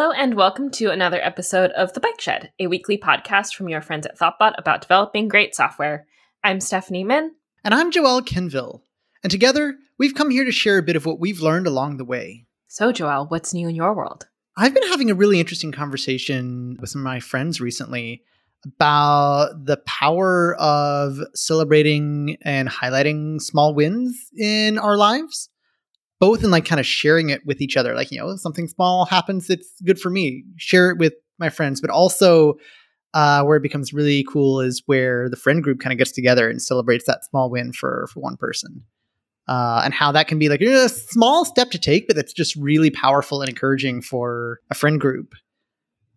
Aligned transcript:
Hello, 0.00 0.12
and 0.12 0.34
welcome 0.34 0.70
to 0.70 0.92
another 0.92 1.20
episode 1.20 1.72
of 1.72 1.92
The 1.92 1.98
Bike 1.98 2.20
Shed, 2.20 2.52
a 2.60 2.68
weekly 2.68 2.96
podcast 2.96 3.56
from 3.56 3.68
your 3.68 3.80
friends 3.80 4.06
at 4.06 4.16
Thoughtbot 4.16 4.52
about 4.56 4.80
developing 4.80 5.26
great 5.26 5.56
software. 5.56 6.06
I'm 6.44 6.60
Stephanie 6.60 7.02
Minn. 7.02 7.32
And 7.64 7.74
I'm 7.74 7.90
Joel 7.90 8.22
Quenneville. 8.22 8.82
And 9.24 9.30
together, 9.32 9.74
we've 9.98 10.14
come 10.14 10.30
here 10.30 10.44
to 10.44 10.52
share 10.52 10.78
a 10.78 10.84
bit 10.84 10.94
of 10.94 11.04
what 11.04 11.18
we've 11.18 11.40
learned 11.40 11.66
along 11.66 11.96
the 11.96 12.04
way. 12.04 12.46
So, 12.68 12.92
Joel, 12.92 13.26
what's 13.26 13.52
new 13.52 13.66
in 13.66 13.74
your 13.74 13.92
world? 13.92 14.28
I've 14.56 14.72
been 14.72 14.86
having 14.86 15.10
a 15.10 15.16
really 15.16 15.40
interesting 15.40 15.72
conversation 15.72 16.76
with 16.80 16.90
some 16.90 17.00
of 17.00 17.04
my 17.04 17.18
friends 17.18 17.60
recently 17.60 18.22
about 18.64 19.64
the 19.64 19.78
power 19.78 20.54
of 20.60 21.18
celebrating 21.34 22.36
and 22.42 22.68
highlighting 22.68 23.42
small 23.42 23.74
wins 23.74 24.30
in 24.38 24.78
our 24.78 24.96
lives 24.96 25.48
both 26.20 26.42
in 26.42 26.50
like 26.50 26.64
kind 26.64 26.80
of 26.80 26.86
sharing 26.86 27.30
it 27.30 27.44
with 27.46 27.60
each 27.60 27.76
other 27.76 27.94
like 27.94 28.10
you 28.10 28.18
know 28.18 28.36
something 28.36 28.68
small 28.68 29.04
happens 29.04 29.46
that's 29.46 29.80
good 29.84 30.00
for 30.00 30.10
me 30.10 30.44
share 30.56 30.90
it 30.90 30.98
with 30.98 31.14
my 31.38 31.48
friends 31.48 31.80
but 31.80 31.90
also 31.90 32.56
uh, 33.14 33.42
where 33.42 33.56
it 33.56 33.62
becomes 33.62 33.92
really 33.92 34.24
cool 34.24 34.60
is 34.60 34.82
where 34.86 35.28
the 35.28 35.36
friend 35.36 35.62
group 35.62 35.80
kind 35.80 35.92
of 35.92 35.98
gets 35.98 36.12
together 36.12 36.48
and 36.50 36.60
celebrates 36.60 37.06
that 37.06 37.24
small 37.24 37.50
win 37.50 37.72
for 37.72 38.06
for 38.12 38.20
one 38.20 38.36
person. 38.36 38.84
Uh, 39.46 39.80
and 39.82 39.94
how 39.94 40.12
that 40.12 40.28
can 40.28 40.38
be 40.38 40.50
like 40.50 40.60
a 40.60 40.90
small 40.90 41.42
step 41.46 41.70
to 41.70 41.78
take 41.78 42.06
but 42.06 42.14
that's 42.14 42.34
just 42.34 42.54
really 42.56 42.90
powerful 42.90 43.40
and 43.40 43.48
encouraging 43.48 44.02
for 44.02 44.60
a 44.70 44.74
friend 44.74 45.00
group. 45.00 45.34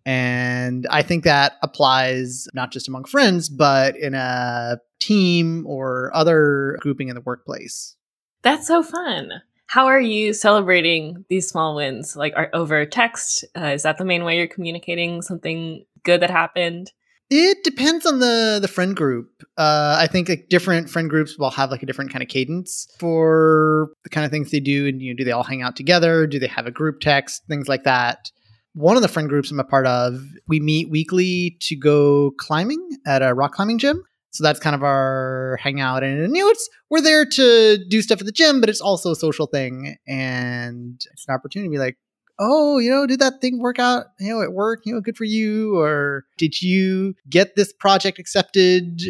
And 0.06 0.88
i 0.90 1.02
think 1.02 1.24
that 1.24 1.54
applies 1.62 2.48
not 2.54 2.72
just 2.72 2.88
among 2.88 3.06
friends 3.06 3.50
but 3.50 3.96
in 3.96 4.16
a 4.16 4.80
team 5.00 5.66
or 5.66 6.12
other 6.14 6.78
grouping 6.82 7.08
in 7.08 7.16
the 7.16 7.22
workplace. 7.22 7.96
That's 8.42 8.68
so 8.68 8.84
fun 8.84 9.42
how 9.72 9.86
are 9.86 10.02
you 10.02 10.34
celebrating 10.34 11.24
these 11.30 11.48
small 11.48 11.78
wins? 11.78 12.14
Like, 12.18 12.34
are 12.36 12.50
over 12.52 12.86
text? 12.86 13.46
Uh, 13.58 13.68
is 13.68 13.84
that 13.84 13.98
the 13.98 14.04
main 14.04 14.26
way 14.26 14.36
you're 14.36 14.46
communicating 14.46 15.22
something 15.22 15.86
good 16.04 16.22
that 16.22 16.30
happened? 16.30 16.92
It 17.30 17.64
depends 17.64 18.06
on 18.06 18.20
the 18.20 18.60
the 18.62 18.68
friend 18.68 18.94
group. 18.94 19.30
Uh, 19.58 19.96
I 19.98 20.08
think 20.08 20.28
like 20.28 20.50
different 20.50 20.90
friend 20.90 21.10
groups 21.10 21.40
will 21.40 21.52
have 21.52 21.72
like 21.72 21.82
a 21.82 21.86
different 21.86 22.12
kind 22.12 22.22
of 22.22 22.28
cadence 22.28 22.86
for 23.00 23.92
the 24.04 24.10
kind 24.10 24.26
of 24.26 24.32
things 24.32 24.52
they 24.52 24.60
do. 24.60 24.90
And 24.90 25.02
you 25.02 25.14
know, 25.14 25.18
do 25.18 25.24
they 25.24 25.32
all 25.32 25.44
hang 25.44 25.62
out 25.62 25.78
together? 25.78 26.28
Do 26.28 26.38
they 26.38 26.48
have 26.48 26.68
a 26.68 26.72
group 26.72 27.00
text? 27.00 27.44
Things 27.48 27.70
like 27.70 27.86
that. 27.86 28.30
One 28.74 28.98
of 28.98 29.02
the 29.02 29.08
friend 29.08 29.30
groups 29.30 29.52
I'm 29.52 29.60
a 29.62 29.64
part 29.64 29.88
of, 29.88 30.22
we 30.50 30.60
meet 30.60 30.90
weekly 30.90 31.56
to 31.62 31.78
go 31.78 32.32
climbing 32.38 32.98
at 33.06 33.22
a 33.22 33.34
rock 33.34 33.54
climbing 33.54 33.78
gym. 33.78 34.04
So 34.32 34.44
that's 34.44 34.60
kind 34.60 34.76
of 34.76 34.84
our 34.84 35.60
hangout. 35.62 36.04
And 36.04 36.36
you 36.36 36.44
know, 36.44 36.50
it's 36.50 36.70
we're 36.90 37.02
there 37.02 37.26
to 37.26 37.78
do 37.90 38.02
stuff 38.02 38.22
at 38.22 38.26
the 38.26 38.32
gym, 38.32 38.62
but 38.62 38.70
it's 38.70 38.82
also 38.82 39.12
a 39.12 39.16
social 39.16 39.46
thing. 39.46 39.98
And 40.08 41.02
it's 41.12 41.26
an 41.28 41.36
opportunity 41.36 41.68
to 41.68 41.72
be 41.72 41.80
like, 41.80 41.98
oh, 42.40 42.80
you 42.80 42.90
know, 42.90 43.06
did 43.06 43.20
that 43.20 43.42
thing 43.42 43.60
work 43.60 43.78
out, 43.78 44.06
you 44.20 44.30
know, 44.30 44.42
at 44.42 44.54
work, 44.54 44.82
you 44.86 44.94
know, 44.94 45.02
good 45.02 45.18
for 45.18 45.26
you? 45.26 45.78
Or 45.78 46.26
did 46.38 46.62
you 46.62 47.14
get 47.30 47.56
this 47.56 47.72
project 47.72 48.20
accepted? 48.20 49.02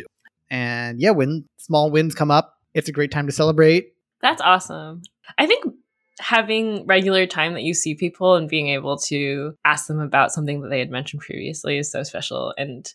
And 0.50 1.00
yeah, 1.00 1.12
when 1.12 1.46
small 1.58 1.92
wins 1.92 2.14
come 2.14 2.30
up, 2.30 2.58
it's 2.74 2.90
a 2.90 2.92
great 2.92 3.12
time 3.12 3.28
to 3.28 3.32
celebrate. 3.32 3.94
That's 4.22 4.42
awesome. 4.42 5.04
I 5.38 5.46
think 5.46 5.66
having 6.20 6.86
regular 6.86 7.26
time 7.26 7.54
that 7.54 7.64
you 7.64 7.74
see 7.74 7.96
people 7.96 8.36
and 8.36 8.50
being 8.50 8.68
able 8.68 8.98
to 8.98 9.56
ask 9.66 9.88
them 9.88 10.00
about 10.00 10.32
something 10.32 10.62
that 10.62 10.70
they 10.70 10.80
had 10.80 10.92
mentioned 10.92 11.22
previously 11.22 11.78
is 11.78 11.92
so 11.92 12.04
special. 12.04 12.54
And 12.58 12.92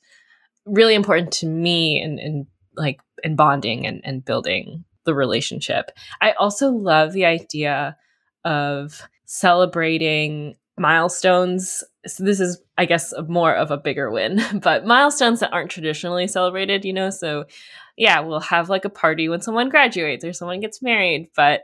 really 0.67 0.95
important 0.95 1.33
to 1.33 1.47
me 1.47 2.01
and 2.01 2.19
in, 2.19 2.27
in 2.27 2.47
like 2.77 3.01
in 3.25 3.37
bonding 3.37 3.87
and, 3.87 4.01
and 4.05 4.25
building 4.25 4.85
the 5.05 5.15
relationship. 5.15 5.91
I 6.21 6.33
also 6.33 6.71
love 6.71 7.13
the 7.13 7.25
idea 7.25 7.97
of 8.45 9.03
celebrating 9.25 10.57
milestones. 10.79 11.83
So 12.07 12.23
this 12.25 12.41
is, 12.41 12.61
I 12.77 12.85
guess, 12.85 13.15
more 13.29 13.55
of 13.55 13.71
a 13.71 13.79
bigger 13.79 14.11
win, 14.11 14.43
but 14.63 14.85
milestones 14.85 15.41
that 15.41 15.53
aren't 15.53 15.71
traditionally 15.71 16.29
celebrated, 16.29 16.85
you 16.85 16.93
know? 16.93 17.11
So 17.11 17.45
yeah, 17.97 18.21
we'll 18.21 18.41
have 18.41 18.69
like 18.69 18.85
a 18.85 18.91
party 18.91 19.29
when 19.29 19.41
someone 19.41 19.71
graduates 19.71 20.25
or 20.25 20.33
someone 20.33 20.61
gets 20.61 20.83
married, 20.83 21.31
but 21.35 21.63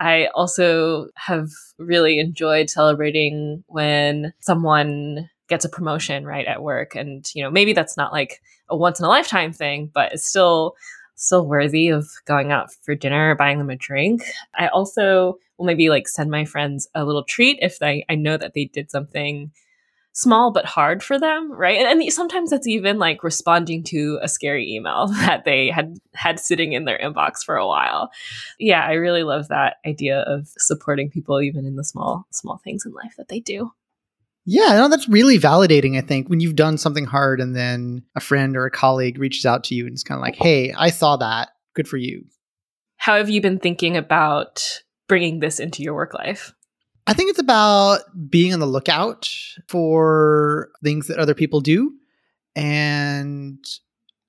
I 0.00 0.28
also 0.34 1.08
have 1.16 1.48
really 1.78 2.18
enjoyed 2.18 2.70
celebrating 2.70 3.64
when 3.66 4.32
someone 4.40 5.28
gets 5.48 5.64
a 5.64 5.68
promotion 5.68 6.24
right 6.24 6.46
at 6.46 6.62
work. 6.62 6.94
And 6.94 7.28
you 7.34 7.42
know 7.42 7.50
maybe 7.50 7.72
that's 7.72 7.96
not 7.96 8.12
like 8.12 8.42
a 8.68 8.76
once 8.76 8.98
in 8.98 9.04
a 9.04 9.08
lifetime 9.08 9.52
thing 9.52 9.90
but 9.94 10.12
it's 10.12 10.26
still 10.26 10.74
still 11.16 11.46
worthy 11.46 11.88
of 11.88 12.06
going 12.26 12.52
out 12.52 12.72
for 12.82 12.94
dinner 12.94 13.30
or 13.30 13.34
buying 13.34 13.58
them 13.58 13.70
a 13.70 13.76
drink. 13.76 14.22
I 14.54 14.68
also 14.68 15.38
will 15.56 15.66
maybe 15.66 15.88
like 15.88 16.08
send 16.08 16.30
my 16.30 16.44
friends 16.44 16.88
a 16.94 17.04
little 17.04 17.24
treat 17.24 17.58
if 17.62 17.78
they 17.78 18.04
i 18.08 18.14
know 18.14 18.36
that 18.36 18.54
they 18.54 18.66
did 18.66 18.90
something 18.90 19.50
small 20.12 20.50
but 20.50 20.64
hard 20.64 21.02
for 21.02 21.18
them 21.18 21.52
right? 21.52 21.78
And, 21.78 22.00
and 22.00 22.12
sometimes 22.12 22.48
that's 22.50 22.66
even 22.66 22.98
like 22.98 23.22
responding 23.22 23.82
to 23.84 24.18
a 24.22 24.28
scary 24.28 24.70
email 24.72 25.08
that 25.10 25.44
they 25.44 25.68
had 25.68 25.98
had 26.14 26.40
sitting 26.40 26.72
in 26.72 26.84
their 26.84 26.98
inbox 26.98 27.44
for 27.44 27.56
a 27.56 27.66
while. 27.66 28.10
Yeah 28.58 28.84
i 28.84 28.92
really 28.92 29.22
love 29.22 29.48
that 29.48 29.76
idea 29.86 30.20
of 30.20 30.48
supporting 30.58 31.10
people 31.10 31.40
even 31.40 31.66
in 31.66 31.76
the 31.76 31.84
small 31.84 32.26
small 32.30 32.58
things 32.58 32.84
in 32.86 32.92
life 32.92 33.14
that 33.16 33.28
they 33.28 33.40
do 33.40 33.72
yeah, 34.48 34.74
no, 34.74 34.88
that's 34.88 35.08
really 35.08 35.38
validating, 35.38 35.98
I 35.98 36.00
think, 36.02 36.28
when 36.28 36.38
you've 36.38 36.54
done 36.54 36.78
something 36.78 37.04
hard 37.04 37.40
and 37.40 37.54
then 37.54 38.04
a 38.14 38.20
friend 38.20 38.56
or 38.56 38.64
a 38.64 38.70
colleague 38.70 39.18
reaches 39.18 39.44
out 39.44 39.64
to 39.64 39.74
you 39.74 39.86
and 39.86 39.92
it's 39.92 40.04
kind 40.04 40.18
of 40.18 40.22
like, 40.22 40.36
hey, 40.36 40.72
I 40.72 40.90
saw 40.90 41.16
that. 41.16 41.50
Good 41.74 41.88
for 41.88 41.96
you. 41.96 42.24
How 42.96 43.16
have 43.16 43.28
you 43.28 43.40
been 43.40 43.58
thinking 43.58 43.96
about 43.96 44.82
bringing 45.08 45.40
this 45.40 45.58
into 45.58 45.82
your 45.82 45.94
work 45.94 46.14
life? 46.14 46.54
I 47.08 47.12
think 47.12 47.30
it's 47.30 47.40
about 47.40 48.00
being 48.30 48.54
on 48.54 48.60
the 48.60 48.66
lookout 48.66 49.28
for 49.68 50.70
things 50.82 51.08
that 51.08 51.18
other 51.18 51.34
people 51.34 51.60
do. 51.60 51.92
And 52.54 53.64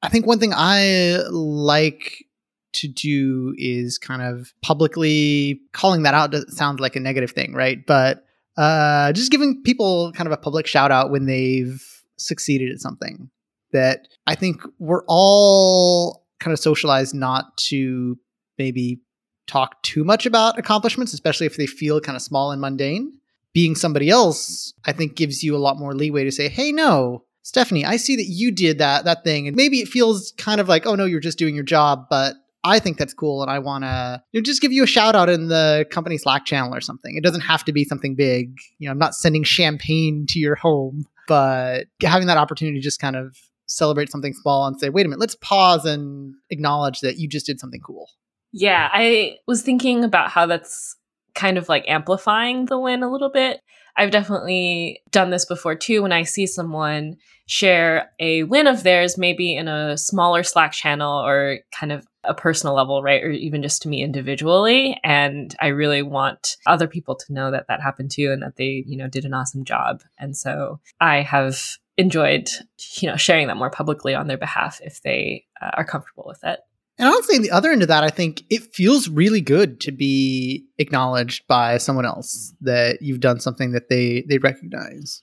I 0.02 0.10
think 0.10 0.26
one 0.26 0.40
thing 0.40 0.54
I 0.54 1.20
like 1.30 2.26
to 2.74 2.88
do 2.88 3.54
is 3.58 3.98
kind 3.98 4.22
of 4.22 4.54
publicly 4.62 5.62
calling 5.74 6.04
that 6.04 6.14
out 6.16 6.36
sounds 6.50 6.80
like 6.80 6.96
a 6.96 7.00
negative 7.00 7.32
thing, 7.32 7.54
right? 7.54 7.86
But 7.86 8.27
uh, 8.58 9.14
just 9.14 9.32
giving 9.32 9.62
people 9.64 10.12
kind 10.14 10.28
of 10.28 10.34
a 10.34 10.38
public 10.38 10.68
shout 10.68 10.92
out 10.92 11.12
when 11.12 11.26
they've 11.26 11.84
succeeded 12.18 12.72
at 12.72 12.80
something 12.80 13.30
that 13.72 14.08
I 14.26 14.36
think 14.36 14.62
we're 14.80 15.04
all 15.08 16.26
kind 16.40 16.54
of 16.54 16.60
socialized 16.60 17.14
not 17.14 17.58
to 17.58 18.18
maybe 18.58 19.02
talk 19.48 19.82
too 19.84 20.04
much 20.04 20.26
about 20.26 20.58
accomplishments, 20.58 21.14
especially 21.14 21.46
if 21.46 21.58
they 21.58 21.68
feel 21.68 22.02
kind 22.02 22.16
of 22.16 22.22
small 22.22 22.52
and 22.52 22.62
mundane. 22.62 23.14
Being 23.54 23.76
somebody 23.76 24.10
else, 24.10 24.74
I 24.86 24.92
think 24.92 25.16
gives 25.16 25.44
you 25.44 25.56
a 25.56 25.58
lot 25.58 25.80
more 25.80 25.96
leeway 25.96 26.24
to 26.24 26.32
say, 26.32 26.48
"Hey, 26.48 26.72
no, 26.72 27.24
Stephanie, 27.44 27.86
I 27.86 27.96
see 27.96 28.16
that 28.16 28.26
you 28.26 28.52
did 28.52 28.78
that 28.80 29.06
that 29.06 29.24
thing." 29.24 29.48
And 29.48 29.56
maybe 29.56 29.80
it 29.80 29.88
feels 29.88 30.34
kind 30.38 30.62
of 30.62 30.68
like, 30.68 30.86
"Oh 30.86 30.96
no, 30.96 31.06
you're 31.06 31.20
just 31.20 31.40
doing 31.40 31.56
your 31.56 31.64
job," 31.64 32.08
but 32.10 32.36
I 32.68 32.80
think 32.80 32.98
that's 32.98 33.14
cool 33.14 33.42
and 33.42 33.50
I 33.50 33.60
want 33.60 33.84
to 33.84 34.22
you 34.32 34.40
know, 34.40 34.44
just 34.44 34.62
give 34.62 34.72
you 34.72 34.84
a 34.84 34.88
shout 34.88 35.16
out 35.16 35.30
in 35.30 35.48
the 35.48 35.86
company 35.90 36.18
Slack 36.18 36.46
channel 36.46 36.74
or 36.74 36.82
something. 36.82 37.16
It 37.18 37.24
doesn't 37.24 37.42
have 37.42 37.64
to 37.66 37.72
be 37.72 37.84
something 37.84 38.16
big. 38.16 38.58
You 38.80 38.88
know, 38.88 38.92
I'm 38.92 38.98
not 38.98 39.16
sending 39.16 39.44
champagne 39.44 40.26
to 40.30 40.40
your 40.40 40.56
home, 40.56 41.06
but 41.28 41.88
having 42.02 42.28
that 42.28 42.38
opportunity 42.38 42.78
to 42.78 42.84
just 42.84 43.00
kind 43.00 43.16
of 43.16 43.38
celebrate 43.68 44.10
something 44.10 44.34
small 44.34 44.66
and 44.66 44.80
say, 44.80 44.90
wait 44.90 45.06
a 45.06 45.10
minute, 45.10 45.20
let's 45.20 45.36
pause 45.36 45.86
and 45.86 46.36
acknowledge 46.50 47.02
that 47.02 47.18
you 47.18 47.28
just 47.28 47.46
did 47.46 47.60
something 47.60 47.82
cool. 47.82 48.10
Yeah, 48.52 48.90
I 48.92 49.38
was 49.46 49.62
thinking 49.62 50.04
about 50.04 50.30
how 50.30 50.46
that's 50.46 50.96
kind 51.36 51.58
of 51.58 51.70
like 51.70 51.84
amplifying 51.88 52.66
the 52.66 52.80
win 52.80 53.04
a 53.04 53.12
little 53.12 53.30
bit. 53.30 53.62
I've 53.96 54.12
definitely 54.12 55.02
done 55.12 55.32
this 55.32 55.46
before 55.46 55.76
too 55.76 56.04
when 56.04 56.12
I 56.12 56.24
see 56.24 56.48
someone 56.48 57.18
share 57.48 58.12
a 58.20 58.44
win 58.44 58.68
of 58.68 58.84
theirs, 58.84 59.18
maybe 59.18 59.56
in 59.56 59.68
a 59.68 59.98
smaller 59.98 60.44
Slack 60.44 60.72
channel 60.72 61.20
or 61.20 61.60
kind 61.78 61.92
of 61.92 62.08
a 62.28 62.34
personal 62.34 62.76
level, 62.76 63.02
right? 63.02 63.24
Or 63.24 63.32
even 63.32 63.64
just 63.64 63.82
to 63.84 63.90
me 63.90 64.04
individually. 64.04 65.00
And 65.04 65.56
I 65.60 65.68
really 65.68 66.02
want 66.02 66.58
other 66.66 66.88
people 66.88 67.16
to 67.16 67.34
know 67.34 67.52
that 67.52 67.66
that 67.68 67.82
happened 67.82 68.12
too 68.12 68.32
and 68.32 68.42
that 68.42 68.58
they, 68.58 68.84
you 68.86 68.98
know, 68.98 69.08
did 69.08 69.26
an 69.26 69.34
awesome 69.34 69.64
job. 69.64 70.04
And 70.20 70.36
so 70.36 70.80
I 71.00 71.22
have 71.22 71.60
enjoyed, 71.98 72.50
you 73.00 73.10
know, 73.10 73.18
sharing 73.18 73.48
that 73.48 73.58
more 73.58 73.72
publicly 73.72 74.14
on 74.14 74.28
their 74.28 74.38
behalf 74.38 74.80
if 74.84 75.02
they 75.02 75.46
uh, 75.62 75.72
are 75.74 75.86
comfortable 75.86 76.26
with 76.28 76.44
it. 76.44 76.60
And 77.00 77.08
honestly, 77.08 77.38
the 77.38 77.52
other 77.52 77.72
end 77.72 77.84
of 77.84 77.90
that, 77.90 78.04
I 78.04 78.10
think 78.10 78.44
it 78.50 78.74
feels 78.74 79.08
really 79.08 79.42
good 79.42 79.80
to 79.82 79.92
be 79.92 80.66
acknowledged 80.80 81.46
by 81.48 81.78
someone 81.78 82.06
else 82.06 82.54
that 82.62 83.02
you've 83.02 83.20
done 83.20 83.40
something 83.40 83.72
that 83.72 83.90
they 83.90 84.26
they 84.28 84.40
recognize. 84.40 85.22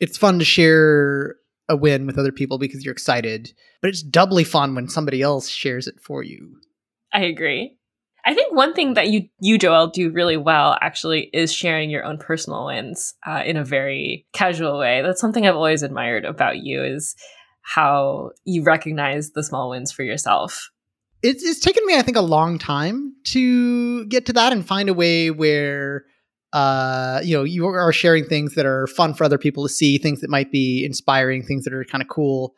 It's 0.00 0.16
fun 0.16 0.38
to 0.38 0.44
share 0.44 1.36
a 1.68 1.76
win 1.76 2.06
with 2.06 2.18
other 2.18 2.32
people 2.32 2.58
because 2.58 2.84
you're 2.84 2.92
excited, 2.92 3.52
but 3.80 3.88
it's 3.88 4.02
doubly 4.02 4.44
fun 4.44 4.74
when 4.74 4.88
somebody 4.88 5.22
else 5.22 5.48
shares 5.48 5.86
it 5.86 6.00
for 6.00 6.22
you. 6.22 6.56
I 7.12 7.22
agree. 7.22 7.78
I 8.26 8.34
think 8.34 8.54
one 8.54 8.72
thing 8.72 8.94
that 8.94 9.08
you 9.08 9.28
you 9.40 9.58
Joel 9.58 9.88
do 9.88 10.10
really 10.10 10.38
well 10.38 10.78
actually 10.80 11.28
is 11.34 11.52
sharing 11.52 11.90
your 11.90 12.04
own 12.04 12.16
personal 12.16 12.66
wins 12.66 13.14
uh, 13.26 13.42
in 13.44 13.56
a 13.56 13.64
very 13.64 14.26
casual 14.32 14.78
way. 14.78 15.02
That's 15.02 15.20
something 15.20 15.46
I've 15.46 15.56
always 15.56 15.82
admired 15.82 16.24
about 16.24 16.58
you 16.58 16.82
is 16.82 17.14
how 17.60 18.30
you 18.44 18.62
recognize 18.62 19.32
the 19.32 19.42
small 19.42 19.70
wins 19.70 19.92
for 19.92 20.02
yourself. 20.02 20.70
It's, 21.22 21.42
it's 21.42 21.60
taken 21.60 21.84
me, 21.86 21.96
I 21.96 22.02
think, 22.02 22.18
a 22.18 22.22
long 22.22 22.58
time 22.58 23.14
to 23.28 24.04
get 24.06 24.26
to 24.26 24.34
that 24.34 24.52
and 24.52 24.66
find 24.66 24.90
a 24.90 24.94
way 24.94 25.30
where 25.30 26.04
uh, 26.54 27.20
you 27.24 27.36
know, 27.36 27.42
you 27.42 27.66
are 27.66 27.92
sharing 27.92 28.24
things 28.24 28.54
that 28.54 28.64
are 28.64 28.86
fun 28.86 29.12
for 29.12 29.24
other 29.24 29.38
people 29.38 29.64
to 29.64 29.68
see, 29.68 29.98
things 29.98 30.20
that 30.20 30.30
might 30.30 30.52
be 30.52 30.84
inspiring, 30.84 31.42
things 31.42 31.64
that 31.64 31.74
are 31.74 31.84
kind 31.84 32.00
of 32.00 32.08
cool, 32.08 32.54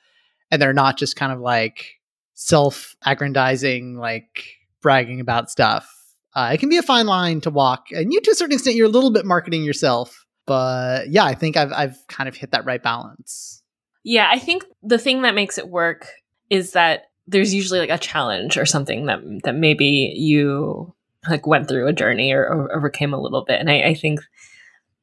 and 0.51 0.61
they're 0.61 0.75
not 0.75 0.99
just 0.99 1.17
kind 1.17 1.33
of 1.33 1.41
like 1.41 1.95
self-aggrandizing, 2.35 3.97
like 3.97 4.57
bragging 4.83 5.19
about 5.19 5.51
stuff. 5.51 5.91
Uh, 6.35 6.51
it 6.53 6.59
can 6.59 6.69
be 6.69 6.77
a 6.77 6.83
fine 6.83 7.07
line 7.07 7.41
to 7.41 7.49
walk, 7.51 7.87
and 7.91 8.13
you, 8.13 8.21
to 8.21 8.31
a 8.33 8.35
certain 8.35 8.53
extent, 8.53 8.77
you're 8.77 8.87
a 8.87 8.91
little 8.91 9.11
bit 9.11 9.25
marketing 9.25 9.65
yourself. 9.65 10.27
But 10.45 11.09
yeah, 11.09 11.25
I 11.25 11.35
think 11.35 11.57
I've 11.57 11.73
I've 11.73 11.97
kind 12.09 12.29
of 12.29 12.37
hit 12.37 12.51
that 12.51 12.67
right 12.67 12.83
balance. 12.83 13.63
Yeah, 14.05 14.29
I 14.31 14.39
think 14.39 14.65
the 14.83 14.99
thing 14.99 15.23
that 15.23 15.35
makes 15.35 15.57
it 15.57 15.69
work 15.71 16.07
is 16.51 16.73
that 16.73 17.05
there's 17.27 17.55
usually 17.55 17.81
like 17.81 17.91
a 17.91 17.99
challenge 17.99 18.59
or 18.59 18.67
something 18.67 19.07
that 19.07 19.21
that 19.45 19.55
maybe 19.55 20.13
you 20.15 20.95
like 21.29 21.47
went 21.47 21.69
through 21.69 21.87
a 21.87 21.93
journey 21.93 22.33
or, 22.33 22.45
or 22.45 22.75
overcame 22.75 23.15
a 23.15 23.21
little 23.21 23.45
bit. 23.45 23.61
And 23.61 23.71
I, 23.71 23.83
I 23.83 23.95
think 23.95 24.21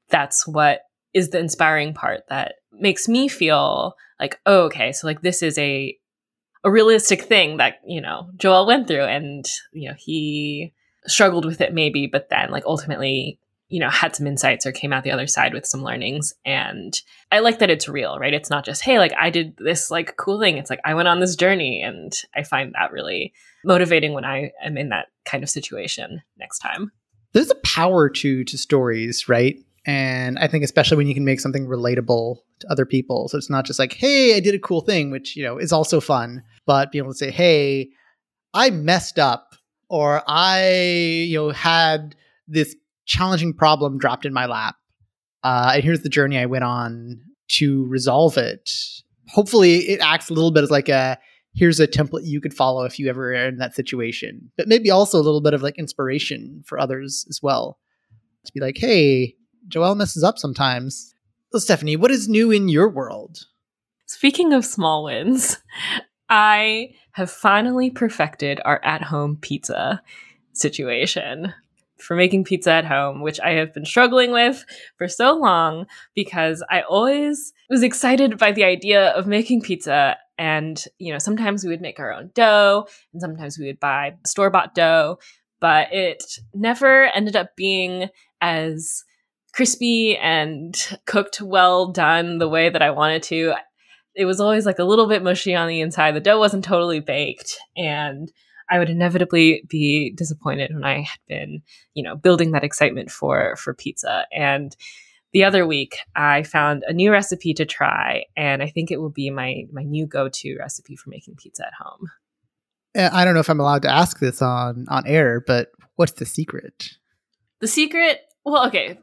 that's 0.10 0.48
what 0.48 0.82
is 1.14 1.30
the 1.30 1.40
inspiring 1.40 1.94
part 1.94 2.22
that 2.30 2.56
makes 2.72 3.08
me 3.08 3.28
feel 3.28 3.96
like, 4.20 4.40
oh, 4.46 4.64
okay, 4.64 4.92
so 4.92 5.08
like 5.08 5.22
this 5.22 5.42
is 5.42 5.58
a 5.58 5.98
a 6.64 6.72
realistic 6.72 7.24
thing 7.24 7.58
that, 7.58 7.82
you 7.86 8.00
know, 8.00 8.30
Joel 8.38 8.66
went 8.66 8.88
through 8.88 9.04
and, 9.04 9.46
you 9.74 9.90
know, 9.90 9.96
he 9.98 10.74
struggled 11.06 11.44
with 11.44 11.60
it 11.60 11.74
maybe, 11.74 12.08
but 12.08 12.30
then 12.30 12.52
like 12.52 12.64
ultimately, 12.66 13.38
you 13.68 13.82
know, 13.82 13.90
had 13.90 14.16
some 14.16 14.28
insights 14.28 14.66
or 14.66 14.72
came 14.72 14.94
out 14.94 15.04
the 15.04 15.12
other 15.12 15.28
side 15.28 15.54
with 15.54 15.66
some 15.66 15.84
learnings. 15.84 16.34
And 16.46 16.98
I 17.34 17.40
like 17.40 17.60
that 17.60 17.70
it's 17.70 17.90
real, 17.90 18.18
right? 18.18 18.34
It's 18.34 18.50
not 18.50 18.64
just, 18.64 18.82
hey, 18.82 18.98
like 18.98 19.14
I 19.20 19.30
did 19.30 19.58
this 19.58 19.92
like 19.92 20.16
cool 20.16 20.40
thing. 20.40 20.58
It's 20.58 20.70
like 20.70 20.80
I 20.86 20.94
went 20.94 21.10
on 21.10 21.20
this 21.20 21.36
journey 21.36 21.82
and 21.82 22.14
I 22.34 22.44
find 22.44 22.74
that 22.76 22.94
really 22.94 23.34
motivating 23.66 24.14
when 24.14 24.24
I 24.24 24.52
am 24.64 24.78
in 24.78 24.90
that 24.90 25.08
kind 25.34 25.44
of 25.44 25.50
situation 25.50 26.22
next 26.38 26.60
time. 26.60 26.92
There's 27.34 27.50
a 27.50 27.56
power 27.56 28.10
to 28.10 28.44
to 28.44 28.58
stories, 28.58 29.28
right? 29.28 29.58
And 29.86 30.38
I 30.40 30.48
think 30.48 30.64
especially 30.64 30.98
when 30.98 31.08
you 31.08 31.16
can 31.16 31.26
make 31.26 31.40
something 31.40 31.66
relatable 31.66 32.38
to 32.60 32.72
other 32.72 32.86
people. 32.86 33.28
So 33.28 33.38
it's 33.38 33.50
not 33.50 33.66
just 33.66 33.80
like, 33.80 33.94
hey, 33.94 34.38
I 34.38 34.40
did 34.40 34.56
a 34.56 34.60
cool 34.60 34.82
thing, 34.82 35.12
which, 35.12 35.36
you 35.36 35.44
know, 35.44 35.58
is 35.58 35.74
also 35.74 36.00
fun, 36.00 36.44
but 36.66 36.92
being 36.92 37.04
able 37.04 37.12
to 37.12 37.18
say, 37.18 37.32
hey, 37.32 37.90
I 38.54 38.70
messed 38.70 39.20
up 39.20 39.56
or 39.90 40.22
I, 40.28 41.26
you 41.28 41.38
know, 41.38 41.50
had 41.50 42.16
this 42.48 42.76
challenging 43.06 43.54
problem 43.54 43.98
dropped 43.98 44.26
in 44.26 44.32
my 44.32 44.46
lap. 44.46 44.76
Uh, 45.44 45.74
and 45.76 45.84
here's 45.84 46.02
the 46.02 46.10
journey 46.10 46.38
I 46.38 46.46
went 46.46 46.64
on 46.64 47.20
to 47.50 47.86
resolve 47.88 48.38
it. 48.38 48.72
Hopefully 49.28 49.80
it 49.90 50.00
acts 50.00 50.30
a 50.30 50.34
little 50.34 50.52
bit 50.52 50.64
as 50.64 50.72
like 50.72 50.88
a 50.88 51.18
here's 51.54 51.80
a 51.80 51.88
template 51.88 52.26
you 52.26 52.42
could 52.42 52.54
follow 52.54 52.84
if 52.84 53.00
you 53.00 53.10
ever 53.10 53.34
are 53.34 53.48
in 53.48 53.58
that 53.58 53.76
situation. 53.76 54.52
But 54.58 54.68
maybe 54.68 54.90
also 54.90 55.18
a 55.18 55.22
little 55.22 55.42
bit 55.42 55.54
of 55.54 55.62
like 55.62 55.78
inspiration 55.78 56.64
for 56.66 56.80
others 56.80 57.26
as 57.30 57.42
well. 57.42 57.80
To 58.46 58.52
be 58.54 58.60
like, 58.60 58.78
hey, 58.78 59.36
Joel 59.68 59.96
messes 59.96 60.24
up 60.24 60.38
sometimes. 60.38 61.16
So 61.52 61.60
Stephanie, 61.60 61.96
what 61.96 62.12
is 62.12 62.28
new 62.28 62.52
in 62.52 62.68
your 62.68 62.90
world? 62.90 63.46
Speaking 64.06 64.54
of 64.54 64.66
small 64.66 65.06
wins, 65.06 65.58
I 66.30 66.96
have 67.12 67.32
finally 67.32 67.90
perfected 67.90 68.60
our 68.66 68.84
at 68.84 69.04
home 69.04 69.38
pizza 69.40 70.02
situation 70.54 71.54
for 71.98 72.16
making 72.16 72.44
pizza 72.44 72.72
at 72.72 72.86
home, 72.86 73.22
which 73.22 73.40
I 73.40 73.52
have 73.52 73.74
been 73.74 73.86
struggling 73.86 74.32
with 74.32 74.66
for 74.98 75.08
so 75.08 75.34
long 75.34 75.86
because 76.16 76.64
I 76.70 76.82
always 76.82 77.54
was 77.70 77.84
excited 77.84 78.38
by 78.38 78.52
the 78.52 78.66
idea 78.66 79.12
of 79.12 79.26
making 79.26 79.62
pizza 79.62 80.18
and, 80.38 80.84
you 80.98 81.12
know, 81.12 81.20
sometimes 81.20 81.64
we 81.64 81.70
would 81.70 81.82
make 81.82 82.00
our 82.00 82.12
own 82.12 82.32
dough 82.34 82.88
and 83.12 83.22
sometimes 83.22 83.58
we 83.58 83.68
would 83.68 83.80
buy 83.80 84.16
store 84.26 84.50
bought 84.50 84.76
dough, 84.76 85.20
but 85.60 85.94
it 85.94 86.24
never 86.54 87.06
ended 87.06 87.36
up 87.36 87.56
being 87.56 88.10
as 88.42 89.04
crispy 89.54 90.18
and 90.18 90.98
cooked 91.06 91.42
well 91.42 91.92
done 91.92 92.40
the 92.40 92.50
way 92.50 92.70
that 92.70 92.82
I 92.82 92.90
wanted 92.90 93.24
to. 93.24 93.54
It 94.16 94.26
was 94.26 94.40
always 94.40 94.66
like 94.66 94.80
a 94.80 94.84
little 94.84 95.08
bit 95.08 95.24
mushy 95.24 95.56
on 95.56 95.68
the 95.68 95.82
inside. 95.82 96.16
The 96.16 96.20
dough 96.20 96.40
wasn't 96.40 96.66
totally 96.66 97.00
baked. 97.00 97.58
And 97.78 98.32
I 98.70 98.80
would 98.80 98.90
inevitably 98.90 99.64
be 99.68 100.12
disappointed 100.12 100.74
when 100.74 100.84
I 100.84 101.02
had 101.02 101.20
been, 101.28 101.62
you 101.94 102.04
know, 102.04 102.16
building 102.16 102.52
that 102.52 102.64
excitement 102.64 103.12
for 103.12 103.56
for 103.56 103.74
pizza. 103.74 104.26
And 104.36 104.76
the 105.34 105.44
other 105.44 105.66
week 105.66 105.98
I 106.16 106.44
found 106.44 106.84
a 106.88 106.94
new 106.94 107.12
recipe 107.12 107.54
to 107.56 107.66
try, 107.66 108.26
and 108.38 108.64
I 108.64 108.70
think 108.70 108.92
it 108.92 109.02
will 109.02 109.10
be 109.10 109.30
my 109.30 109.66
my 109.72 109.84
new 109.84 110.06
go 110.06 110.30
to 110.30 110.58
recipe 110.58 110.96
for 110.96 111.10
making 111.10 111.36
pizza 111.36 111.66
at 111.68 111.74
home. 111.78 112.10
Eh, 112.96 113.10
I 113.12 113.26
don't 113.26 113.34
know 113.34 113.40
if 113.40 113.50
I'm 113.50 113.60
allowed 113.60 113.82
to 113.82 113.92
ask 113.92 114.20
this 114.20 114.42
on 114.42 114.86
on 114.90 115.06
air, 115.06 115.44
but 115.46 115.72
what's 115.96 116.14
the 116.14 116.26
secret? 116.26 116.98
The 117.60 117.68
secret, 117.68 118.20
well, 118.46 118.68
okay, 118.68 119.00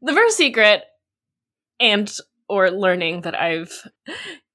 the 0.00 0.12
first 0.12 0.36
secret 0.36 0.84
and 1.80 2.12
or 2.48 2.70
learning 2.70 3.22
that 3.22 3.34
I've 3.34 3.72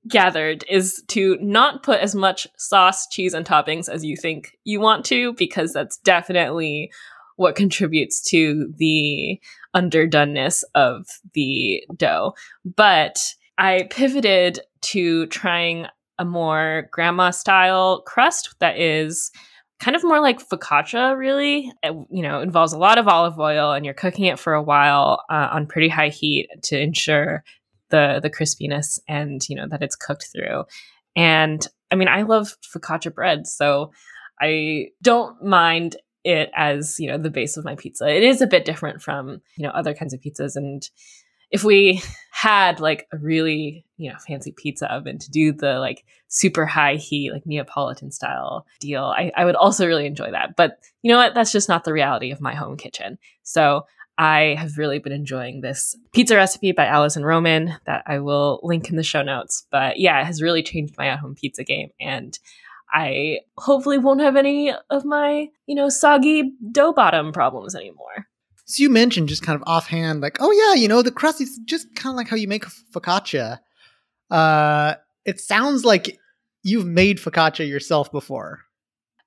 gathered 0.07 0.63
is 0.69 1.03
to 1.09 1.37
not 1.41 1.83
put 1.83 1.99
as 1.99 2.15
much 2.15 2.47
sauce, 2.57 3.07
cheese, 3.07 3.33
and 3.33 3.45
toppings 3.45 3.89
as 3.89 4.05
you 4.05 4.15
think 4.15 4.57
you 4.63 4.79
want 4.79 5.05
to, 5.05 5.33
because 5.33 5.73
that's 5.73 5.97
definitely 5.97 6.91
what 7.35 7.55
contributes 7.55 8.21
to 8.29 8.73
the 8.77 9.39
underdoneness 9.73 10.63
of 10.75 11.05
the 11.33 11.83
dough. 11.95 12.33
But 12.65 13.33
I 13.57 13.87
pivoted 13.89 14.59
to 14.81 15.27
trying 15.27 15.87
a 16.17 16.25
more 16.25 16.87
grandma 16.91 17.31
style 17.31 18.01
crust 18.01 18.55
that 18.59 18.77
is 18.77 19.31
kind 19.79 19.95
of 19.95 20.03
more 20.03 20.19
like 20.19 20.45
focaccia 20.45 21.17
really 21.17 21.71
it, 21.83 21.93
you 22.11 22.21
know 22.21 22.41
involves 22.41 22.73
a 22.73 22.77
lot 22.77 22.97
of 22.97 23.07
olive 23.07 23.39
oil 23.39 23.71
and 23.71 23.85
you're 23.85 23.93
cooking 23.93 24.25
it 24.25 24.37
for 24.37 24.53
a 24.53 24.61
while 24.61 25.23
uh, 25.29 25.47
on 25.51 25.65
pretty 25.65 25.87
high 25.87 26.09
heat 26.09 26.49
to 26.61 26.79
ensure 26.79 27.43
the 27.89 28.19
the 28.21 28.29
crispiness 28.29 28.99
and 29.07 29.47
you 29.47 29.55
know 29.55 29.67
that 29.67 29.81
it's 29.81 29.95
cooked 29.95 30.27
through 30.31 30.63
and 31.15 31.67
i 31.91 31.95
mean 31.95 32.09
i 32.09 32.21
love 32.21 32.55
focaccia 32.75 33.13
bread 33.13 33.47
so 33.47 33.91
i 34.41 34.87
don't 35.01 35.41
mind 35.43 35.95
it 36.23 36.49
as 36.55 36.99
you 36.99 37.07
know 37.07 37.17
the 37.17 37.29
base 37.29 37.57
of 37.57 37.65
my 37.65 37.75
pizza 37.75 38.07
it 38.07 38.23
is 38.23 38.41
a 38.41 38.47
bit 38.47 38.65
different 38.65 39.01
from 39.01 39.41
you 39.55 39.63
know 39.63 39.69
other 39.69 39.93
kinds 39.93 40.13
of 40.13 40.19
pizzas 40.19 40.55
and 40.55 40.89
if 41.51 41.63
we 41.63 42.01
had 42.31 42.79
like 42.79 43.07
a 43.11 43.17
really 43.17 43.85
you 43.97 44.11
know 44.11 44.17
fancy 44.27 44.51
pizza 44.51 44.91
oven 44.93 45.17
to 45.17 45.31
do 45.31 45.51
the 45.51 45.79
like 45.79 46.03
super 46.27 46.65
high 46.65 46.95
heat 46.95 47.31
like 47.31 47.45
neapolitan 47.45 48.11
style 48.11 48.65
deal 48.79 49.05
I, 49.05 49.31
I 49.35 49.45
would 49.45 49.55
also 49.55 49.87
really 49.87 50.05
enjoy 50.05 50.31
that 50.31 50.55
but 50.55 50.79
you 51.01 51.11
know 51.11 51.17
what 51.17 51.33
that's 51.33 51.51
just 51.51 51.69
not 51.69 51.83
the 51.83 51.93
reality 51.93 52.31
of 52.31 52.41
my 52.41 52.53
home 52.53 52.77
kitchen 52.77 53.17
so 53.43 53.85
I 54.19 54.55
have 54.59 54.77
really 54.77 54.99
been 54.99 55.13
enjoying 55.13 55.61
this 55.61 55.95
pizza 56.11 56.35
recipe 56.35 56.73
by 56.73 56.85
Alison 56.85 57.23
Roman 57.23 57.77
that 57.85 58.03
I 58.05 58.19
will 58.19 58.59
link 58.63 58.89
in 58.89 58.97
the 58.97 59.03
show 59.03 59.23
notes. 59.23 59.65
But 59.71 59.97
yeah, 59.97 60.19
it 60.19 60.25
has 60.25 60.41
really 60.41 60.61
changed 60.61 60.97
my 60.97 61.07
at 61.07 61.19
home 61.19 61.35
pizza 61.35 61.63
game. 61.63 61.91
And 62.01 62.37
I 62.91 63.39
hopefully 63.57 63.97
won't 63.97 64.21
have 64.21 64.35
any 64.35 64.73
of 64.89 65.05
my, 65.05 65.49
you 65.67 65.75
know, 65.75 65.89
soggy 65.89 66.53
dough 66.71 66.93
bottom 66.93 67.31
problems 67.31 67.75
anymore. 67.75 68.27
So 68.65 68.83
you 68.83 68.89
mentioned 68.89 69.29
just 69.29 69.41
kind 69.41 69.55
of 69.55 69.63
offhand, 69.65 70.21
like, 70.21 70.37
oh 70.39 70.51
yeah, 70.51 70.79
you 70.79 70.87
know, 70.87 71.01
the 71.01 71.11
crust 71.11 71.41
is 71.41 71.59
just 71.65 71.95
kind 71.95 72.13
of 72.13 72.17
like 72.17 72.27
how 72.27 72.35
you 72.35 72.47
make 72.47 72.65
focaccia. 72.93 73.59
Uh, 74.29 74.95
it 75.25 75.39
sounds 75.39 75.85
like 75.85 76.19
you've 76.63 76.85
made 76.85 77.17
focaccia 77.17 77.67
yourself 77.67 78.11
before. 78.11 78.59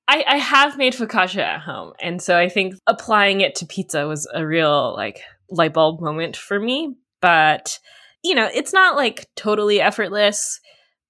I, 0.08 0.24
I 0.26 0.36
have 0.36 0.76
made 0.76 0.94
focaccia 0.94 1.42
at 1.42 1.60
home, 1.60 1.92
and 2.00 2.20
so 2.20 2.38
I 2.38 2.48
think 2.48 2.74
applying 2.86 3.40
it 3.40 3.54
to 3.56 3.66
pizza 3.66 4.06
was 4.06 4.28
a 4.34 4.46
real 4.46 4.94
like 4.94 5.20
light 5.50 5.72
bulb 5.72 6.00
moment 6.00 6.36
for 6.36 6.58
me. 6.60 6.94
But 7.20 7.78
you 8.22 8.34
know, 8.34 8.48
it's 8.52 8.72
not 8.72 8.96
like 8.96 9.28
totally 9.34 9.80
effortless, 9.80 10.60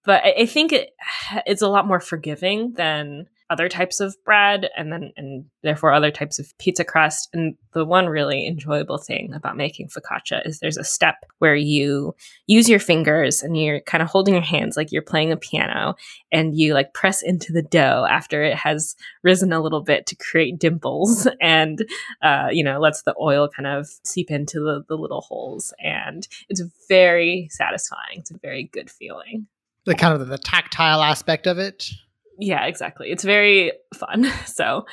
but 0.04 0.22
I, 0.24 0.46
think 0.46 0.72
it 0.72 0.90
it's 1.46 1.62
a 1.62 1.68
lot 1.68 1.86
more 1.86 2.00
forgiving 2.00 2.72
than 2.74 3.28
other 3.50 3.68
types 3.68 4.00
of 4.00 4.16
bread 4.24 4.70
and 4.78 4.90
then 4.90 5.12
and 5.18 5.44
therefore 5.62 5.92
other 5.92 6.10
types 6.10 6.38
of 6.38 6.56
pizza 6.56 6.84
crust. 6.84 7.28
And 7.34 7.54
the 7.74 7.84
one 7.84 8.06
really 8.06 8.46
enjoyable 8.46 8.96
thing 8.96 9.34
about 9.34 9.58
making 9.58 9.88
focaccia 9.88 10.46
is 10.46 10.58
there's 10.58 10.78
a 10.78 10.84
step 10.84 11.16
where 11.38 11.54
you 11.54 12.14
use 12.46 12.66
your 12.66 12.78
fingers 12.78 13.42
and 13.42 13.54
you're 13.54 13.80
kind 13.80 14.00
of 14.00 14.08
holding 14.08 14.32
your 14.32 14.42
hands 14.42 14.74
like 14.76 14.90
you're 14.90 15.02
playing 15.02 15.32
a 15.32 15.36
piano 15.36 15.96
and 16.32 16.56
you 16.56 16.72
like 16.72 16.94
press 16.94 17.22
into 17.22 17.52
the 17.52 17.62
dough 17.62 18.06
after 18.08 18.42
it 18.42 18.56
has 18.56 18.96
risen 19.22 19.52
a 19.52 19.60
little 19.60 19.82
bit 19.82 20.06
to 20.06 20.16
create 20.16 20.58
dimples 20.58 21.28
and 21.40 21.86
uh, 22.22 22.48
you 22.50 22.64
know 22.64 22.80
lets 22.80 23.02
the 23.02 23.14
oil 23.20 23.50
kind 23.54 23.66
of 23.66 23.86
seep 24.02 24.30
into 24.30 24.60
the, 24.60 24.82
the 24.88 24.96
little 24.96 25.20
holes. 25.20 25.74
And 25.78 26.26
it's 26.48 26.62
very 26.88 27.48
satisfying. 27.50 28.20
It's 28.20 28.30
a 28.30 28.38
very 28.38 28.70
good 28.72 28.90
feeling 28.90 29.46
the 29.84 29.94
kind 29.94 30.20
of 30.20 30.28
the 30.28 30.38
tactile 30.38 31.02
aspect 31.02 31.46
of 31.46 31.58
it 31.58 31.90
yeah, 32.38 32.66
exactly. 32.66 33.10
It's 33.10 33.24
very 33.24 33.72
fun. 33.94 34.30
So, 34.46 34.86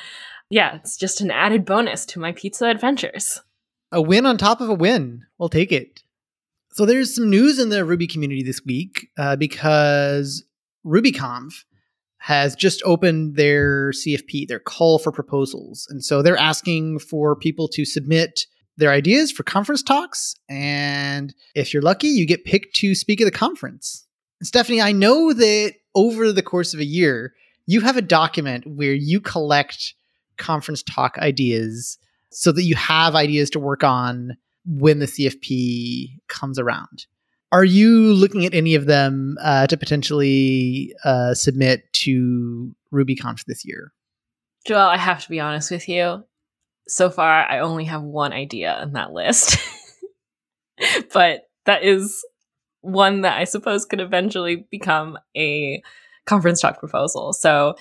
yeah, 0.48 0.76
it's 0.76 0.96
just 0.96 1.20
an 1.20 1.30
added 1.30 1.64
bonus 1.64 2.06
to 2.06 2.18
my 2.18 2.32
pizza 2.32 2.66
adventures. 2.66 3.40
A 3.92 4.00
win 4.00 4.26
on 4.26 4.36
top 4.36 4.60
of 4.60 4.68
a 4.68 4.74
win. 4.74 5.26
We'll 5.38 5.48
take 5.48 5.70
it. 5.70 6.02
So, 6.72 6.86
there's 6.86 7.14
some 7.14 7.28
news 7.28 7.58
in 7.58 7.68
the 7.68 7.84
Ruby 7.84 8.06
community 8.06 8.42
this 8.42 8.64
week 8.64 9.08
uh, 9.18 9.36
because 9.36 10.44
RubyConf 10.86 11.64
has 12.18 12.54
just 12.54 12.82
opened 12.84 13.36
their 13.36 13.90
CFP, 13.90 14.48
their 14.48 14.58
call 14.58 14.98
for 14.98 15.10
proposals. 15.10 15.86
And 15.88 16.04
so 16.04 16.20
they're 16.20 16.36
asking 16.36 16.98
for 16.98 17.34
people 17.34 17.66
to 17.68 17.86
submit 17.86 18.46
their 18.76 18.90
ideas 18.90 19.32
for 19.32 19.42
conference 19.42 19.82
talks. 19.82 20.34
And 20.46 21.34
if 21.54 21.72
you're 21.72 21.82
lucky, 21.82 22.08
you 22.08 22.26
get 22.26 22.44
picked 22.44 22.76
to 22.76 22.94
speak 22.94 23.22
at 23.22 23.24
the 23.24 23.30
conference. 23.30 24.06
Stephanie, 24.42 24.80
I 24.80 24.92
know 24.92 25.32
that 25.32 25.74
over 25.94 26.32
the 26.32 26.42
course 26.42 26.74
of 26.74 26.80
a 26.80 26.84
year, 26.84 27.34
you 27.66 27.80
have 27.82 27.96
a 27.96 28.02
document 28.02 28.66
where 28.66 28.94
you 28.94 29.20
collect 29.20 29.94
conference 30.38 30.82
talk 30.82 31.18
ideas 31.18 31.98
so 32.30 32.52
that 32.52 32.62
you 32.62 32.74
have 32.74 33.14
ideas 33.14 33.50
to 33.50 33.58
work 33.58 33.84
on 33.84 34.36
when 34.64 34.98
the 34.98 35.06
CFP 35.06 36.18
comes 36.28 36.58
around. 36.58 37.06
Are 37.52 37.64
you 37.64 38.12
looking 38.14 38.46
at 38.46 38.54
any 38.54 38.74
of 38.74 38.86
them 38.86 39.36
uh, 39.42 39.66
to 39.66 39.76
potentially 39.76 40.94
uh, 41.04 41.34
submit 41.34 41.92
to 41.94 42.72
RubyConf 42.94 43.44
this 43.46 43.64
year? 43.64 43.92
Joel, 44.66 44.88
I 44.88 44.96
have 44.96 45.22
to 45.22 45.28
be 45.28 45.40
honest 45.40 45.70
with 45.70 45.88
you. 45.88 46.24
So 46.86 47.10
far, 47.10 47.44
I 47.44 47.60
only 47.60 47.84
have 47.84 48.02
one 48.02 48.32
idea 48.32 48.80
in 48.82 48.92
that 48.92 49.12
list. 49.12 49.58
but 51.12 51.48
that 51.66 51.82
is 51.82 52.24
one 52.82 53.22
that 53.22 53.38
I 53.38 53.44
suppose 53.44 53.84
could 53.84 54.00
eventually 54.00 54.66
become 54.70 55.18
a 55.36 55.82
conference 56.26 56.60
talk 56.60 56.78
proposal. 56.78 57.32
So 57.32 57.74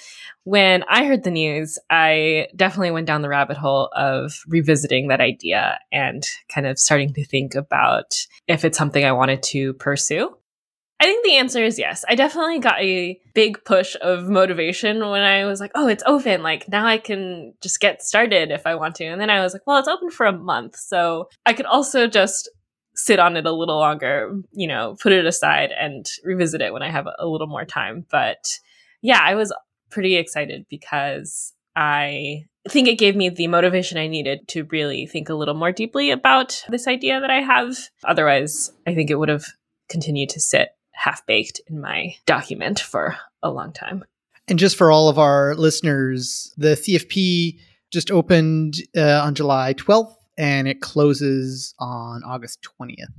when 0.44 0.84
I 0.90 1.06
heard 1.06 1.24
the 1.24 1.32
news, 1.32 1.78
I 1.90 2.48
definitely 2.56 2.92
went 2.92 3.06
down 3.06 3.22
the 3.22 3.30
rabbit 3.30 3.58
hole 3.58 3.90
of 3.96 4.42
revisiting 4.48 5.10
that 5.10 5.22
idea 5.22 5.80
and 5.92 6.26
kind 6.54 6.66
of 6.66 6.80
starting 6.80 7.14
to 7.14 7.26
think 7.26 7.54
about 7.54 8.16
if 8.48 8.66
it's 8.66 8.78
something 8.78 9.06
I 9.06 9.12
wanted 9.12 9.44
to 9.44 9.74
pursue. 9.74 10.36
I 11.02 11.06
think 11.06 11.24
the 11.24 11.38
answer 11.38 11.64
is 11.64 11.80
yes. 11.80 12.04
I 12.10 12.16
definitely 12.16 12.60
got 12.60 12.82
a 12.82 13.18
big 13.34 13.64
push 13.64 13.96
of 14.02 14.28
motivation 14.28 15.00
when 15.00 15.22
I 15.22 15.46
was 15.46 15.62
like, 15.62 15.72
oh, 15.74 15.88
it's 15.88 16.04
open. 16.06 16.44
Like 16.44 16.68
now 16.68 16.86
I 16.86 16.98
can 16.98 17.54
just 17.62 17.80
get 17.80 18.02
started 18.02 18.52
if 18.52 18.68
I 18.68 18.76
want 18.76 18.96
to. 18.96 19.06
And 19.06 19.22
then 19.22 19.30
I 19.30 19.42
was 19.42 19.54
like, 19.54 19.66
well, 19.66 19.78
it's 19.78 19.88
open 19.88 20.10
for 20.10 20.26
a 20.26 20.38
month. 20.38 20.76
So 20.76 21.30
I 21.46 21.54
could 21.54 21.68
also 21.68 22.06
just 22.06 22.50
sit 23.00 23.20
on 23.20 23.38
it 23.38 23.46
a 23.46 23.52
little 23.52 23.78
longer, 23.78 24.38
you 24.52 24.68
know, 24.68 24.98
put 25.02 25.14
it 25.14 25.26
aside 25.26 25.72
and 25.72 26.06
revisit 26.24 26.62
it 26.62 26.74
when 26.74 26.82
I 26.82 26.90
have 26.90 27.08
a 27.18 27.26
little 27.26 27.48
more 27.48 27.66
time. 27.66 28.06
But 28.12 28.60
yeah, 29.02 29.20
I 29.22 29.36
was 29.36 29.54
pretty 29.90 30.16
excited 30.16 30.66
because 30.70 31.54
I 31.76 32.46
think 32.70 32.88
it 32.88 33.00
gave 33.00 33.16
me 33.16 33.30
the 33.30 33.48
motivation 33.48 33.98
I 33.98 34.08
needed 34.08 34.48
to 34.50 34.66
really 34.66 35.06
think 35.06 35.30
a 35.30 35.34
little 35.34 35.54
more 35.54 35.72
deeply 35.72 36.12
about 36.12 36.64
this 36.68 36.88
idea 36.88 37.22
that 37.22 37.30
I 37.30 37.42
have. 37.42 37.78
Otherwise, 38.04 38.72
I 38.86 38.94
think 38.94 39.10
it 39.10 39.16
would 39.16 39.30
have 39.30 39.46
continued 39.88 40.30
to 40.30 40.42
sit 40.42 40.70
half 40.92 41.26
baked 41.26 41.62
in 41.68 41.80
my 41.80 42.16
document 42.26 42.82
for 42.82 43.16
a 43.42 43.50
long 43.50 43.72
time. 43.72 44.04
And 44.50 44.60
just 44.60 44.76
for 44.76 44.92
all 44.92 45.08
of 45.08 45.18
our 45.18 45.56
listeners, 45.56 46.54
the 46.58 46.70
CFP 46.70 47.60
just 47.92 48.12
opened 48.12 48.76
uh, 48.96 49.22
on 49.24 49.36
July 49.36 49.74
12th 49.76 50.16
and 50.40 50.68
it 50.70 50.80
closes 50.80 51.76
on 51.80 52.24
August 52.24 52.66
20th. 52.82 53.14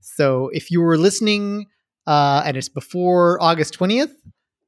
So 0.00 0.50
if 0.52 0.70
you 0.70 0.82
were 0.82 0.98
listening 0.98 1.66
uh, 2.06 2.42
and 2.44 2.56
it's 2.56 2.68
before 2.68 3.42
August 3.42 3.76
20th, 3.76 4.12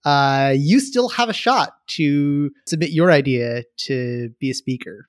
uh, 0.05 0.55
you 0.57 0.81
still 0.81 1.11
have 1.11 1.29
a 1.29 1.35
shot 1.35 1.75
to 1.89 2.51
submit 2.67 2.91
your 2.91 3.13
idea 3.13 3.65
to 3.77 4.31
be 4.41 4.51
a 4.51 4.55
speaker. 4.55 5.09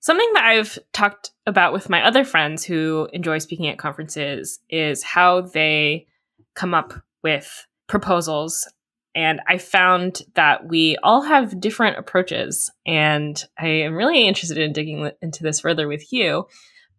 Something 0.00 0.28
that 0.34 0.44
I've 0.44 0.78
talked 0.92 1.30
about 1.46 1.72
with 1.72 1.88
my 1.88 2.04
other 2.04 2.24
friends 2.24 2.64
who 2.64 3.08
enjoy 3.12 3.38
speaking 3.38 3.68
at 3.68 3.78
conferences 3.78 4.58
is 4.68 5.04
how 5.04 5.42
they 5.42 6.06
come 6.54 6.74
up 6.74 6.92
with 7.22 7.66
proposals 7.86 8.68
and 9.16 9.40
I 9.48 9.56
found 9.56 10.20
that 10.34 10.68
we 10.68 10.98
all 11.02 11.22
have 11.22 11.58
different 11.58 11.98
approaches. 11.98 12.70
And 12.86 13.42
I 13.58 13.66
am 13.66 13.94
really 13.94 14.28
interested 14.28 14.58
in 14.58 14.74
digging 14.74 15.10
into 15.22 15.42
this 15.42 15.60
further 15.60 15.88
with 15.88 16.12
you. 16.12 16.46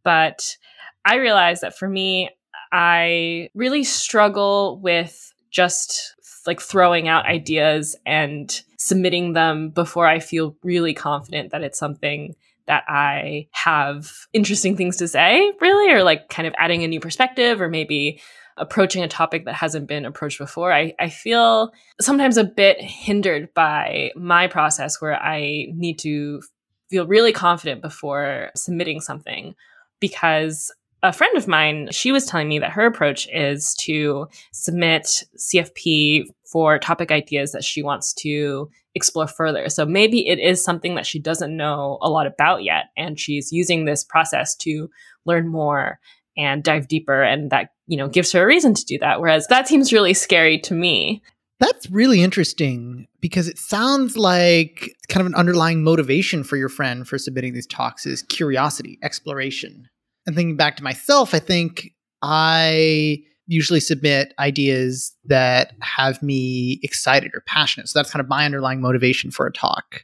But 0.04 0.58
I 1.06 1.18
realized 1.18 1.62
that 1.62 1.78
for 1.78 1.88
me, 1.88 2.32
I 2.74 3.50
really 3.54 3.84
struggle 3.84 4.80
with 4.82 5.32
just 5.52 6.16
like 6.48 6.60
throwing 6.60 7.08
out 7.08 7.28
ideas 7.28 7.96
and 8.06 8.62
submitting 8.80 9.34
them 9.34 9.70
before 9.70 10.08
I 10.08 10.20
feel 10.20 10.58
really 10.64 10.96
confident 10.96 11.52
that 11.52 11.64
it's 11.64 11.78
something 11.78 12.36
that 12.66 12.84
I 12.88 13.48
have 13.52 14.12
interesting 14.34 14.76
things 14.76 14.98
to 14.98 15.08
say, 15.08 15.52
really, 15.62 15.94
or 15.94 16.04
like 16.04 16.30
kind 16.30 16.48
of 16.48 16.56
adding 16.58 16.84
a 16.84 16.88
new 16.88 17.00
perspective, 17.00 17.62
or 17.62 17.70
maybe 17.70 18.22
approaching 18.58 19.04
a 19.04 19.08
topic 19.08 19.46
that 19.46 19.56
hasn't 19.56 19.88
been 19.88 20.06
approached 20.06 20.40
before, 20.40 20.74
I, 20.74 20.94
I 21.00 21.10
feel 21.10 21.72
sometimes 22.02 22.38
a 22.38 22.44
bit 22.44 22.82
hindered 22.82 23.54
by 23.54 24.12
my 24.16 24.48
process 24.48 25.02
where 25.02 25.22
I 25.22 25.68
need 25.74 26.00
to 26.00 26.42
feel 26.90 27.08
really 27.08 27.34
confident 27.34 27.82
before 27.82 28.52
submitting 28.56 29.02
something 29.02 29.56
because 30.00 30.72
a 31.04 31.14
friend 31.14 31.38
of 31.38 31.48
mine, 31.48 31.90
she 31.92 32.12
was 32.12 32.26
telling 32.26 32.50
me 32.50 32.60
that 32.60 32.72
her 32.72 32.86
approach 32.86 33.28
is 33.32 33.76
to 33.76 34.28
submit 34.52 35.24
CFP 35.38 36.26
for 36.52 36.80
topic 36.80 37.12
ideas 37.12 37.52
that 37.52 37.64
she 37.64 37.84
wants 37.84 38.14
to 38.16 38.70
explore 38.96 39.28
further. 39.28 39.70
So 39.70 39.86
maybe 39.86 40.28
it 40.28 40.40
is 40.40 40.64
something 40.64 40.96
that 40.96 41.06
she 41.06 41.20
doesn't 41.20 41.56
know 41.56 42.00
a 42.02 42.10
lot 42.10 42.26
about 42.26 42.64
yet, 42.64 42.86
and 42.98 43.20
she's 43.20 43.52
using 43.52 43.86
this 43.86 44.04
process 44.04 44.56
to 44.58 44.90
learn 45.26 45.48
more 45.48 46.00
and 46.36 46.64
dive 46.64 46.88
deeper 46.88 47.22
and 47.22 47.52
that 47.52 47.70
you 47.88 47.98
know 47.98 48.08
gives 48.08 48.32
her 48.32 48.44
a 48.44 48.46
reason 48.46 48.74
to 48.74 48.86
do 48.86 48.98
that 49.00 49.20
whereas 49.20 49.48
that 49.48 49.68
seems 49.68 49.94
really 49.94 50.14
scary 50.14 50.60
to 50.60 50.74
me. 50.74 51.22
That's 51.60 51.90
really 51.90 52.22
interesting 52.22 53.08
because 53.20 53.48
it 53.48 53.58
sounds 53.58 54.16
like 54.16 54.96
kind 55.10 55.22
of 55.22 55.28
an 55.28 55.34
underlying 55.34 55.84
motivation 55.84 56.44
for 56.44 56.56
your 56.56 56.70
friend 56.70 57.08
for 57.08 57.18
submitting 57.18 57.54
these 57.54 57.66
talks 57.66 58.06
is 58.06 58.22
curiosity 58.22 59.00
exploration. 59.02 59.90
And 60.28 60.36
thinking 60.36 60.58
back 60.58 60.76
to 60.78 60.84
myself 60.84 61.34
i 61.34 61.40
think 61.40 61.94
i 62.22 63.20
usually 63.48 63.80
submit 63.80 64.34
ideas 64.40 65.16
that 65.26 65.74
have 65.82 66.22
me 66.22 66.80
excited 66.84 67.32
or 67.34 67.42
passionate. 67.48 67.88
So 67.88 67.98
that's 67.98 68.12
kind 68.12 68.22
of 68.22 68.30
my 68.30 68.46
underlying 68.46 68.82
motivation 68.82 69.32
for 69.32 69.48
a 69.48 69.52
talk. 69.52 70.04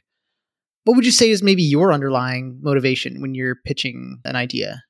What 0.84 0.96
would 0.96 1.06
you 1.06 1.12
say 1.12 1.30
is 1.30 1.42
maybe 1.42 1.62
your 1.62 1.92
underlying 1.92 2.58
motivation 2.62 3.20
when 3.20 3.34
you're 3.34 3.54
pitching 3.54 4.20
an 4.24 4.36
idea 4.36 4.82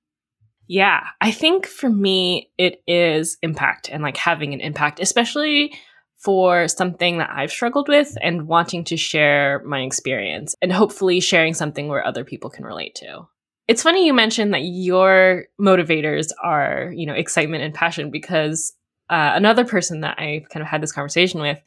yeah, 0.67 1.09
I 1.21 1.31
think 1.31 1.67
for 1.67 1.91
me, 1.91 2.51
it 2.59 2.83
is 2.87 3.37
impact 3.43 3.89
and 3.91 4.03
like 4.03 4.17
having 4.17 4.55
an 4.55 4.61
impact, 4.61 5.01
especially 5.01 5.75
for 6.19 6.69
something 6.69 7.19
that 7.19 7.31
I've 7.31 7.51
struggled 7.51 7.89
with 7.89 8.17
and 8.23 8.49
wanting 8.49 8.85
to 8.85 8.97
share 8.97 9.63
my 9.67 9.81
experience 9.81 10.55
and 10.63 10.73
hopefully 10.73 11.21
sharing 11.21 11.53
something 11.53 11.89
where 11.89 12.05
other 12.05 12.25
people 12.25 12.49
can 12.49 12.65
relate 12.65 12.95
to. 12.97 13.29
It's 13.69 13.83
funny 13.83 14.07
you 14.07 14.15
mentioned 14.15 14.55
that 14.55 14.63
your 14.63 15.45
motivators 15.61 16.29
are, 16.43 16.93
you 16.95 17.07
know, 17.07 17.15
excitement 17.15 17.63
and 17.63 17.75
passion 17.75 18.11
because 18.11 18.73
uh, 19.11 19.33
another 19.35 19.65
person 19.65 20.01
that 20.01 20.19
I 20.19 20.45
kind 20.51 20.63
of 20.63 20.69
had 20.69 20.83
this 20.83 20.93
conversation 20.93 21.41
with 21.41 21.59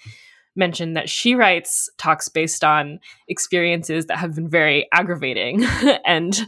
mentioned 0.57 0.97
that 0.97 1.09
she 1.09 1.35
writes 1.35 1.89
talks 1.97 2.27
based 2.27 2.63
on 2.63 2.99
experiences 3.27 4.07
that 4.07 4.17
have 4.17 4.35
been 4.35 4.49
very 4.49 4.87
aggravating 4.91 5.63
and 6.05 6.39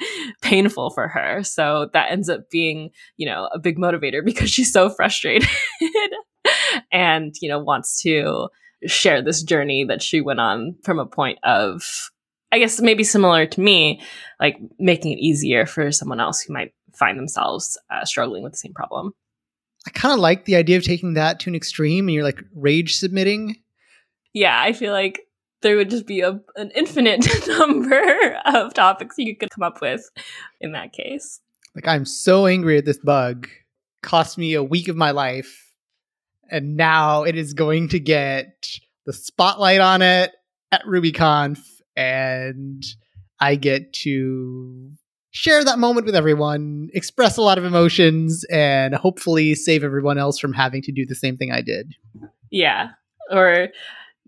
painful 0.42 0.90
for 0.90 1.08
her. 1.08 1.44
So 1.44 1.90
that 1.94 2.12
ends 2.12 2.30
up 2.30 2.50
being, 2.50 2.90
you 3.18 3.26
know, 3.26 3.50
a 3.54 3.60
big 3.60 3.78
motivator 3.78 4.24
because 4.24 4.50
she's 4.50 4.74
so 4.74 4.90
frustrated 4.90 5.48
and, 6.92 7.34
you 7.42 7.50
know, 7.50 7.60
wants 7.60 8.02
to 8.02 8.50
share 8.86 9.22
this 9.22 9.44
journey 9.44 9.84
that 9.86 10.02
she 10.02 10.22
went 10.22 10.40
on 10.40 10.76
from 10.84 11.00
a 11.00 11.06
point 11.06 11.40
of 11.44 11.84
I 12.52 12.58
guess 12.58 12.82
maybe 12.82 13.04
similar 13.04 13.46
to 13.46 13.62
me, 13.62 14.02
like 14.40 14.58
making 14.80 15.12
it 15.12 15.20
easier 15.20 15.66
for 15.66 15.92
someone 15.92 16.20
else 16.20 16.42
who 16.42 16.52
might 16.52 16.74
find 16.96 17.18
themselves 17.18 17.78
uh, 17.92 18.06
struggling 18.06 18.42
with 18.44 18.54
the 18.54 18.58
same 18.58 18.74
problem. 18.74 19.14
I 19.88 19.92
kind 19.92 20.14
of 20.14 20.20
like 20.20 20.46
the 20.46 20.56
idea 20.56 20.78
of 20.78 20.84
taking 20.84 21.14
that 21.14 21.40
to 21.42 21.50
an 21.50 21.56
extreme 21.56 22.08
and 22.08 22.14
you're 22.14 22.24
like 22.24 22.44
rage 22.56 22.96
submitting 22.96 23.58
yeah, 24.40 24.62
I 24.62 24.72
feel 24.72 24.94
like 24.94 25.28
there 25.62 25.76
would 25.76 25.90
just 25.90 26.08
be 26.08 26.22
a, 26.22 26.40
an 26.56 26.72
infinite 26.74 27.28
number 27.48 28.40
of 28.46 28.74
topics 28.74 29.18
you 29.18 29.36
could 29.36 29.50
come 29.50 29.64
up 29.64 29.82
with 29.82 30.10
in 30.62 30.72
that 30.72 30.94
case. 30.94 31.42
Like, 31.76 31.88
I'm 31.88 32.06
so 32.06 32.46
angry 32.46 32.78
at 32.78 32.86
this 32.86 32.98
bug. 32.98 33.50
Cost 34.02 34.38
me 34.38 34.54
a 34.54 34.64
week 34.64 34.88
of 34.88 34.96
my 34.96 35.12
life. 35.12 35.74
And 36.50 36.78
now 36.78 37.24
it 37.24 37.36
is 37.36 37.54
going 37.54 37.90
to 37.90 38.00
get 38.00 38.66
the 39.06 39.12
spotlight 39.12 39.82
on 39.82 40.02
it 40.02 40.32
at 40.72 40.84
RubyConf. 40.86 41.60
And 41.98 42.84
I 43.42 43.56
get 43.56 43.92
to 43.94 44.90
share 45.32 45.66
that 45.66 45.80
moment 45.80 46.06
with 46.06 46.16
everyone, 46.16 46.90
express 46.94 47.36
a 47.36 47.42
lot 47.42 47.58
of 47.58 47.66
emotions, 47.66 48.46
and 48.46 48.96
hopefully 48.96 49.54
save 49.54 49.84
everyone 49.84 50.18
else 50.18 50.40
from 50.40 50.54
having 50.54 50.82
to 50.84 50.94
do 50.94 51.06
the 51.06 51.14
same 51.14 51.36
thing 51.36 51.52
I 51.52 51.62
did. 51.62 51.94
Yeah. 52.50 52.92
Or 53.30 53.68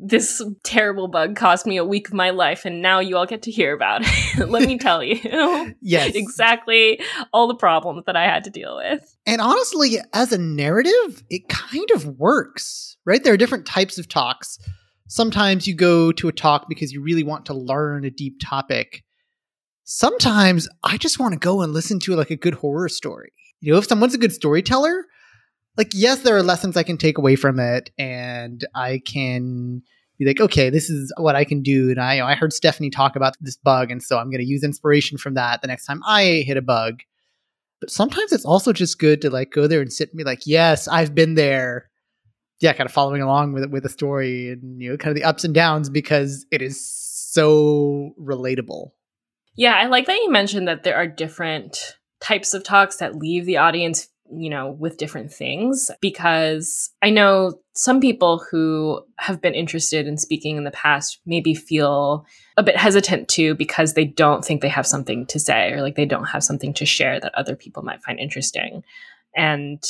this 0.04 0.42
terrible 0.64 1.08
bug 1.08 1.36
cost 1.36 1.68
me 1.68 1.78
a 1.78 1.86
week 1.86 2.08
of 2.08 2.14
my 2.16 2.32
life 2.32 2.66
and 2.66 2.82
now 2.82 3.00
you 3.00 3.16
all 3.16 3.28
get 3.28 3.44
to 3.44 3.52
hear 3.52 3.74
about 3.74 4.02
it. 4.04 4.50
Let 4.50 4.68
me 4.68 4.80
tell 4.80 5.04
you. 5.04 5.20
yes. 5.82 6.16
Exactly 6.16 7.00
all 7.32 7.48
the 7.48 7.56
problems 7.56 8.04
that 8.08 8.16
I 8.16 8.24
had 8.24 8.44
to 8.46 8.50
deal 8.50 8.78
with. 8.78 9.16
And 9.28 9.40
honestly, 9.40 9.98
as 10.14 10.32
a 10.32 10.40
narrative, 10.40 11.24
it 11.30 11.48
kind 11.50 11.90
of 11.94 12.08
works, 12.18 12.98
right? 13.06 13.24
There 13.24 13.34
are 13.34 13.38
different 13.38 13.68
types 13.68 14.00
of 14.00 14.10
talks. 14.10 14.58
Sometimes 15.08 15.68
you 15.68 15.76
go 15.76 16.12
to 16.14 16.28
a 16.28 16.34
talk 16.34 16.68
because 16.68 16.92
you 16.92 17.02
really 17.02 17.24
want 17.24 17.46
to 17.46 17.54
learn 17.54 18.04
a 18.04 18.10
deep 18.10 18.38
topic. 18.42 19.04
sometimes 19.84 20.68
I 20.84 20.98
just 20.98 21.20
want 21.20 21.34
to 21.34 21.40
go 21.40 21.62
and 21.62 21.74
listen 21.74 22.00
to 22.02 22.16
like 22.16 22.32
a 22.32 22.36
good 22.36 22.56
horror 22.56 22.90
story. 22.90 23.34
You 23.60 23.74
know, 23.74 23.78
if 23.78 23.86
someone's 23.86 24.16
a 24.16 24.18
good 24.18 24.34
storyteller, 24.34 25.06
like 25.78 25.92
yes, 25.94 26.22
there 26.22 26.36
are 26.36 26.44
lessons 26.44 26.78
I 26.78 26.84
can 26.84 26.98
take 26.98 27.18
away 27.18 27.36
from 27.36 27.60
it, 27.60 27.90
and 27.98 28.66
I 28.76 29.02
can 29.06 29.82
be 30.22 30.26
like, 30.26 30.40
okay, 30.40 30.70
this 30.70 30.90
is 30.90 31.12
what 31.18 31.36
I 31.36 31.44
can 31.44 31.64
do. 31.64 31.90
And 31.90 32.00
I, 32.00 32.16
you 32.16 32.22
know, 32.22 32.28
I 32.28 32.36
heard 32.36 32.54
Stephanie 32.54 32.92
talk 32.92 33.16
about 33.16 33.36
this 33.42 33.58
bug, 33.58 33.90
and 33.90 34.04
so 34.04 34.20
I'm 34.20 34.30
going 34.30 34.42
to 34.42 34.48
use 34.48 34.64
inspiration 34.64 35.18
from 35.18 35.34
that 35.34 35.62
the 35.62 35.68
next 35.68 35.86
time 35.86 36.02
I 36.06 36.44
hit 36.46 36.58
a 36.58 36.62
bug. 36.62 37.02
But 37.80 37.90
sometimes 37.90 38.32
it's 38.32 38.46
also 38.46 38.72
just 38.72 39.00
good 39.00 39.22
to 39.22 39.32
like 39.32 39.52
go 39.52 39.66
there 39.66 39.82
and 39.82 39.92
sit 39.92 40.10
and 40.10 40.18
be 40.18 40.24
like, 40.24 40.42
yes, 40.46 40.88
I've 40.88 41.16
been 41.16 41.34
there. 41.34 41.90
Yeah, 42.60 42.74
kind 42.74 42.88
of 42.88 42.94
following 42.94 43.24
along 43.24 43.54
with 43.54 43.64
it 43.64 43.72
with 43.72 43.82
the 43.82 43.90
story 43.90 44.50
and 44.50 44.80
you 44.80 44.92
know, 44.92 44.98
kind 44.98 45.10
of 45.10 45.16
the 45.16 45.28
ups 45.28 45.44
and 45.44 45.54
downs 45.56 45.90
because 45.90 46.46
it 46.52 46.62
is 46.62 46.80
so 46.86 48.12
relatable. 48.22 48.92
Yeah, 49.56 49.74
I 49.74 49.88
like 49.88 50.06
that 50.06 50.18
you 50.18 50.32
mentioned 50.32 50.68
that 50.68 50.84
there 50.84 50.96
are 50.96 51.08
different 51.08 51.98
types 52.20 52.54
of 52.54 52.64
talks 52.64 52.98
that 52.98 53.16
leave 53.16 53.46
the 53.46 53.58
audience 53.58 54.08
you 54.34 54.50
know, 54.50 54.72
with 54.72 54.98
different 54.98 55.32
things 55.32 55.92
because 56.02 56.92
I 57.02 57.10
know 57.10 57.60
some 57.74 58.00
people 58.00 58.44
who 58.52 59.02
have 59.18 59.42
been 59.42 59.54
interested 59.54 60.08
in 60.08 60.18
speaking 60.18 60.58
in 60.58 60.64
the 60.64 60.72
past 60.72 61.20
maybe 61.26 61.54
feel 61.54 62.26
a 62.58 62.64
bit 62.64 62.78
hesitant 62.78 63.28
to 63.30 63.56
because 63.56 63.94
they 63.94 64.06
don't 64.06 64.44
think 64.44 64.62
they 64.62 64.70
have 64.70 64.88
something 64.88 65.26
to 65.28 65.40
say 65.40 65.72
or 65.72 65.82
like 65.82 65.96
they 65.96 66.06
don't 66.06 66.26
have 66.26 66.44
something 66.44 66.74
to 66.76 66.86
share 66.86 67.20
that 67.20 67.36
other 67.36 67.56
people 67.56 67.84
might 67.84 68.04
find 68.04 68.20
interesting. 68.20 68.84
And 69.36 69.82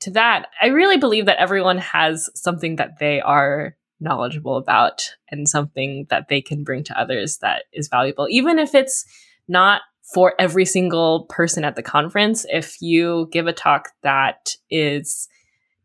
to 0.00 0.10
that, 0.12 0.46
I 0.60 0.68
really 0.68 0.96
believe 0.96 1.26
that 1.26 1.40
everyone 1.40 1.78
has 1.78 2.30
something 2.34 2.76
that 2.76 2.98
they 2.98 3.20
are 3.20 3.76
knowledgeable 4.00 4.56
about 4.56 5.14
and 5.30 5.48
something 5.48 6.06
that 6.10 6.28
they 6.28 6.40
can 6.40 6.64
bring 6.64 6.82
to 6.84 6.98
others 6.98 7.38
that 7.38 7.64
is 7.72 7.88
valuable, 7.88 8.26
even 8.30 8.58
if 8.58 8.74
it's 8.74 9.04
not 9.46 9.82
for 10.12 10.34
every 10.38 10.64
single 10.64 11.24
person 11.28 11.64
at 11.64 11.76
the 11.76 11.82
conference 11.82 12.44
if 12.50 12.80
you 12.80 13.28
give 13.30 13.46
a 13.46 13.52
talk 13.52 13.90
that 14.02 14.56
is 14.70 15.28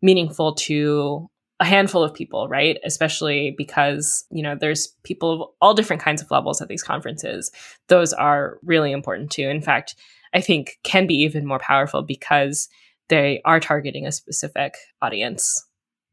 meaningful 0.02 0.56
to 0.56 1.30
a 1.60 1.66
handful 1.66 2.04
of 2.04 2.14
people, 2.14 2.48
right? 2.50 2.78
Especially 2.84 3.56
because, 3.58 4.26
you 4.30 4.44
know, 4.44 4.56
there's 4.60 4.88
people 5.04 5.32
of 5.32 5.50
all 5.62 5.74
different 5.74 6.02
kinds 6.02 6.22
of 6.22 6.30
levels 6.30 6.62
at 6.62 6.68
these 6.68 6.84
conferences. 6.84 7.50
Those 7.88 8.12
are 8.14 8.60
really 8.64 8.92
important 8.92 9.32
too. 9.32 9.48
In 9.48 9.62
fact, 9.62 9.96
I 10.34 10.42
think 10.42 10.80
can 10.84 11.08
be 11.08 11.16
even 11.16 11.46
more 11.46 11.60
powerful 11.60 12.02
because 12.02 12.68
they 13.08 13.42
are 13.46 13.60
targeting 13.60 14.06
a 14.06 14.12
specific 14.12 14.76
audience. 15.02 15.66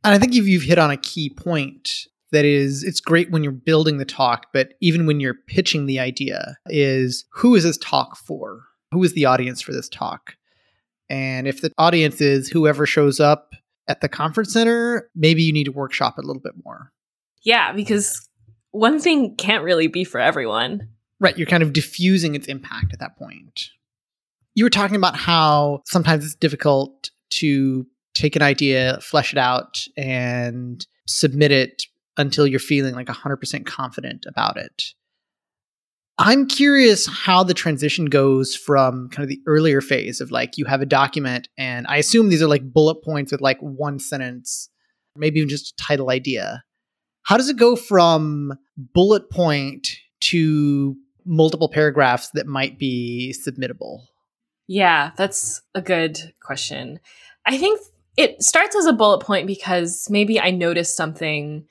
And 0.04 0.14
I 0.14 0.18
think 0.18 0.34
you've, 0.34 0.46
you've 0.46 0.62
hit 0.62 0.78
on 0.78 0.90
a 0.90 0.96
key 0.96 1.28
point 1.28 2.06
that 2.32 2.44
is 2.44 2.82
it's 2.82 3.00
great 3.00 3.30
when 3.30 3.44
you're 3.44 3.52
building 3.52 3.98
the 3.98 4.04
talk 4.04 4.46
but 4.52 4.74
even 4.80 5.06
when 5.06 5.20
you're 5.20 5.36
pitching 5.46 5.86
the 5.86 6.00
idea 6.00 6.56
is 6.66 7.24
who 7.30 7.54
is 7.54 7.64
this 7.64 7.78
talk 7.78 8.16
for? 8.16 8.64
Who 8.90 9.02
is 9.04 9.12
the 9.12 9.26
audience 9.26 9.62
for 9.62 9.72
this 9.72 9.88
talk? 9.88 10.34
And 11.08 11.46
if 11.46 11.60
the 11.60 11.70
audience 11.78 12.20
is 12.20 12.48
whoever 12.48 12.86
shows 12.86 13.20
up 13.20 13.52
at 13.86 14.00
the 14.00 14.08
conference 14.08 14.52
center 14.52 15.08
maybe 15.14 15.42
you 15.42 15.52
need 15.52 15.64
to 15.64 15.72
workshop 15.72 16.18
it 16.18 16.24
a 16.24 16.26
little 16.26 16.42
bit 16.42 16.54
more. 16.64 16.90
Yeah 17.42 17.72
because 17.72 18.28
one 18.72 18.98
thing 18.98 19.36
can't 19.36 19.64
really 19.64 19.86
be 19.86 20.04
for 20.04 20.18
everyone. 20.18 20.88
Right 21.20 21.36
you're 21.36 21.46
kind 21.46 21.62
of 21.62 21.72
diffusing 21.72 22.34
its 22.34 22.48
impact 22.48 22.92
at 22.92 22.98
that 23.00 23.16
point. 23.16 23.68
You 24.54 24.64
were 24.64 24.70
talking 24.70 24.96
about 24.96 25.16
how 25.16 25.82
sometimes 25.86 26.24
it's 26.24 26.34
difficult 26.34 27.10
to 27.30 27.86
take 28.14 28.36
an 28.36 28.42
idea 28.42 28.98
flesh 29.00 29.32
it 29.32 29.38
out 29.38 29.82
and 29.96 30.86
submit 31.06 31.50
it 31.50 31.84
until 32.16 32.46
you're 32.46 32.60
feeling 32.60 32.94
like 32.94 33.08
100% 33.08 33.66
confident 33.66 34.26
about 34.26 34.56
it. 34.56 34.84
I'm 36.18 36.46
curious 36.46 37.06
how 37.06 37.42
the 37.42 37.54
transition 37.54 38.04
goes 38.04 38.54
from 38.54 39.08
kind 39.08 39.24
of 39.24 39.28
the 39.28 39.40
earlier 39.46 39.80
phase 39.80 40.20
of 40.20 40.30
like 40.30 40.58
you 40.58 40.66
have 40.66 40.82
a 40.82 40.86
document, 40.86 41.48
and 41.56 41.86
I 41.88 41.96
assume 41.96 42.28
these 42.28 42.42
are 42.42 42.48
like 42.48 42.72
bullet 42.72 43.02
points 43.02 43.32
with 43.32 43.40
like 43.40 43.58
one 43.60 43.98
sentence, 43.98 44.68
maybe 45.16 45.38
even 45.38 45.48
just 45.48 45.72
a 45.72 45.82
title 45.82 46.10
idea. 46.10 46.62
How 47.22 47.36
does 47.36 47.48
it 47.48 47.56
go 47.56 47.76
from 47.76 48.52
bullet 48.76 49.30
point 49.30 49.88
to 50.20 50.96
multiple 51.24 51.68
paragraphs 51.68 52.30
that 52.30 52.46
might 52.46 52.78
be 52.78 53.34
submittable? 53.46 54.02
Yeah, 54.66 55.12
that's 55.16 55.62
a 55.74 55.80
good 55.80 56.32
question. 56.40 57.00
I 57.46 57.58
think 57.58 57.80
it 58.16 58.42
starts 58.42 58.76
as 58.76 58.86
a 58.86 58.92
bullet 58.92 59.20
point 59.20 59.46
because 59.46 60.08
maybe 60.10 60.38
I 60.38 60.50
noticed 60.50 60.96
something 60.96 61.66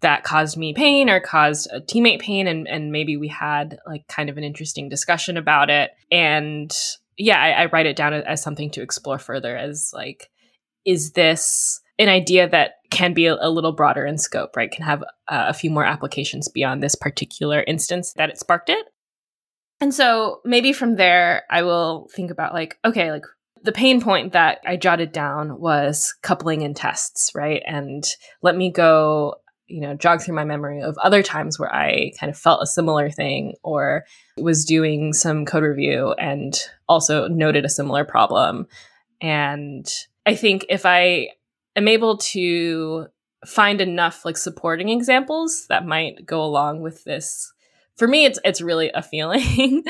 that 0.00 0.24
caused 0.24 0.56
me 0.56 0.72
pain 0.72 1.10
or 1.10 1.20
caused 1.20 1.68
a 1.72 1.80
teammate 1.80 2.20
pain 2.20 2.46
and 2.46 2.66
and 2.68 2.92
maybe 2.92 3.16
we 3.16 3.28
had 3.28 3.78
like 3.86 4.06
kind 4.08 4.28
of 4.28 4.36
an 4.36 4.44
interesting 4.44 4.88
discussion 4.88 5.36
about 5.36 5.70
it. 5.70 5.90
And 6.10 6.74
yeah 7.16 7.40
I, 7.40 7.50
I 7.50 7.66
write 7.66 7.86
it 7.86 7.96
down 7.96 8.14
as 8.14 8.42
something 8.42 8.70
to 8.70 8.82
explore 8.82 9.18
further 9.18 9.56
as 9.56 9.90
like 9.94 10.30
is 10.84 11.12
this 11.12 11.80
an 11.98 12.08
idea 12.08 12.48
that 12.48 12.76
can 12.90 13.12
be 13.12 13.26
a, 13.26 13.36
a 13.40 13.50
little 13.50 13.72
broader 13.72 14.06
in 14.06 14.18
scope 14.18 14.56
right? 14.56 14.70
Can 14.70 14.84
have 14.84 15.02
uh, 15.28 15.46
a 15.48 15.54
few 15.54 15.70
more 15.70 15.84
applications 15.84 16.48
beyond 16.48 16.82
this 16.82 16.94
particular 16.94 17.62
instance 17.66 18.14
that 18.14 18.30
it 18.30 18.38
sparked 18.38 18.70
it. 18.70 18.86
And 19.82 19.94
so 19.94 20.40
maybe 20.44 20.72
from 20.72 20.96
there 20.96 21.44
i 21.50 21.62
will 21.62 22.08
think 22.14 22.30
about 22.30 22.52
like 22.52 22.78
okay 22.84 23.10
like 23.12 23.24
the 23.62 23.72
pain 23.72 24.00
point 24.00 24.32
that 24.32 24.60
I 24.66 24.76
jotted 24.76 25.12
down 25.12 25.60
was 25.60 26.14
coupling 26.22 26.62
in 26.62 26.74
tests, 26.74 27.32
right? 27.34 27.62
And 27.66 28.04
let 28.42 28.56
me 28.56 28.70
go 28.70 29.34
you 29.70 29.80
know, 29.80 29.94
jog 29.94 30.20
through 30.20 30.34
my 30.34 30.44
memory 30.44 30.82
of 30.82 30.98
other 30.98 31.22
times 31.22 31.58
where 31.58 31.72
I 31.74 32.12
kind 32.18 32.30
of 32.30 32.36
felt 32.36 32.62
a 32.62 32.66
similar 32.66 33.08
thing 33.10 33.54
or 33.62 34.04
was 34.36 34.64
doing 34.64 35.12
some 35.12 35.46
code 35.46 35.62
review 35.62 36.12
and 36.12 36.58
also 36.88 37.28
noted 37.28 37.64
a 37.64 37.70
similar 37.70 38.04
problem. 38.04 38.66
And 39.20 39.86
I 40.26 40.34
think 40.34 40.66
if 40.68 40.84
I 40.84 41.28
am 41.76 41.88
able 41.88 42.16
to 42.18 43.06
find 43.46 43.80
enough 43.80 44.24
like 44.24 44.36
supporting 44.36 44.88
examples 44.88 45.66
that 45.68 45.86
might 45.86 46.26
go 46.26 46.42
along 46.42 46.82
with 46.82 47.04
this, 47.04 47.52
for 47.96 48.08
me, 48.08 48.24
it's 48.24 48.40
it's 48.44 48.60
really 48.60 48.90
a 48.92 49.02
feeling. 49.02 49.84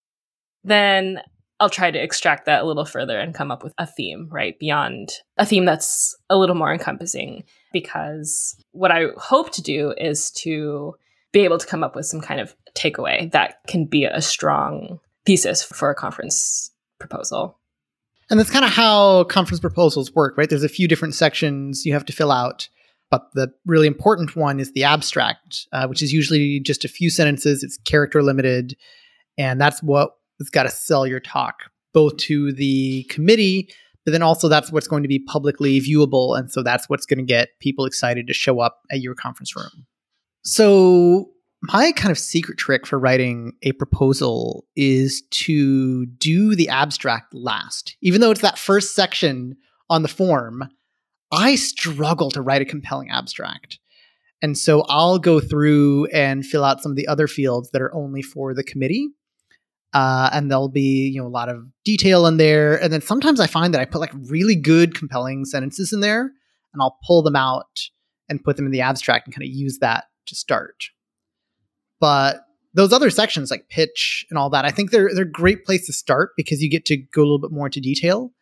then 0.64 1.20
I'll 1.62 1.70
try 1.70 1.92
to 1.92 2.02
extract 2.02 2.46
that 2.46 2.64
a 2.64 2.66
little 2.66 2.84
further 2.84 3.20
and 3.20 3.32
come 3.32 3.52
up 3.52 3.62
with 3.62 3.72
a 3.78 3.86
theme, 3.86 4.26
right? 4.32 4.58
Beyond 4.58 5.12
a 5.38 5.46
theme 5.46 5.64
that's 5.64 6.12
a 6.28 6.36
little 6.36 6.56
more 6.56 6.72
encompassing. 6.72 7.44
Because 7.72 8.56
what 8.72 8.90
I 8.90 9.06
hope 9.16 9.52
to 9.52 9.62
do 9.62 9.94
is 9.96 10.32
to 10.42 10.96
be 11.30 11.44
able 11.44 11.58
to 11.58 11.66
come 11.66 11.84
up 11.84 11.94
with 11.94 12.06
some 12.06 12.20
kind 12.20 12.40
of 12.40 12.56
takeaway 12.74 13.30
that 13.30 13.60
can 13.68 13.84
be 13.84 14.04
a 14.04 14.20
strong 14.20 14.98
thesis 15.24 15.62
for 15.62 15.88
a 15.88 15.94
conference 15.94 16.72
proposal. 16.98 17.56
And 18.28 18.40
that's 18.40 18.50
kind 18.50 18.64
of 18.64 18.72
how 18.72 19.22
conference 19.24 19.60
proposals 19.60 20.12
work, 20.16 20.36
right? 20.36 20.50
There's 20.50 20.64
a 20.64 20.68
few 20.68 20.88
different 20.88 21.14
sections 21.14 21.86
you 21.86 21.92
have 21.92 22.06
to 22.06 22.12
fill 22.12 22.32
out, 22.32 22.68
but 23.08 23.28
the 23.34 23.52
really 23.66 23.86
important 23.86 24.34
one 24.34 24.58
is 24.58 24.72
the 24.72 24.82
abstract, 24.82 25.68
uh, 25.72 25.86
which 25.86 26.02
is 26.02 26.12
usually 26.12 26.58
just 26.58 26.84
a 26.84 26.88
few 26.88 27.08
sentences. 27.08 27.62
It's 27.62 27.78
character 27.84 28.20
limited, 28.20 28.76
and 29.38 29.60
that's 29.60 29.80
what 29.80 30.16
that's 30.42 30.50
got 30.50 30.64
to 30.64 30.70
sell 30.70 31.06
your 31.06 31.20
talk 31.20 31.70
both 31.92 32.16
to 32.16 32.52
the 32.52 33.04
committee, 33.04 33.70
but 34.04 34.12
then 34.12 34.22
also 34.22 34.48
that's 34.48 34.72
what's 34.72 34.88
going 34.88 35.02
to 35.02 35.08
be 35.08 35.20
publicly 35.20 35.80
viewable. 35.80 36.38
And 36.38 36.50
so 36.50 36.62
that's 36.62 36.88
what's 36.88 37.06
going 37.06 37.18
to 37.18 37.24
get 37.24 37.50
people 37.60 37.84
excited 37.84 38.26
to 38.26 38.34
show 38.34 38.60
up 38.60 38.80
at 38.90 39.00
your 39.00 39.14
conference 39.14 39.54
room. 39.54 39.86
So, 40.42 41.28
my 41.66 41.92
kind 41.92 42.10
of 42.10 42.18
secret 42.18 42.58
trick 42.58 42.88
for 42.88 42.98
writing 42.98 43.52
a 43.62 43.70
proposal 43.70 44.64
is 44.74 45.22
to 45.30 46.06
do 46.06 46.56
the 46.56 46.68
abstract 46.68 47.32
last. 47.32 47.96
Even 48.02 48.20
though 48.20 48.32
it's 48.32 48.40
that 48.40 48.58
first 48.58 48.96
section 48.96 49.54
on 49.88 50.02
the 50.02 50.08
form, 50.08 50.68
I 51.30 51.54
struggle 51.54 52.32
to 52.32 52.42
write 52.42 52.62
a 52.62 52.64
compelling 52.64 53.10
abstract. 53.10 53.78
And 54.42 54.58
so 54.58 54.82
I'll 54.88 55.20
go 55.20 55.38
through 55.38 56.06
and 56.06 56.44
fill 56.44 56.64
out 56.64 56.82
some 56.82 56.90
of 56.90 56.96
the 56.96 57.06
other 57.06 57.28
fields 57.28 57.70
that 57.70 57.80
are 57.80 57.94
only 57.94 58.22
for 58.22 58.54
the 58.54 58.64
committee 58.64 59.10
uh, 59.92 60.30
and 60.32 60.50
there'll 60.50 60.68
be 60.68 61.10
you 61.12 61.20
know 61.20 61.26
a 61.26 61.28
lot 61.28 61.48
of 61.48 61.64
detail 61.84 62.26
in 62.26 62.36
there. 62.36 62.82
And 62.82 62.92
then 62.92 63.02
sometimes 63.02 63.40
i 63.40 63.46
find 63.46 63.74
that 63.74 63.80
i 63.80 63.84
put 63.84 64.00
like 64.00 64.12
really 64.28 64.56
good 64.56 64.94
compelling 64.94 65.44
sentences 65.44 65.92
in 65.92 66.00
there 66.00 66.32
and 66.72 66.82
i'll 66.82 66.98
pull 67.06 67.22
them 67.22 67.36
out 67.36 67.88
and 68.28 68.42
put 68.42 68.56
them 68.56 68.66
in 68.66 68.72
the 68.72 68.80
abstract 68.80 69.26
and 69.26 69.34
kind 69.34 69.46
of 69.46 69.54
use 69.54 69.78
that 69.78 70.04
to 70.26 70.34
start. 70.34 70.84
But 72.00 72.44
those 72.74 72.92
other 72.92 73.10
sections 73.10 73.50
like 73.50 73.68
pitch 73.68 74.24
and 74.30 74.38
all 74.38 74.50
that 74.50 74.64
i 74.64 74.70
think 74.70 74.90
they're 74.90 75.10
they're 75.14 75.24
a 75.24 75.30
great 75.30 75.64
place 75.64 75.86
to 75.86 75.92
start 75.92 76.30
because 76.36 76.62
you 76.62 76.70
get 76.70 76.86
to 76.86 76.96
go 76.96 77.20
a 77.20 77.24
little 77.24 77.38
bit 77.38 77.52
more 77.52 77.66
into 77.66 77.80
detail 77.80 78.32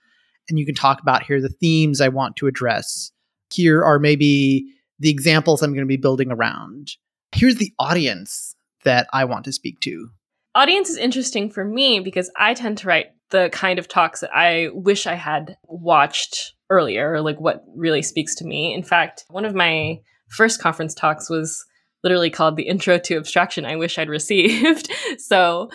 and 0.48 0.58
you 0.58 0.66
can 0.66 0.74
talk 0.74 1.00
about 1.00 1.24
here 1.24 1.40
the 1.40 1.48
themes 1.48 2.00
i 2.00 2.08
want 2.08 2.36
to 2.36 2.46
address. 2.46 3.12
Here 3.52 3.82
are 3.82 3.98
maybe 3.98 4.66
the 4.98 5.10
examples 5.10 5.62
i'm 5.62 5.72
going 5.72 5.80
to 5.80 5.86
be 5.86 5.96
building 5.96 6.30
around. 6.30 6.92
Here's 7.32 7.56
the 7.56 7.72
audience 7.78 8.54
that 8.84 9.08
i 9.12 9.24
want 9.24 9.44
to 9.46 9.52
speak 9.52 9.80
to 9.80 10.10
audience 10.54 10.88
is 10.88 10.96
interesting 10.96 11.50
for 11.50 11.64
me 11.64 12.00
because 12.00 12.30
I 12.36 12.54
tend 12.54 12.78
to 12.78 12.88
write 12.88 13.06
the 13.30 13.48
kind 13.52 13.78
of 13.78 13.88
talks 13.88 14.20
that 14.20 14.34
I 14.34 14.68
wish 14.72 15.06
I 15.06 15.14
had 15.14 15.56
watched 15.64 16.54
earlier, 16.68 17.20
like 17.20 17.40
what 17.40 17.64
really 17.74 18.02
speaks 18.02 18.34
to 18.36 18.44
me. 18.44 18.74
In 18.74 18.82
fact, 18.82 19.24
one 19.28 19.44
of 19.44 19.54
my 19.54 20.00
first 20.28 20.60
conference 20.60 20.94
talks 20.94 21.28
was 21.28 21.64
literally 22.02 22.30
called 22.30 22.56
the 22.56 22.62
intro 22.62 22.98
to 22.98 23.16
abstraction 23.16 23.64
i 23.66 23.76
wish 23.76 23.98
i'd 23.98 24.08
received 24.18 24.90
so 25.18 25.68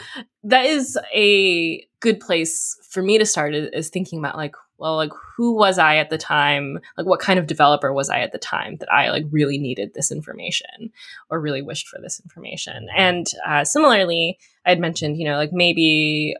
that 0.43 0.65
is 0.65 0.97
a 1.13 1.85
good 1.99 2.19
place 2.19 2.75
for 2.89 3.01
me 3.01 3.17
to 3.17 3.25
start 3.25 3.53
is, 3.53 3.69
is, 3.73 3.89
thinking 3.89 4.19
about 4.19 4.37
like 4.37 4.55
well 4.77 4.95
like 4.95 5.11
who 5.35 5.53
was 5.53 5.77
i 5.77 5.97
at 5.97 6.09
the 6.09 6.17
time 6.17 6.79
like 6.97 7.05
what 7.05 7.19
kind 7.19 7.39
of 7.39 7.47
developer 7.47 7.93
was 7.93 8.09
i 8.09 8.19
at 8.19 8.31
the 8.31 8.37
time 8.37 8.77
that 8.77 8.91
i 8.91 9.09
like 9.09 9.23
really 9.31 9.57
needed 9.57 9.93
this 9.93 10.11
information 10.11 10.91
or 11.29 11.39
really 11.39 11.61
wished 11.61 11.87
for 11.87 11.99
this 12.01 12.19
information 12.23 12.87
and 12.95 13.27
uh, 13.47 13.63
similarly 13.63 14.37
i 14.65 14.69
had 14.69 14.79
mentioned 14.79 15.17
you 15.17 15.25
know 15.25 15.37
like 15.37 15.53
maybe 15.53 16.35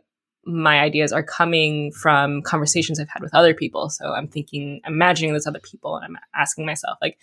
my 0.48 0.78
ideas 0.78 1.12
are 1.12 1.24
coming 1.24 1.90
from 1.92 2.40
conversations 2.42 3.00
i've 3.00 3.08
had 3.08 3.22
with 3.22 3.34
other 3.34 3.54
people 3.54 3.88
so 3.90 4.12
i'm 4.12 4.28
thinking 4.28 4.80
imagining 4.86 5.32
those 5.32 5.46
other 5.46 5.60
people 5.60 5.96
and 5.96 6.04
i'm 6.04 6.18
asking 6.34 6.64
myself 6.64 6.96
like 7.02 7.18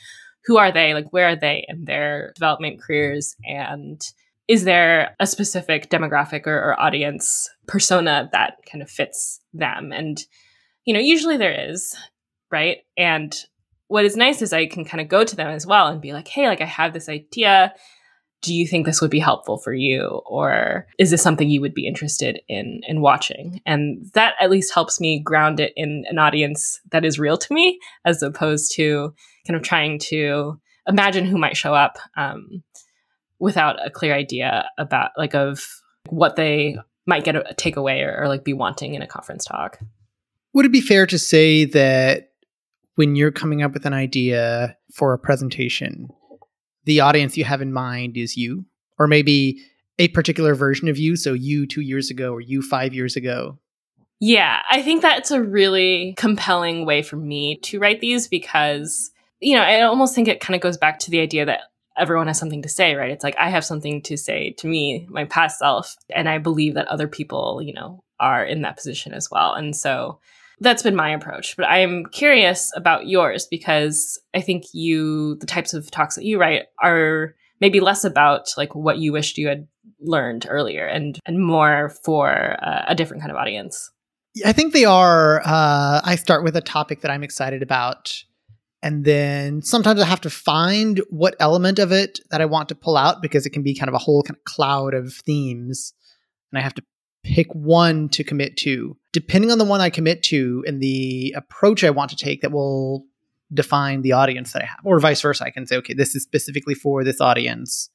who 0.46 0.58
are 0.58 0.72
they? 0.72 0.94
Like, 0.94 1.12
where 1.12 1.30
are 1.30 1.36
they 1.36 1.66
in 1.68 1.86
their 1.86 2.32
development 2.36 2.82
careers? 2.82 3.36
And 3.44 4.02
is 4.48 4.66
there 4.66 5.16
a 5.20 5.28
specific 5.28 5.90
demographic 5.90 6.46
or, 6.48 6.58
or 6.58 6.80
audience 6.80 7.50
persona 7.68 8.30
that 8.34 8.58
kind 8.70 8.82
of 8.82 8.90
fits 8.90 9.40
them? 9.54 9.92
And, 9.92 10.24
you 10.86 10.94
know, 10.94 11.00
usually 11.00 11.38
there 11.38 11.70
is, 11.70 11.96
right? 12.52 12.80
And 12.98 13.36
what 13.88 14.06
is 14.06 14.18
nice 14.18 14.42
is 14.42 14.54
I 14.54 14.66
can 14.66 14.86
kind 14.86 15.02
of 15.02 15.08
go 15.08 15.24
to 15.24 15.36
them 15.36 15.50
as 15.50 15.66
well 15.66 15.88
and 15.88 16.02
be 16.02 16.14
like, 16.14 16.28
hey, 16.28 16.48
like, 16.48 16.62
I 16.62 16.66
have 16.66 16.94
this 16.94 17.10
idea. 17.10 17.74
Do 18.42 18.54
you 18.54 18.68
think 18.68 18.86
this 18.86 19.02
would 19.02 19.12
be 19.12 19.20
helpful 19.20 19.58
for 19.58 19.74
you? 19.74 20.22
Or 20.26 20.88
is 21.00 21.12
this 21.12 21.22
something 21.22 21.50
you 21.50 21.62
would 21.62 21.74
be 21.74 21.88
interested 21.88 22.42
in 22.50 22.82
in 22.88 23.00
watching? 23.00 23.62
And 23.66 24.10
that 24.14 24.34
at 24.42 24.50
least 24.50 24.74
helps 24.74 25.00
me 25.00 25.20
ground 25.20 25.60
it 25.60 25.72
in 25.78 26.04
an 26.10 26.18
audience 26.18 26.82
that 26.92 27.06
is 27.06 27.20
real 27.20 27.38
to 27.38 27.54
me 27.54 27.80
as 28.04 28.22
opposed 28.22 28.74
to 28.76 29.14
kind 29.48 29.56
of 29.56 29.64
trying 29.64 30.00
to 30.00 30.60
imagine 30.88 31.26
who 31.26 31.38
might 31.38 31.56
show 31.56 31.74
up 31.74 31.98
um, 32.18 32.64
without 33.40 33.86
a 33.86 33.90
clear 33.90 34.14
idea 34.14 34.70
about 34.78 35.12
like 35.18 35.36
of 35.36 35.66
what 36.10 36.36
they 36.36 36.78
might 37.06 37.24
get 37.24 37.36
a, 37.36 37.50
a 37.50 37.54
takeaway 37.54 38.06
or, 38.06 38.24
or 38.24 38.28
like 38.28 38.44
be 38.44 38.54
wanting 38.54 38.94
in 38.94 39.02
a 39.02 39.08
conference 39.08 39.46
talk 39.46 39.80
would 40.54 40.66
it 40.66 40.72
be 40.72 40.82
fair 40.82 41.06
to 41.08 41.20
say 41.20 41.66
that 41.66 42.32
when 42.96 43.16
you're 43.16 43.32
coming 43.32 43.62
up 43.64 43.74
with 43.74 43.86
an 43.86 43.94
idea 43.94 44.78
for 44.92 45.14
a 45.14 45.20
presentation 45.20 46.10
the 46.86 47.00
audience 47.00 47.38
you 47.38 47.44
have 47.44 47.62
in 47.62 47.74
mind 47.74 48.18
is 48.18 48.38
you, 48.38 48.66
or 49.00 49.08
maybe 49.08 49.62
a 50.00 50.08
particular 50.10 50.56
version 50.56 50.88
of 50.88 50.98
you. 50.98 51.16
So 51.16 51.34
you 51.34 51.66
two 51.66 51.82
years 51.82 52.10
ago 52.10 52.34
or 52.34 52.42
you 52.42 52.62
five 52.62 52.94
years 52.94 53.16
ago. 53.16 53.60
Yeah, 54.20 54.62
I 54.70 54.82
think 54.82 55.02
that's 55.02 55.32
a 55.32 55.42
really 55.42 56.14
compelling 56.18 56.86
way 56.86 57.02
for 57.02 57.18
me 57.18 57.58
to 57.64 57.80
write 57.80 58.00
these 58.00 58.28
because, 58.28 59.12
you 59.40 59.56
know, 59.56 59.62
I 59.62 59.82
almost 59.82 60.16
think 60.16 60.28
it 60.28 60.40
kind 60.40 60.56
of 60.56 60.62
goes 60.62 60.78
back 60.78 61.00
to 61.00 61.12
the 61.12 61.20
idea 61.20 61.46
that 61.46 61.62
everyone 61.98 62.28
has 62.28 62.40
something 62.40 62.62
to 62.62 62.70
say, 62.70 62.96
right? 62.96 63.12
It's 63.12 63.24
like 63.24 63.36
I 63.38 63.50
have 63.50 63.66
something 63.66 64.02
to 64.04 64.18
say 64.18 64.52
to 64.60 64.68
me, 64.68 65.08
my 65.10 65.26
past 65.26 65.60
self, 65.60 65.96
and 66.10 66.30
I 66.30 66.38
believe 66.38 66.74
that 66.76 66.88
other 66.88 67.08
people, 67.08 67.62
you 67.62 67.74
know, 67.74 68.04
are 68.20 68.46
in 68.46 68.62
that 68.62 68.78
position 68.78 69.14
as 69.14 69.30
well. 69.30 69.54
And 69.54 69.76
so 69.76 70.20
that's 70.60 70.84
been 70.84 70.96
my 70.96 71.10
approach. 71.10 71.56
But 71.56 71.66
I'm 71.66 72.06
curious 72.08 72.72
about 72.76 73.08
yours 73.08 73.48
because 73.50 74.20
I 74.34 74.42
think 74.42 74.66
you, 74.74 75.36
the 75.36 75.46
types 75.46 75.74
of 75.74 75.90
talks 75.92 76.16
that 76.16 76.26
you 76.26 76.40
write 76.40 76.64
are 76.82 77.36
maybe 77.60 77.80
less 77.80 78.04
about 78.04 78.54
like 78.58 78.76
what 78.76 78.98
you 78.98 79.12
wished 79.14 79.38
you 79.38 79.48
had 79.48 79.68
learned 80.00 80.46
earlier 80.50 80.86
and 80.86 81.18
and 81.26 81.40
more 81.40 81.90
for 82.04 82.58
uh, 82.62 82.84
a 82.88 82.96
different 82.96 83.22
kind 83.22 83.32
of 83.32 83.38
audience. 83.38 83.92
I 84.46 84.52
think 84.52 84.74
they 84.74 84.86
are. 84.86 85.42
Uh, 85.46 86.02
I 86.04 86.16
start 86.16 86.44
with 86.44 86.56
a 86.56 86.62
topic 86.62 87.02
that 87.02 87.12
I'm 87.12 87.24
excited 87.24 87.62
about. 87.62 88.24
And 88.82 89.06
then 89.06 89.62
sometimes 89.62 90.02
I 90.02 90.06
have 90.06 90.20
to 90.22 90.30
find 90.30 91.02
what 91.10 91.36
element 91.40 91.80
of 91.80 91.94
it 91.94 92.20
that 92.32 92.42
I 92.42 92.46
want 92.46 92.68
to 92.70 92.76
pull 92.76 92.98
out 92.98 93.22
because 93.22 93.46
it 93.46 93.52
can 93.52 93.64
be 93.64 93.74
kind 93.74 93.88
of 93.88 93.94
a 93.94 94.00
whole 94.00 94.24
kind 94.24 94.36
of 94.36 94.44
cloud 94.44 94.94
of 94.94 95.14
themes. 95.14 95.94
And 96.52 96.60
I 96.60 96.62
have 96.62 96.74
to 96.76 96.84
pick 97.24 97.54
one 97.54 98.10
to 98.10 98.24
commit 98.24 98.58
to. 98.58 98.98
Depending 99.12 99.52
on 99.52 99.58
the 99.58 99.66
one 99.66 99.82
I 99.82 99.90
commit 99.90 100.24
to 100.24 100.64
and 100.68 100.82
the 100.82 101.34
approach 101.36 101.84
I 101.84 101.90
want 101.90 102.10
to 102.12 102.18
take, 102.18 102.42
that 102.42 102.52
will 102.52 103.06
define 103.54 104.02
the 104.02 104.14
audience 104.14 104.54
that 104.54 104.64
I 104.64 104.66
have, 104.66 104.80
or 104.84 105.00
vice 105.00 105.22
versa. 105.22 105.46
I 105.46 105.52
can 105.52 105.66
say, 105.66 105.78
okay, 105.78 105.94
this 105.94 106.16
is 106.16 106.24
specifically 106.24 106.74
for 106.74 107.04
this 107.04 107.22
audience, 107.22 107.90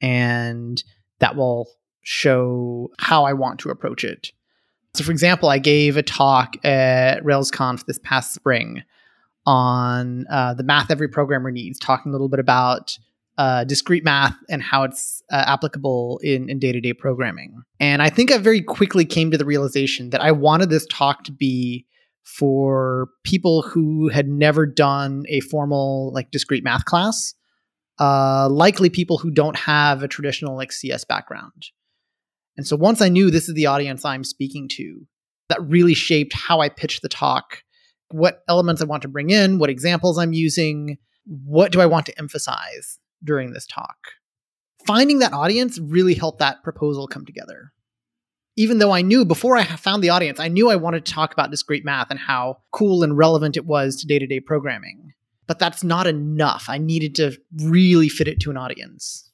and 0.00 0.82
that 1.20 1.36
will 1.36 1.68
show 2.02 2.90
how 2.98 3.24
I 3.24 3.32
want 3.32 3.60
to 3.60 3.70
approach 3.70 4.04
it. 4.04 4.32
So, 4.94 5.04
for 5.04 5.12
example, 5.12 5.48
I 5.48 5.58
gave 5.58 5.96
a 5.96 6.02
talk 6.02 6.56
at 6.64 7.22
RailsConf 7.22 7.86
this 7.86 8.00
past 8.02 8.34
spring 8.34 8.82
on 9.46 10.26
uh, 10.28 10.54
the 10.54 10.64
math 10.64 10.90
every 10.90 11.08
programmer 11.08 11.50
needs, 11.50 11.78
talking 11.78 12.10
a 12.10 12.12
little 12.12 12.28
bit 12.28 12.40
about 12.40 12.98
uh, 13.40 13.64
discrete 13.64 14.04
math 14.04 14.36
and 14.50 14.62
how 14.62 14.82
it's 14.82 15.22
uh, 15.32 15.44
applicable 15.46 16.20
in, 16.22 16.58
day-to-day 16.58 16.92
programming. 16.92 17.62
And 17.80 18.02
I 18.02 18.10
think 18.10 18.30
I 18.30 18.36
very 18.36 18.60
quickly 18.60 19.06
came 19.06 19.30
to 19.30 19.38
the 19.38 19.46
realization 19.46 20.10
that 20.10 20.20
I 20.20 20.30
wanted 20.30 20.68
this 20.68 20.86
talk 20.90 21.24
to 21.24 21.32
be 21.32 21.86
for 22.22 23.08
people 23.24 23.62
who 23.62 24.08
had 24.08 24.28
never 24.28 24.66
done 24.66 25.22
a 25.30 25.40
formal 25.40 26.12
like 26.12 26.30
discrete 26.30 26.62
math 26.62 26.84
class, 26.84 27.32
uh, 27.98 28.46
likely 28.50 28.90
people 28.90 29.16
who 29.16 29.30
don't 29.30 29.56
have 29.56 30.02
a 30.02 30.08
traditional 30.08 30.54
like 30.54 30.70
CS 30.70 31.06
background. 31.06 31.68
And 32.58 32.66
so 32.66 32.76
once 32.76 33.00
I 33.00 33.08
knew 33.08 33.30
this 33.30 33.48
is 33.48 33.54
the 33.54 33.64
audience 33.64 34.04
I'm 34.04 34.22
speaking 34.22 34.68
to, 34.72 35.06
that 35.48 35.66
really 35.66 35.94
shaped 35.94 36.34
how 36.34 36.60
I 36.60 36.68
pitched 36.68 37.00
the 37.00 37.08
talk, 37.08 37.62
what 38.10 38.42
elements 38.50 38.82
I 38.82 38.84
want 38.84 39.00
to 39.00 39.08
bring 39.08 39.30
in, 39.30 39.58
what 39.58 39.70
examples 39.70 40.18
I'm 40.18 40.34
using, 40.34 40.98
what 41.24 41.72
do 41.72 41.80
I 41.80 41.86
want 41.86 42.04
to 42.04 42.18
emphasize 42.18 42.98
during 43.24 43.52
this 43.52 43.66
talk. 43.66 43.96
Finding 44.86 45.18
that 45.18 45.32
audience 45.32 45.78
really 45.78 46.14
helped 46.14 46.38
that 46.38 46.62
proposal 46.62 47.06
come 47.06 47.26
together. 47.26 47.72
Even 48.56 48.78
though 48.78 48.92
I 48.92 49.02
knew 49.02 49.24
before 49.24 49.56
I 49.56 49.64
found 49.64 50.02
the 50.02 50.10
audience, 50.10 50.40
I 50.40 50.48
knew 50.48 50.70
I 50.70 50.76
wanted 50.76 51.04
to 51.06 51.12
talk 51.12 51.32
about 51.32 51.50
discrete 51.50 51.84
math 51.84 52.10
and 52.10 52.18
how 52.18 52.58
cool 52.72 53.02
and 53.02 53.16
relevant 53.16 53.56
it 53.56 53.66
was 53.66 53.96
to 53.96 54.06
day 54.06 54.18
to 54.18 54.26
day 54.26 54.40
programming. 54.40 55.12
But 55.46 55.58
that's 55.58 55.82
not 55.82 56.06
enough. 56.06 56.66
I 56.68 56.78
needed 56.78 57.14
to 57.16 57.36
really 57.56 58.08
fit 58.08 58.28
it 58.28 58.40
to 58.40 58.50
an 58.50 58.56
audience. 58.56 59.30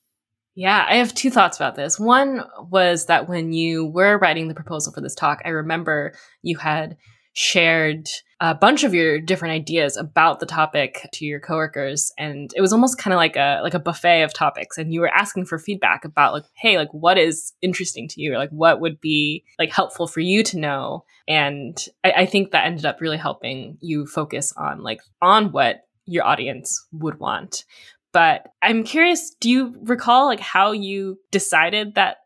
Yeah, 0.54 0.86
I 0.88 0.96
have 0.96 1.14
two 1.14 1.30
thoughts 1.30 1.58
about 1.58 1.74
this. 1.74 2.00
One 2.00 2.42
was 2.70 3.06
that 3.06 3.28
when 3.28 3.52
you 3.52 3.84
were 3.84 4.18
writing 4.18 4.48
the 4.48 4.54
proposal 4.54 4.92
for 4.92 5.02
this 5.02 5.14
talk, 5.14 5.42
I 5.44 5.50
remember 5.50 6.14
you 6.40 6.56
had 6.56 6.96
shared 7.34 8.08
a 8.40 8.54
bunch 8.54 8.84
of 8.84 8.92
your 8.92 9.18
different 9.18 9.52
ideas 9.52 9.96
about 9.96 10.40
the 10.40 10.46
topic 10.46 11.08
to 11.12 11.24
your 11.24 11.40
coworkers 11.40 12.12
and 12.18 12.52
it 12.54 12.60
was 12.60 12.72
almost 12.72 12.98
kind 12.98 13.14
of 13.14 13.18
like 13.18 13.36
a 13.36 13.60
like 13.62 13.72
a 13.72 13.78
buffet 13.78 14.22
of 14.22 14.34
topics 14.34 14.76
and 14.76 14.92
you 14.92 15.00
were 15.00 15.14
asking 15.14 15.46
for 15.46 15.58
feedback 15.58 16.04
about 16.04 16.34
like 16.34 16.44
hey 16.54 16.76
like 16.76 16.92
what 16.92 17.16
is 17.16 17.54
interesting 17.62 18.06
to 18.08 18.20
you? 18.20 18.34
Or 18.34 18.38
like 18.38 18.50
what 18.50 18.80
would 18.80 19.00
be 19.00 19.44
like 19.58 19.72
helpful 19.72 20.06
for 20.06 20.20
you 20.20 20.42
to 20.44 20.58
know? 20.58 21.04
And 21.26 21.82
I, 22.04 22.12
I 22.12 22.26
think 22.26 22.50
that 22.50 22.66
ended 22.66 22.84
up 22.84 23.00
really 23.00 23.16
helping 23.16 23.78
you 23.80 24.06
focus 24.06 24.52
on 24.56 24.82
like 24.82 25.00
on 25.22 25.50
what 25.52 25.86
your 26.04 26.24
audience 26.24 26.86
would 26.92 27.18
want. 27.18 27.64
But 28.12 28.46
i'm 28.62 28.84
curious 28.84 29.34
do 29.40 29.50
you 29.50 29.76
recall 29.82 30.26
like 30.26 30.40
how 30.40 30.72
you 30.72 31.18
decided 31.30 31.94
that 31.94 32.18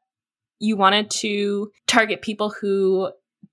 you 0.60 0.76
wanted 0.76 1.10
to 1.10 1.72
target 1.86 2.22
people 2.22 2.50
who 2.50 3.10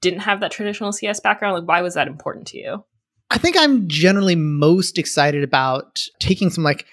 didn't 0.09 0.23
have 0.23 0.39
that 0.39 0.51
traditional 0.51 0.91
CS 0.91 1.19
background? 1.19 1.55
Like, 1.55 1.67
why 1.67 1.81
was 1.81 1.95
that 1.95 2.07
important 2.07 2.47
to 2.47 2.57
you? 2.57 2.83
I 3.29 3.37
think 3.37 3.57
I'm 3.57 3.87
generally 3.87 4.35
most 4.35 4.97
excited 4.97 5.43
about 5.43 5.99
taking 6.19 6.49
some 6.49 6.63
like 6.63 6.85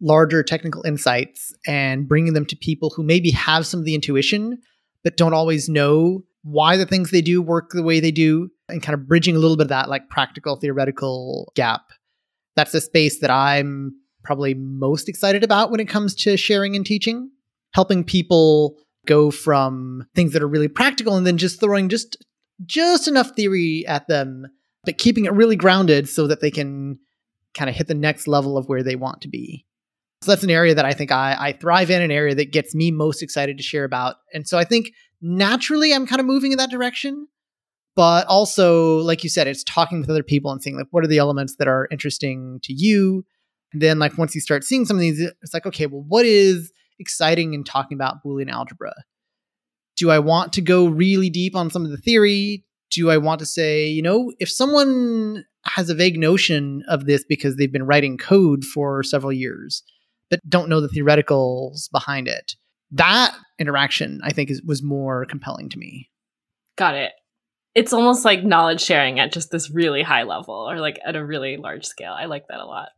larger 0.00 0.42
technical 0.42 0.82
insights 0.86 1.52
and 1.66 2.08
bringing 2.08 2.32
them 2.32 2.46
to 2.46 2.56
people 2.56 2.90
who 2.90 3.02
maybe 3.02 3.30
have 3.30 3.66
some 3.66 3.80
of 3.80 3.86
the 3.86 3.94
intuition, 3.94 4.58
but 5.04 5.16
don't 5.16 5.34
always 5.34 5.68
know 5.68 6.22
why 6.42 6.76
the 6.76 6.86
things 6.86 7.10
they 7.10 7.20
do 7.20 7.42
work 7.42 7.70
the 7.72 7.82
way 7.82 8.00
they 8.00 8.10
do, 8.10 8.48
and 8.68 8.82
kind 8.82 8.94
of 8.94 9.06
bridging 9.06 9.36
a 9.36 9.38
little 9.38 9.56
bit 9.56 9.64
of 9.64 9.68
that 9.68 9.88
like 9.88 10.08
practical 10.08 10.56
theoretical 10.56 11.52
gap. 11.54 11.82
That's 12.56 12.72
the 12.72 12.80
space 12.80 13.20
that 13.20 13.30
I'm 13.30 13.92
probably 14.22 14.54
most 14.54 15.08
excited 15.08 15.44
about 15.44 15.70
when 15.70 15.80
it 15.80 15.88
comes 15.88 16.14
to 16.14 16.36
sharing 16.36 16.76
and 16.76 16.86
teaching, 16.86 17.30
helping 17.74 18.04
people 18.04 18.76
go 19.06 19.30
from 19.30 20.06
things 20.14 20.32
that 20.32 20.42
are 20.42 20.48
really 20.48 20.68
practical 20.68 21.16
and 21.16 21.26
then 21.26 21.38
just 21.38 21.60
throwing 21.60 21.88
just 21.88 22.16
just 22.66 23.08
enough 23.08 23.34
theory 23.34 23.86
at 23.86 24.08
them, 24.08 24.46
but 24.84 24.98
keeping 24.98 25.24
it 25.24 25.32
really 25.32 25.56
grounded 25.56 26.08
so 26.08 26.26
that 26.26 26.40
they 26.40 26.50
can 26.50 26.98
kind 27.54 27.68
of 27.68 27.76
hit 27.76 27.88
the 27.88 27.94
next 27.94 28.28
level 28.28 28.56
of 28.56 28.68
where 28.68 28.82
they 28.82 28.96
want 28.96 29.22
to 29.22 29.28
be. 29.28 29.66
So 30.22 30.30
that's 30.30 30.44
an 30.44 30.50
area 30.50 30.74
that 30.74 30.84
I 30.84 30.92
think 30.92 31.10
I, 31.12 31.36
I 31.38 31.52
thrive 31.52 31.90
in, 31.90 32.02
an 32.02 32.10
area 32.10 32.34
that 32.34 32.52
gets 32.52 32.74
me 32.74 32.90
most 32.90 33.22
excited 33.22 33.56
to 33.56 33.62
share 33.62 33.84
about. 33.84 34.16
And 34.34 34.46
so 34.46 34.58
I 34.58 34.64
think 34.64 34.92
naturally 35.22 35.94
I'm 35.94 36.06
kind 36.06 36.20
of 36.20 36.26
moving 36.26 36.52
in 36.52 36.58
that 36.58 36.70
direction. 36.70 37.26
But 37.96 38.26
also, 38.26 38.98
like 38.98 39.24
you 39.24 39.30
said, 39.30 39.46
it's 39.46 39.64
talking 39.64 40.00
with 40.00 40.10
other 40.10 40.22
people 40.22 40.52
and 40.52 40.62
seeing 40.62 40.76
like 40.76 40.86
what 40.90 41.04
are 41.04 41.08
the 41.08 41.18
elements 41.18 41.56
that 41.56 41.68
are 41.68 41.88
interesting 41.90 42.60
to 42.62 42.72
you. 42.72 43.24
And 43.72 43.82
then 43.82 43.98
like 43.98 44.16
once 44.16 44.34
you 44.34 44.40
start 44.40 44.64
seeing 44.64 44.84
some 44.84 44.96
of 44.96 45.00
these, 45.00 45.20
it's 45.20 45.54
like, 45.54 45.66
okay, 45.66 45.86
well, 45.86 46.04
what 46.06 46.24
is 46.24 46.70
exciting 46.98 47.54
in 47.54 47.64
talking 47.64 47.96
about 47.96 48.22
Boolean 48.24 48.50
algebra? 48.50 48.92
Do 50.00 50.10
I 50.10 50.18
want 50.18 50.54
to 50.54 50.62
go 50.62 50.86
really 50.86 51.28
deep 51.28 51.54
on 51.54 51.70
some 51.70 51.84
of 51.84 51.90
the 51.90 51.98
theory? 51.98 52.64
Do 52.90 53.10
I 53.10 53.18
want 53.18 53.38
to 53.40 53.46
say, 53.46 53.86
you 53.86 54.00
know, 54.00 54.32
if 54.40 54.50
someone 54.50 55.44
has 55.66 55.90
a 55.90 55.94
vague 55.94 56.18
notion 56.18 56.82
of 56.88 57.04
this 57.04 57.22
because 57.28 57.56
they've 57.56 57.70
been 57.70 57.86
writing 57.86 58.16
code 58.16 58.64
for 58.64 59.02
several 59.02 59.30
years, 59.30 59.82
but 60.30 60.40
don't 60.48 60.70
know 60.70 60.80
the 60.80 60.88
theoreticals 60.88 61.90
behind 61.92 62.28
it. 62.28 62.54
That 62.92 63.36
interaction, 63.58 64.20
I 64.24 64.32
think, 64.32 64.50
is, 64.50 64.62
was 64.62 64.82
more 64.82 65.26
compelling 65.26 65.68
to 65.68 65.78
me. 65.78 66.08
Got 66.78 66.94
it. 66.94 67.12
It's 67.74 67.92
almost 67.92 68.24
like 68.24 68.42
knowledge 68.42 68.80
sharing 68.80 69.20
at 69.20 69.32
just 69.32 69.50
this 69.50 69.70
really 69.70 70.02
high 70.02 70.22
level 70.22 70.54
or 70.54 70.80
like 70.80 70.98
at 71.04 71.14
a 71.14 71.24
really 71.24 71.58
large 71.58 71.84
scale. 71.84 72.12
I 72.12 72.24
like 72.24 72.48
that 72.48 72.58
a 72.58 72.64
lot. 72.64 72.88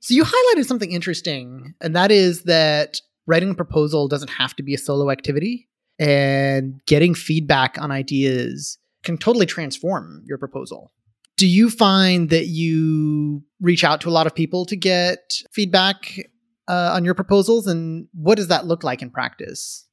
So 0.00 0.14
you 0.14 0.24
highlighted 0.24 0.66
something 0.66 0.92
interesting, 0.92 1.74
and 1.80 1.96
that 1.96 2.12
is 2.12 2.44
that 2.44 3.00
writing 3.26 3.50
a 3.50 3.54
proposal 3.54 4.06
doesn't 4.06 4.28
have 4.28 4.54
to 4.56 4.62
be 4.62 4.74
a 4.74 4.78
solo 4.78 5.10
activity, 5.10 5.68
and 5.98 6.80
getting 6.86 7.14
feedback 7.14 7.76
on 7.80 7.90
ideas 7.90 8.78
can 9.02 9.18
totally 9.18 9.46
transform 9.46 10.22
your 10.24 10.38
proposal. 10.38 10.92
Do 11.36 11.46
you 11.46 11.68
find 11.68 12.30
that 12.30 12.46
you 12.46 13.42
reach 13.60 13.84
out 13.84 14.00
to 14.02 14.08
a 14.08 14.12
lot 14.12 14.26
of 14.26 14.34
people 14.34 14.64
to 14.66 14.76
get 14.76 15.34
feedback 15.52 16.30
uh, 16.68 16.92
on 16.94 17.04
your 17.04 17.14
proposals, 17.14 17.66
and 17.66 18.06
what 18.12 18.36
does 18.36 18.48
that 18.48 18.66
look 18.66 18.84
like 18.84 19.02
in 19.02 19.10
practice? 19.10 19.86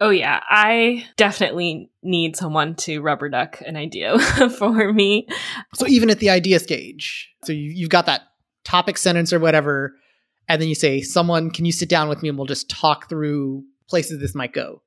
Oh, 0.00 0.10
yeah. 0.10 0.40
I 0.48 1.04
definitely 1.16 1.90
need 2.02 2.36
someone 2.36 2.76
to 2.76 3.00
rubber 3.00 3.28
duck 3.28 3.60
an 3.66 3.76
idea 3.76 4.18
for 4.58 4.92
me. 4.92 5.26
So, 5.74 5.86
even 5.86 6.08
at 6.08 6.20
the 6.20 6.30
idea 6.30 6.58
stage, 6.60 7.30
so 7.44 7.52
you, 7.52 7.70
you've 7.70 7.90
got 7.90 8.06
that 8.06 8.22
topic 8.64 8.96
sentence 8.96 9.32
or 9.32 9.40
whatever, 9.40 9.94
and 10.48 10.62
then 10.62 10.68
you 10.68 10.74
say, 10.74 11.00
Someone, 11.00 11.50
can 11.50 11.64
you 11.64 11.72
sit 11.72 11.88
down 11.88 12.08
with 12.08 12.22
me 12.22 12.28
and 12.28 12.38
we'll 12.38 12.46
just 12.46 12.70
talk 12.70 13.08
through 13.08 13.64
places 13.88 14.20
this 14.20 14.34
might 14.34 14.52
go? 14.52 14.82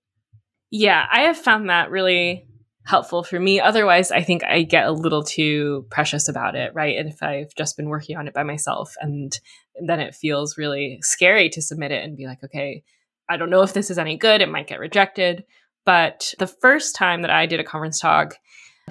Yeah, 0.72 1.06
I 1.12 1.22
have 1.22 1.38
found 1.38 1.70
that 1.70 1.92
really 1.92 2.48
helpful 2.86 3.24
for 3.24 3.40
me. 3.40 3.60
Otherwise, 3.60 4.12
I 4.12 4.24
think 4.24 4.44
I 4.44 4.64
get 4.64 4.88
a 4.88 4.92
little 4.92 5.24
too 5.24 5.86
precious 5.92 6.28
about 6.28 6.56
it, 6.56 6.74
right? 6.74 6.98
And 6.98 7.10
if 7.10 7.22
I've 7.22 7.54
just 7.56 7.78
been 7.78 7.90
working 7.90 8.18
on 8.18 8.28
it 8.28 8.34
by 8.34 8.44
myself 8.44 8.96
and 9.00 9.38
then 9.86 10.00
it 10.00 10.16
feels 10.16 10.58
really 10.58 11.00
scary 11.02 11.50
to 11.50 11.62
submit 11.62 11.92
it 11.92 12.04
and 12.04 12.18
be 12.18 12.26
like, 12.26 12.44
okay, 12.44 12.84
I 13.30 13.38
don't 13.38 13.50
know 13.50 13.62
if 13.62 13.74
this 13.74 13.92
is 13.92 14.00
any 14.00 14.18
good. 14.18 14.42
It 14.42 14.50
might 14.50 14.68
get 14.68 14.80
rejected. 14.80 15.44
But 15.86 16.34
the 16.40 16.48
first 16.48 16.96
time 16.96 17.22
that 17.22 17.32
I 17.32 17.46
did 17.46 17.60
a 17.60 17.64
conference 17.64 18.00
talk, 18.00 18.36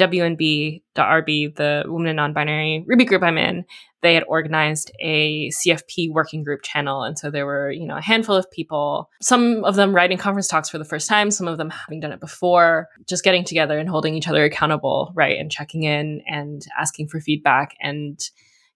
WNB.RB, 0.01 0.83
the 0.95 1.03
RB 1.03 1.55
the 1.55 1.85
Women 1.87 2.09
and 2.09 2.17
Non-Binary 2.17 2.85
Ruby 2.87 3.05
group 3.05 3.23
I'm 3.23 3.39
in, 3.39 3.65
they 4.03 4.15
had 4.15 4.25
organized 4.27 4.91
a 5.01 5.51
CFP 5.51 6.11
working 6.11 6.43
group 6.43 6.63
channel. 6.63 7.03
And 7.03 7.19
so 7.19 7.31
there 7.31 7.45
were, 7.45 7.71
you 7.71 7.87
know, 7.87 7.99
a 7.99 8.03
handful 8.03 8.35
of 8.35 8.51
people, 8.51 9.11
some 9.21 9.65
of 9.65 9.77
them 9.77 9.95
writing 9.95 10.19
conference 10.19 10.49
talks 10.49 10.71
for 10.71 10.79
the 10.79 10.85
first 10.85 11.09
time, 11.09 11.31
some 11.31 11.47
of 11.47 11.59
them 11.59 11.71
having 11.71 12.01
done 12.01 12.13
it 12.13 12.21
before, 12.21 12.89
just 13.09 13.25
getting 13.25 13.45
together 13.45 13.79
and 13.79 13.89
holding 13.89 14.15
each 14.15 14.29
other 14.29 14.45
accountable, 14.45 15.13
right? 15.15 15.39
And 15.39 15.51
checking 15.51 15.83
in 15.83 16.23
and 16.27 16.63
asking 16.79 17.09
for 17.09 17.21
feedback. 17.21 17.75
And 17.81 18.19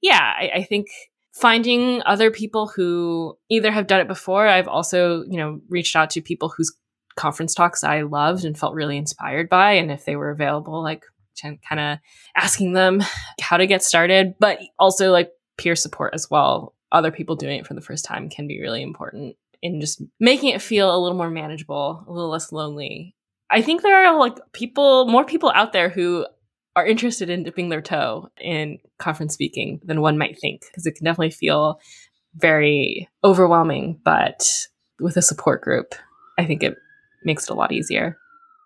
yeah, 0.02 0.34
I, 0.38 0.50
I 0.56 0.62
think 0.62 0.88
finding 1.32 2.02
other 2.04 2.30
people 2.30 2.68
who 2.68 3.36
either 3.48 3.72
have 3.72 3.86
done 3.86 4.00
it 4.00 4.08
before, 4.08 4.46
I've 4.46 4.68
also, 4.68 5.24
you 5.24 5.38
know, 5.38 5.60
reached 5.68 5.96
out 5.96 6.10
to 6.10 6.20
people 6.20 6.52
whose 6.54 6.74
conference 7.16 7.54
talks 7.54 7.84
I 7.84 8.02
loved 8.02 8.44
and 8.44 8.58
felt 8.58 8.74
really 8.74 8.96
inspired 8.96 9.48
by. 9.48 9.72
And 9.72 9.90
if 9.90 10.04
they 10.04 10.16
were 10.16 10.30
available, 10.30 10.82
like 10.82 11.04
kind 11.40 11.80
of 11.80 11.98
asking 12.36 12.72
them 12.72 13.02
how 13.40 13.56
to 13.56 13.66
get 13.66 13.82
started, 13.82 14.34
but 14.38 14.58
also 14.78 15.10
like 15.10 15.30
peer 15.56 15.76
support 15.76 16.14
as 16.14 16.30
well. 16.30 16.74
Other 16.92 17.10
people 17.10 17.36
doing 17.36 17.58
it 17.58 17.66
for 17.66 17.74
the 17.74 17.80
first 17.80 18.04
time 18.04 18.28
can 18.28 18.46
be 18.46 18.60
really 18.60 18.82
important 18.82 19.36
in 19.62 19.80
just 19.80 20.02
making 20.20 20.50
it 20.50 20.62
feel 20.62 20.94
a 20.94 21.00
little 21.00 21.16
more 21.16 21.30
manageable, 21.30 22.04
a 22.06 22.12
little 22.12 22.30
less 22.30 22.52
lonely. 22.52 23.14
I 23.50 23.62
think 23.62 23.82
there 23.82 24.06
are 24.06 24.18
like 24.18 24.38
people, 24.52 25.06
more 25.08 25.24
people 25.24 25.50
out 25.54 25.72
there 25.72 25.88
who 25.88 26.26
are 26.76 26.86
interested 26.86 27.30
in 27.30 27.44
dipping 27.44 27.68
their 27.68 27.80
toe 27.80 28.28
in 28.40 28.78
conference 28.98 29.34
speaking 29.34 29.80
than 29.84 30.00
one 30.00 30.18
might 30.18 30.38
think, 30.38 30.62
because 30.66 30.86
it 30.86 30.96
can 30.96 31.04
definitely 31.04 31.30
feel 31.30 31.80
very 32.34 33.08
overwhelming. 33.22 34.00
But 34.04 34.66
with 35.00 35.16
a 35.16 35.22
support 35.22 35.62
group, 35.62 35.94
I 36.38 36.44
think 36.44 36.62
it 36.62 36.76
makes 37.24 37.44
it 37.44 37.50
a 37.50 37.54
lot 37.54 37.72
easier. 37.72 38.18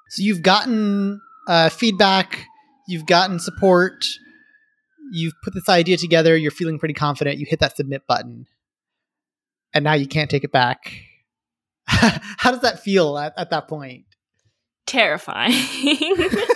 So 0.09 0.23
you've 0.23 0.43
gotten 0.43 1.21
uh, 1.49 1.69
feedback 1.69 2.47
you've 2.89 3.07
gotten 3.07 3.39
support, 3.39 4.07
you've 5.13 5.35
put 5.45 5.55
this 5.55 5.69
idea 5.69 5.97
together, 5.99 6.37
you're 6.37 6.51
feeling 6.51 6.79
pretty 6.79 6.95
confident, 6.95 7.39
you 7.39 7.47
hit 7.49 7.61
that 7.61 7.77
submit 7.77 8.07
button, 8.09 8.47
and 9.75 9.85
now 9.85 9.93
you 9.93 10.09
can't 10.09 10.31
take 10.31 10.43
it 10.43 10.51
back. 10.51 10.93
How 11.87 12.51
does 12.51 12.63
that 12.63 12.81
feel 12.81 13.19
at, 13.19 13.35
at 13.37 13.51
that 13.51 13.69
point? 13.69 14.07
Terrifying. 14.87 15.53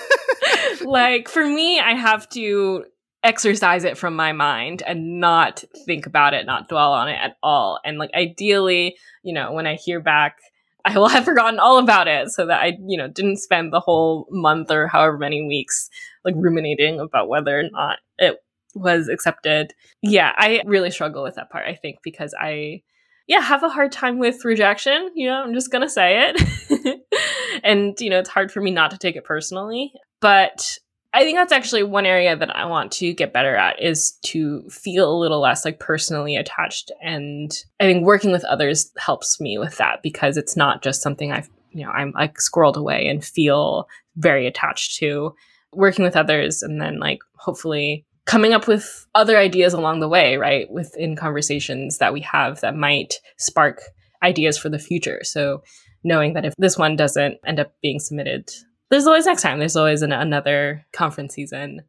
like 0.84 1.28
for 1.28 1.46
me, 1.46 1.78
I 1.78 1.94
have 1.94 2.28
to 2.30 2.86
exercise 3.22 3.84
it 3.84 3.98
from 3.98 4.16
my 4.16 4.32
mind 4.32 4.82
and 4.86 5.20
not 5.20 5.62
think 5.84 6.06
about 6.06 6.32
it, 6.32 6.46
not 6.46 6.68
dwell 6.68 6.94
on 6.94 7.08
it 7.08 7.18
at 7.22 7.36
all. 7.42 7.78
And 7.84 7.98
like 7.98 8.10
ideally, 8.14 8.96
you 9.22 9.34
know, 9.34 9.52
when 9.52 9.66
I 9.66 9.74
hear 9.74 10.00
back 10.00 10.38
I 10.84 10.98
will 10.98 11.08
have 11.08 11.24
forgotten 11.24 11.60
all 11.60 11.78
about 11.78 12.08
it 12.08 12.30
so 12.30 12.46
that 12.46 12.60
I, 12.60 12.76
you 12.86 12.98
know, 12.98 13.08
didn't 13.08 13.38
spend 13.38 13.72
the 13.72 13.80
whole 13.80 14.26
month 14.30 14.70
or 14.70 14.88
however 14.88 15.18
many 15.18 15.46
weeks 15.46 15.88
like 16.24 16.34
ruminating 16.36 17.00
about 17.00 17.28
whether 17.28 17.58
or 17.58 17.70
not 17.70 17.98
it 18.18 18.38
was 18.74 19.08
accepted. 19.08 19.74
Yeah, 20.02 20.32
I 20.36 20.62
really 20.64 20.90
struggle 20.90 21.22
with 21.22 21.36
that 21.36 21.50
part, 21.50 21.66
I 21.66 21.74
think, 21.74 21.98
because 22.02 22.34
I 22.38 22.82
yeah, 23.26 23.40
have 23.40 23.62
a 23.62 23.68
hard 23.68 23.92
time 23.92 24.18
with 24.18 24.44
rejection, 24.44 25.10
you 25.14 25.28
know, 25.28 25.42
I'm 25.42 25.54
just 25.54 25.70
going 25.70 25.82
to 25.82 25.88
say 25.88 26.32
it. 26.34 27.02
and, 27.64 27.98
you 28.00 28.10
know, 28.10 28.18
it's 28.18 28.28
hard 28.28 28.50
for 28.50 28.60
me 28.60 28.70
not 28.70 28.90
to 28.90 28.98
take 28.98 29.16
it 29.16 29.24
personally, 29.24 29.92
but 30.20 30.78
I 31.14 31.24
think 31.24 31.36
that's 31.36 31.52
actually 31.52 31.82
one 31.82 32.06
area 32.06 32.34
that 32.34 32.56
I 32.56 32.64
want 32.64 32.90
to 32.92 33.12
get 33.12 33.34
better 33.34 33.54
at 33.54 33.82
is 33.82 34.12
to 34.22 34.62
feel 34.70 35.10
a 35.10 35.18
little 35.18 35.40
less 35.40 35.64
like 35.64 35.78
personally 35.78 36.36
attached. 36.36 36.90
And 37.02 37.52
I 37.80 37.84
think 37.84 38.04
working 38.04 38.32
with 38.32 38.44
others 38.44 38.90
helps 38.96 39.38
me 39.38 39.58
with 39.58 39.76
that 39.76 40.02
because 40.02 40.36
it's 40.38 40.56
not 40.56 40.82
just 40.82 41.02
something 41.02 41.30
I've, 41.30 41.50
you 41.70 41.84
know, 41.84 41.90
I'm 41.90 42.12
like 42.12 42.36
squirreled 42.38 42.76
away 42.76 43.08
and 43.08 43.22
feel 43.22 43.88
very 44.16 44.46
attached 44.46 44.96
to. 44.98 45.34
Working 45.74 46.04
with 46.04 46.16
others 46.16 46.62
and 46.62 46.80
then 46.80 46.98
like 46.98 47.20
hopefully 47.36 48.06
coming 48.24 48.52
up 48.52 48.66
with 48.66 49.06
other 49.14 49.36
ideas 49.36 49.74
along 49.74 50.00
the 50.00 50.08
way, 50.08 50.36
right? 50.36 50.70
Within 50.70 51.16
conversations 51.16 51.98
that 51.98 52.12
we 52.12 52.20
have 52.20 52.60
that 52.60 52.76
might 52.76 53.14
spark 53.36 53.82
ideas 54.22 54.56
for 54.56 54.68
the 54.68 54.78
future. 54.78 55.20
So 55.24 55.62
knowing 56.04 56.34
that 56.34 56.44
if 56.44 56.54
this 56.56 56.78
one 56.78 56.96
doesn't 56.96 57.38
end 57.46 57.60
up 57.60 57.72
being 57.82 57.98
submitted 57.98 58.50
there's 58.92 59.06
always 59.06 59.24
next 59.24 59.40
time. 59.40 59.58
There's 59.58 59.74
always 59.74 60.02
an, 60.02 60.12
another 60.12 60.84
conference 60.92 61.34
season. 61.34 61.80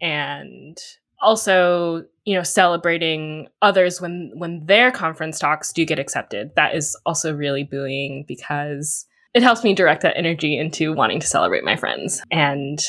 And 0.00 0.76
also, 1.22 2.04
you 2.24 2.34
know, 2.34 2.42
celebrating 2.42 3.46
others 3.62 4.00
when 4.00 4.32
when 4.34 4.66
their 4.66 4.90
conference 4.90 5.38
talks 5.38 5.72
do 5.72 5.84
get 5.84 6.00
accepted. 6.00 6.50
That 6.56 6.74
is 6.74 6.98
also 7.06 7.34
really 7.34 7.62
buoying 7.62 8.24
because 8.26 9.06
it 9.32 9.44
helps 9.44 9.62
me 9.62 9.74
direct 9.74 10.02
that 10.02 10.16
energy 10.16 10.58
into 10.58 10.92
wanting 10.92 11.20
to 11.20 11.26
celebrate 11.26 11.62
my 11.62 11.76
friends 11.76 12.20
and 12.32 12.80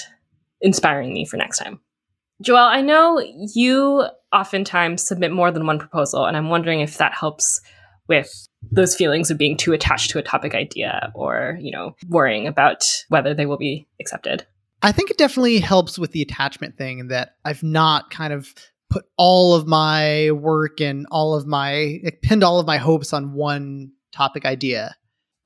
inspiring 0.62 1.14
me 1.14 1.26
for 1.26 1.38
next 1.38 1.60
time. 1.60 1.80
Joël, 2.44 2.68
I 2.68 2.82
know 2.82 3.24
you 3.54 4.06
oftentimes 4.34 5.06
submit 5.06 5.32
more 5.32 5.52
than 5.52 5.68
one 5.68 5.78
proposal, 5.78 6.26
and 6.26 6.36
I'm 6.36 6.50
wondering 6.50 6.80
if 6.80 6.98
that 6.98 7.14
helps 7.14 7.62
with 8.08 8.48
those 8.72 8.96
feelings 8.96 9.32
of 9.32 9.38
being 9.38 9.58
too 9.58 9.74
attached 9.74 10.12
to 10.12 10.20
a 10.20 10.24
topic 10.24 10.54
idea 10.54 11.12
or, 11.16 11.58
you 11.62 11.72
know, 11.72 11.96
worrying 12.10 12.48
about 12.48 12.84
whether 13.10 13.34
they 13.34 13.46
will 13.46 13.58
be 13.58 13.88
accepted. 14.00 14.46
I 14.82 14.92
think 14.92 15.12
it 15.12 15.18
definitely 15.18 15.60
helps 15.60 16.00
with 16.00 16.12
the 16.12 16.22
attachment 16.22 16.78
thing 16.78 17.08
that 17.10 17.36
I've 17.46 17.64
not 17.64 18.10
kind 18.10 18.34
of 18.34 18.54
put 18.90 19.06
all 19.18 19.54
of 19.54 19.68
my 19.68 20.32
work 20.32 20.82
and 20.82 21.06
all 21.12 21.36
of 21.36 21.48
my 21.48 22.00
like, 22.04 22.22
pinned 22.22 22.44
all 22.44 22.60
of 22.60 22.68
my 22.68 22.78
hopes 22.78 23.14
on 23.14 23.34
one 23.34 23.92
topic 24.12 24.46
idea. 24.46 24.96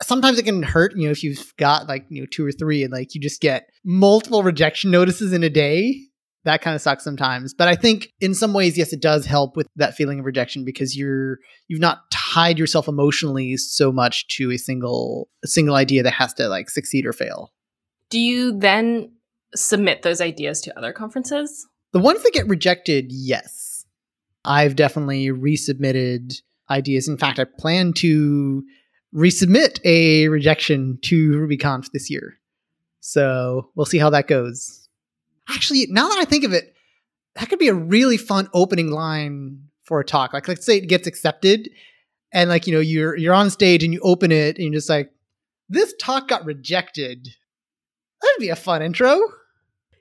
Sometimes 0.01 0.37
it 0.37 0.43
can 0.43 0.63
hurt, 0.63 0.93
you 0.95 1.05
know, 1.05 1.11
if 1.11 1.23
you've 1.23 1.53
got 1.57 1.87
like, 1.87 2.05
you 2.09 2.21
know, 2.21 2.27
two 2.29 2.45
or 2.45 2.51
three 2.51 2.83
and 2.83 2.91
like 2.91 3.15
you 3.15 3.21
just 3.21 3.41
get 3.41 3.69
multiple 3.83 4.43
rejection 4.43 4.91
notices 4.91 5.31
in 5.31 5.43
a 5.43 5.49
day 5.49 6.01
that 6.45 6.61
kind 6.61 6.75
of 6.75 6.81
sucks 6.81 7.03
sometimes. 7.03 7.53
But 7.53 7.67
I 7.67 7.75
think 7.75 8.13
in 8.21 8.33
some 8.33 8.53
ways, 8.53 8.77
yes, 8.77 8.93
it 8.93 9.01
does 9.01 9.25
help 9.25 9.57
with 9.57 9.67
that 9.75 9.95
feeling 9.95 10.19
of 10.19 10.25
rejection 10.25 10.63
because 10.63 10.95
you're 10.95 11.39
you've 11.67 11.81
not 11.81 12.09
tied 12.35 12.59
yourself 12.59 12.87
emotionally 12.89 13.55
so 13.55 13.91
much 13.91 14.27
to 14.27 14.51
a 14.51 14.57
single 14.57 15.29
a 15.43 15.47
single 15.47 15.75
idea 15.75 16.03
that 16.03 16.11
has 16.11 16.33
to 16.33 16.49
like 16.49 16.69
succeed 16.69 17.05
or 17.05 17.13
fail. 17.13 17.53
Do 18.09 18.19
you 18.19 18.57
then 18.57 19.11
submit 19.55 20.01
those 20.01 20.19
ideas 20.19 20.59
to 20.61 20.77
other 20.77 20.91
conferences? 20.91 21.65
The 21.93 21.99
ones 21.99 22.23
that 22.23 22.33
get 22.33 22.47
rejected, 22.47 23.05
yes. 23.09 23.85
I've 24.43 24.75
definitely 24.75 25.27
resubmitted 25.27 26.41
ideas. 26.69 27.07
In 27.07 27.17
fact, 27.17 27.39
I 27.39 27.45
plan 27.45 27.93
to 27.93 28.63
resubmit 29.15 29.79
a 29.85 30.27
rejection 30.27 30.99
to 31.03 31.31
RubyConf 31.31 31.91
this 31.93 32.09
year. 32.09 32.37
So 32.99 33.69
we'll 33.75 33.85
see 33.85 33.97
how 33.97 34.09
that 34.09 34.27
goes. 34.27 34.89
Actually, 35.49 35.87
now 35.89 36.09
that 36.09 36.17
I 36.17 36.25
think 36.25 36.43
of 36.43 36.51
it, 36.51 36.73
that 37.35 37.49
could 37.49 37.59
be 37.59 37.69
a 37.69 37.73
really 37.73 38.17
fun 38.17 38.49
opening 38.53 38.91
line 38.91 39.69
for 39.83 39.99
a 39.99 40.05
talk. 40.05 40.33
Like, 40.33 40.47
let's 40.47 40.65
say 40.65 40.77
it 40.77 40.89
gets 40.89 41.07
accepted, 41.07 41.69
and 42.35 42.49
like 42.49 42.67
you 42.67 42.73
know, 42.73 42.81
you're 42.81 43.15
you're 43.15 43.33
on 43.33 43.49
stage 43.49 43.83
and 43.83 43.93
you 43.93 44.01
open 44.03 44.31
it, 44.31 44.57
and 44.57 44.65
you're 44.65 44.73
just 44.73 44.89
like, 44.89 45.09
"This 45.69 45.93
talk 45.99 46.27
got 46.27 46.45
rejected." 46.45 47.29
That'd 48.21 48.39
be 48.39 48.49
a 48.49 48.55
fun 48.55 48.81
intro. 48.81 49.19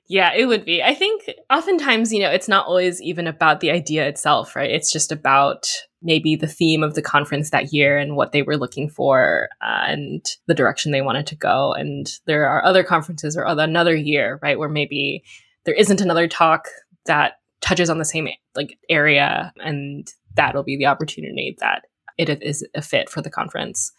Yeah, 0.07 0.33
it 0.35 0.45
would 0.45 0.65
be. 0.65 0.83
I 0.83 0.93
think 0.93 1.31
oftentimes, 1.49 2.13
you 2.13 2.19
know, 2.19 2.29
it's 2.29 2.47
not 2.47 2.67
always 2.67 3.01
even 3.01 3.25
about 3.25 3.61
the 3.61 3.71
idea 3.71 4.07
itself, 4.07 4.55
right? 4.55 4.69
It's 4.69 4.91
just 4.91 5.11
about 5.11 5.65
maybe 6.01 6.35
the 6.35 6.47
theme 6.47 6.83
of 6.83 6.93
the 6.93 7.01
conference 7.01 7.49
that 7.49 7.73
year 7.73 7.97
and 7.97 8.15
what 8.15 8.31
they 8.31 8.43
were 8.43 8.57
looking 8.57 8.87
for 8.87 9.49
uh, 9.61 9.85
and 9.87 10.23
the 10.45 10.53
direction 10.53 10.91
they 10.91 11.01
wanted 11.01 11.25
to 11.27 11.35
go. 11.35 11.73
And 11.73 12.07
there 12.27 12.47
are 12.47 12.63
other 12.63 12.83
conferences 12.83 13.35
or 13.35 13.47
other, 13.47 13.63
another 13.63 13.95
year, 13.95 14.39
right, 14.43 14.59
where 14.59 14.69
maybe 14.69 15.23
there 15.63 15.73
isn't 15.73 16.01
another 16.01 16.27
talk 16.27 16.67
that 17.05 17.39
touches 17.61 17.89
on 17.89 17.97
the 17.97 18.05
same 18.05 18.27
like 18.55 18.77
area 18.89 19.51
and 19.63 20.07
that'll 20.35 20.61
be 20.61 20.77
the 20.77 20.85
opportunity 20.85 21.55
that 21.59 21.85
it 22.17 22.41
is 22.41 22.65
a 22.75 22.81
fit 22.81 23.09
for 23.09 23.21
the 23.21 23.29
conference. 23.29 23.91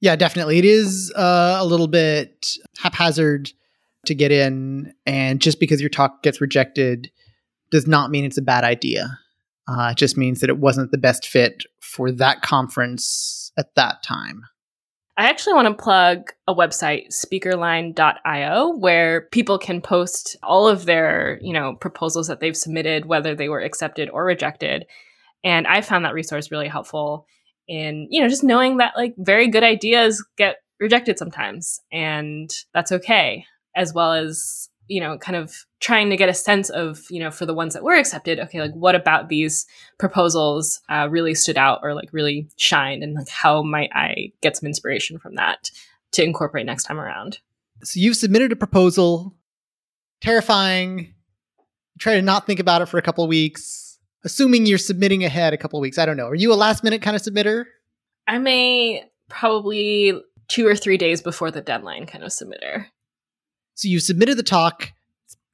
Yeah, 0.00 0.16
definitely. 0.16 0.58
It 0.58 0.64
is 0.64 1.12
uh, 1.16 1.56
a 1.58 1.64
little 1.64 1.88
bit 1.88 2.56
haphazard 2.78 3.50
to 4.06 4.14
get 4.14 4.30
in, 4.30 4.94
and 5.06 5.40
just 5.40 5.58
because 5.60 5.80
your 5.80 5.90
talk 5.90 6.22
gets 6.22 6.40
rejected 6.40 7.10
does 7.70 7.86
not 7.86 8.10
mean 8.10 8.24
it's 8.24 8.38
a 8.38 8.42
bad 8.42 8.64
idea. 8.64 9.18
Uh, 9.66 9.90
it 9.92 9.98
just 9.98 10.16
means 10.16 10.40
that 10.40 10.48
it 10.48 10.58
wasn't 10.58 10.90
the 10.90 10.98
best 10.98 11.26
fit 11.26 11.64
for 11.80 12.10
that 12.10 12.42
conference 12.42 13.52
at 13.58 13.74
that 13.74 14.02
time. 14.02 14.42
I 15.18 15.24
actually 15.28 15.54
want 15.54 15.66
to 15.66 15.82
plug 15.82 16.32
a 16.46 16.54
website, 16.54 17.08
speakerline.io, 17.08 18.76
where 18.76 19.22
people 19.32 19.58
can 19.58 19.80
post 19.80 20.36
all 20.44 20.68
of 20.68 20.84
their, 20.84 21.40
you 21.42 21.52
know, 21.52 21.74
proposals 21.74 22.28
that 22.28 22.38
they've 22.38 22.56
submitted, 22.56 23.06
whether 23.06 23.34
they 23.34 23.48
were 23.48 23.60
accepted 23.60 24.08
or 24.10 24.24
rejected. 24.24 24.86
And 25.44 25.66
I 25.66 25.80
found 25.80 26.04
that 26.04 26.14
resource 26.14 26.50
really 26.50 26.68
helpful 26.68 27.26
in, 27.66 28.08
you 28.10 28.20
know, 28.20 28.28
just 28.28 28.44
knowing 28.44 28.78
that 28.78 28.94
like 28.96 29.14
very 29.18 29.48
good 29.48 29.62
ideas 29.62 30.24
get 30.36 30.56
rejected 30.80 31.18
sometimes 31.18 31.80
and 31.90 32.50
that's 32.72 32.92
okay 32.92 33.44
as 33.74 33.92
well 33.92 34.12
as 34.12 34.70
you 34.86 35.00
know 35.00 35.18
kind 35.18 35.34
of 35.34 35.52
trying 35.80 36.08
to 36.08 36.16
get 36.16 36.28
a 36.28 36.34
sense 36.34 36.70
of 36.70 37.00
you 37.10 37.18
know 37.18 37.32
for 37.32 37.46
the 37.46 37.52
ones 37.52 37.74
that 37.74 37.82
were 37.82 37.96
accepted 37.96 38.38
okay 38.38 38.60
like 38.60 38.72
what 38.74 38.94
about 38.94 39.28
these 39.28 39.66
proposals 39.98 40.80
uh, 40.88 41.08
really 41.10 41.34
stood 41.34 41.58
out 41.58 41.80
or 41.82 41.94
like 41.94 42.08
really 42.12 42.48
shined 42.58 43.02
and 43.02 43.14
like 43.14 43.28
how 43.28 43.60
might 43.60 43.90
i 43.92 44.30
get 44.40 44.56
some 44.56 44.68
inspiration 44.68 45.18
from 45.18 45.34
that 45.34 45.68
to 46.12 46.24
incorporate 46.24 46.66
next 46.66 46.84
time 46.84 46.98
around? 46.98 47.38
So 47.84 48.00
you've 48.00 48.16
submitted 48.16 48.52
a 48.52 48.56
proposal 48.56 49.34
terrifying 50.20 51.14
try 52.00 52.14
to 52.14 52.22
not 52.22 52.46
think 52.46 52.60
about 52.60 52.82
it 52.82 52.86
for 52.86 52.98
a 52.98 53.02
couple 53.02 53.26
weeks 53.28 53.87
assuming 54.24 54.66
you're 54.66 54.78
submitting 54.78 55.24
ahead 55.24 55.52
a 55.52 55.56
couple 55.56 55.80
weeks 55.80 55.98
i 55.98 56.06
don't 56.06 56.16
know 56.16 56.26
are 56.26 56.34
you 56.34 56.52
a 56.52 56.54
last 56.54 56.82
minute 56.82 57.02
kind 57.02 57.16
of 57.16 57.22
submitter 57.22 57.64
i'm 58.26 58.46
a 58.46 59.04
probably 59.28 60.20
two 60.48 60.66
or 60.66 60.74
three 60.74 60.96
days 60.96 61.20
before 61.20 61.50
the 61.50 61.60
deadline 61.60 62.06
kind 62.06 62.24
of 62.24 62.30
submitter 62.30 62.86
so 63.74 63.86
you 63.86 64.00
submitted 64.00 64.36
the 64.36 64.42
talk 64.42 64.92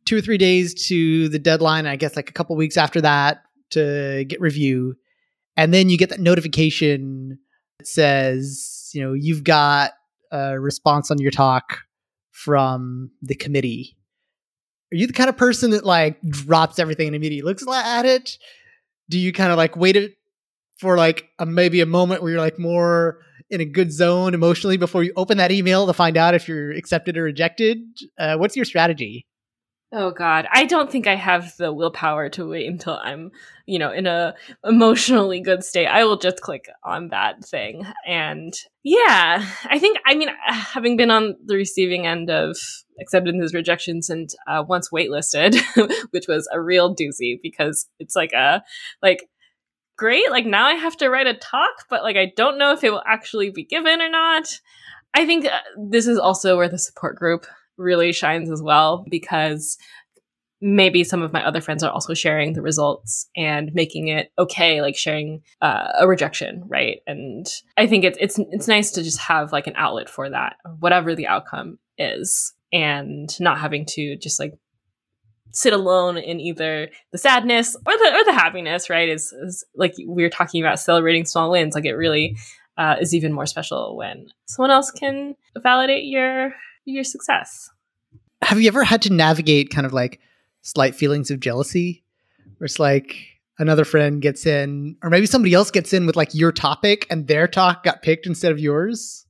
two 0.04 0.18
or 0.18 0.20
three 0.20 0.38
days 0.38 0.74
to 0.88 1.28
the 1.28 1.38
deadline. 1.38 1.86
I 1.86 1.96
guess 1.96 2.16
like 2.16 2.30
a 2.30 2.32
couple 2.32 2.56
weeks 2.56 2.76
after 2.76 3.00
that 3.00 3.42
to 3.70 4.24
get 4.28 4.40
review, 4.40 4.96
and 5.56 5.72
then 5.72 5.88
you 5.88 5.98
get 5.98 6.10
that 6.10 6.20
notification 6.20 7.38
that 7.78 7.86
says, 7.86 8.90
you 8.92 9.02
know, 9.02 9.12
you've 9.12 9.44
got 9.44 9.92
a 10.30 10.58
response 10.58 11.10
on 11.10 11.18
your 11.18 11.30
talk 11.30 11.80
from 12.30 13.10
the 13.22 13.34
committee. 13.34 13.96
Are 14.92 14.96
you 14.96 15.06
the 15.06 15.12
kind 15.12 15.28
of 15.28 15.36
person 15.36 15.70
that 15.70 15.84
like 15.84 16.20
drops 16.22 16.78
everything 16.78 17.08
and 17.08 17.16
immediately 17.16 17.48
looks 17.48 17.66
at 17.66 18.04
it? 18.04 18.38
Do 19.08 19.18
you 19.18 19.32
kind 19.32 19.50
of 19.50 19.58
like 19.58 19.76
wait 19.76 19.96
it 19.96 20.16
for 20.78 20.96
like 20.96 21.28
a, 21.38 21.46
maybe 21.46 21.80
a 21.80 21.86
moment 21.86 22.22
where 22.22 22.32
you're 22.32 22.40
like 22.40 22.58
more 22.58 23.18
in 23.50 23.60
a 23.60 23.64
good 23.64 23.92
zone 23.92 24.34
emotionally 24.34 24.76
before 24.76 25.02
you 25.02 25.12
open 25.16 25.38
that 25.38 25.52
email 25.52 25.86
to 25.86 25.92
find 25.92 26.16
out 26.16 26.34
if 26.34 26.48
you're 26.48 26.72
accepted 26.72 27.16
or 27.16 27.24
rejected? 27.24 27.78
Uh, 28.18 28.36
what's 28.36 28.56
your 28.56 28.64
strategy? 28.64 29.26
Oh 29.96 30.10
God, 30.10 30.48
I 30.50 30.64
don't 30.64 30.90
think 30.90 31.06
I 31.06 31.14
have 31.14 31.56
the 31.56 31.72
willpower 31.72 32.28
to 32.30 32.48
wait 32.48 32.66
until 32.66 32.94
I'm, 32.94 33.30
you 33.64 33.78
know, 33.78 33.92
in 33.92 34.08
a 34.08 34.34
emotionally 34.64 35.40
good 35.40 35.62
state. 35.62 35.86
I 35.86 36.02
will 36.02 36.18
just 36.18 36.40
click 36.40 36.68
on 36.82 37.10
that 37.10 37.44
thing, 37.44 37.86
and 38.04 38.52
yeah, 38.82 39.46
I 39.66 39.78
think. 39.78 39.98
I 40.04 40.16
mean, 40.16 40.30
having 40.46 40.96
been 40.96 41.12
on 41.12 41.36
the 41.46 41.54
receiving 41.54 42.08
end 42.08 42.28
of 42.28 42.56
acceptances, 43.00 43.54
rejections, 43.54 44.10
and 44.10 44.28
uh, 44.48 44.64
once 44.66 44.90
waitlisted, 44.90 45.60
which 46.10 46.26
was 46.26 46.48
a 46.52 46.60
real 46.60 46.92
doozy 46.92 47.38
because 47.40 47.86
it's 48.00 48.16
like 48.16 48.32
a 48.32 48.64
like 49.00 49.28
great. 49.96 50.28
Like 50.28 50.44
now 50.44 50.66
I 50.66 50.74
have 50.74 50.96
to 50.96 51.08
write 51.08 51.28
a 51.28 51.34
talk, 51.34 51.84
but 51.88 52.02
like 52.02 52.16
I 52.16 52.32
don't 52.36 52.58
know 52.58 52.72
if 52.72 52.82
it 52.82 52.90
will 52.90 53.04
actually 53.06 53.50
be 53.50 53.62
given 53.62 54.00
or 54.00 54.10
not. 54.10 54.58
I 55.14 55.24
think 55.24 55.46
uh, 55.46 55.60
this 55.88 56.08
is 56.08 56.18
also 56.18 56.56
where 56.56 56.68
the 56.68 56.78
support 56.80 57.14
group 57.14 57.46
really 57.76 58.12
shines 58.12 58.50
as 58.50 58.62
well 58.62 59.04
because 59.08 59.76
maybe 60.60 61.04
some 61.04 61.20
of 61.20 61.32
my 61.32 61.44
other 61.44 61.60
friends 61.60 61.82
are 61.82 61.90
also 61.90 62.14
sharing 62.14 62.54
the 62.54 62.62
results 62.62 63.28
and 63.36 63.74
making 63.74 64.08
it 64.08 64.30
okay 64.38 64.80
like 64.80 64.96
sharing 64.96 65.42
uh, 65.60 65.88
a 65.98 66.08
rejection 66.08 66.62
right 66.66 67.00
and 67.06 67.46
i 67.76 67.86
think 67.86 68.04
it's 68.04 68.16
it's 68.20 68.38
it's 68.50 68.68
nice 68.68 68.90
to 68.92 69.02
just 69.02 69.18
have 69.18 69.52
like 69.52 69.66
an 69.66 69.74
outlet 69.76 70.08
for 70.08 70.30
that 70.30 70.56
whatever 70.78 71.14
the 71.14 71.26
outcome 71.26 71.78
is 71.98 72.54
and 72.72 73.38
not 73.40 73.58
having 73.58 73.84
to 73.84 74.16
just 74.16 74.40
like 74.40 74.54
sit 75.54 75.72
alone 75.72 76.18
in 76.18 76.40
either 76.40 76.90
the 77.12 77.18
sadness 77.18 77.76
or 77.76 77.92
the 77.92 78.12
or 78.14 78.24
the 78.24 78.32
happiness, 78.32 78.90
right? 78.90 79.08
Is, 79.08 79.32
is 79.32 79.64
like 79.74 79.94
we 80.06 80.22
were 80.22 80.28
talking 80.28 80.62
about 80.62 80.80
celebrating 80.80 81.24
small 81.24 81.50
wins. 81.50 81.74
Like 81.74 81.84
it 81.84 81.94
really 81.94 82.36
uh, 82.76 82.96
is 83.00 83.14
even 83.14 83.32
more 83.32 83.46
special 83.46 83.96
when 83.96 84.26
someone 84.46 84.72
else 84.72 84.90
can 84.90 85.36
validate 85.62 86.04
your 86.04 86.54
your 86.84 87.04
success. 87.04 87.70
Have 88.42 88.60
you 88.60 88.68
ever 88.68 88.84
had 88.84 89.02
to 89.02 89.12
navigate 89.12 89.70
kind 89.70 89.86
of 89.86 89.92
like 89.92 90.20
slight 90.62 90.94
feelings 90.94 91.30
of 91.30 91.40
jealousy, 91.40 92.04
where 92.58 92.66
it's 92.66 92.78
like 92.78 93.16
another 93.58 93.84
friend 93.84 94.20
gets 94.20 94.46
in, 94.46 94.96
or 95.02 95.10
maybe 95.10 95.26
somebody 95.26 95.54
else 95.54 95.70
gets 95.70 95.92
in 95.92 96.06
with 96.06 96.16
like 96.16 96.34
your 96.34 96.52
topic 96.52 97.06
and 97.10 97.26
their 97.26 97.46
talk 97.46 97.84
got 97.84 98.02
picked 98.02 98.26
instead 98.26 98.52
of 98.52 98.58
yours? 98.58 99.26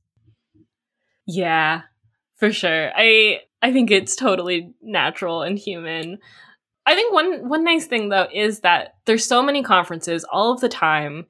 Yeah, 1.27 1.81
for 2.37 2.51
sure. 2.51 2.91
I 2.95 3.41
I 3.61 3.71
think 3.71 3.89
it's 3.91 4.15
totally 4.15 4.73
natural 4.81 5.41
and 5.41 5.57
human. 5.57 6.19
I 6.85 6.93
think 6.93 7.13
one 7.13 7.49
one 7.49 7.63
nice 7.63 7.87
thing 7.87 8.09
though 8.09 8.27
is 8.33 8.59
that 8.59 8.95
there's 9.05 9.25
so 9.25 9.41
many 9.41 9.63
conferences 9.63 10.23
all 10.31 10.51
of 10.51 10.61
the 10.61 10.69
time. 10.69 11.25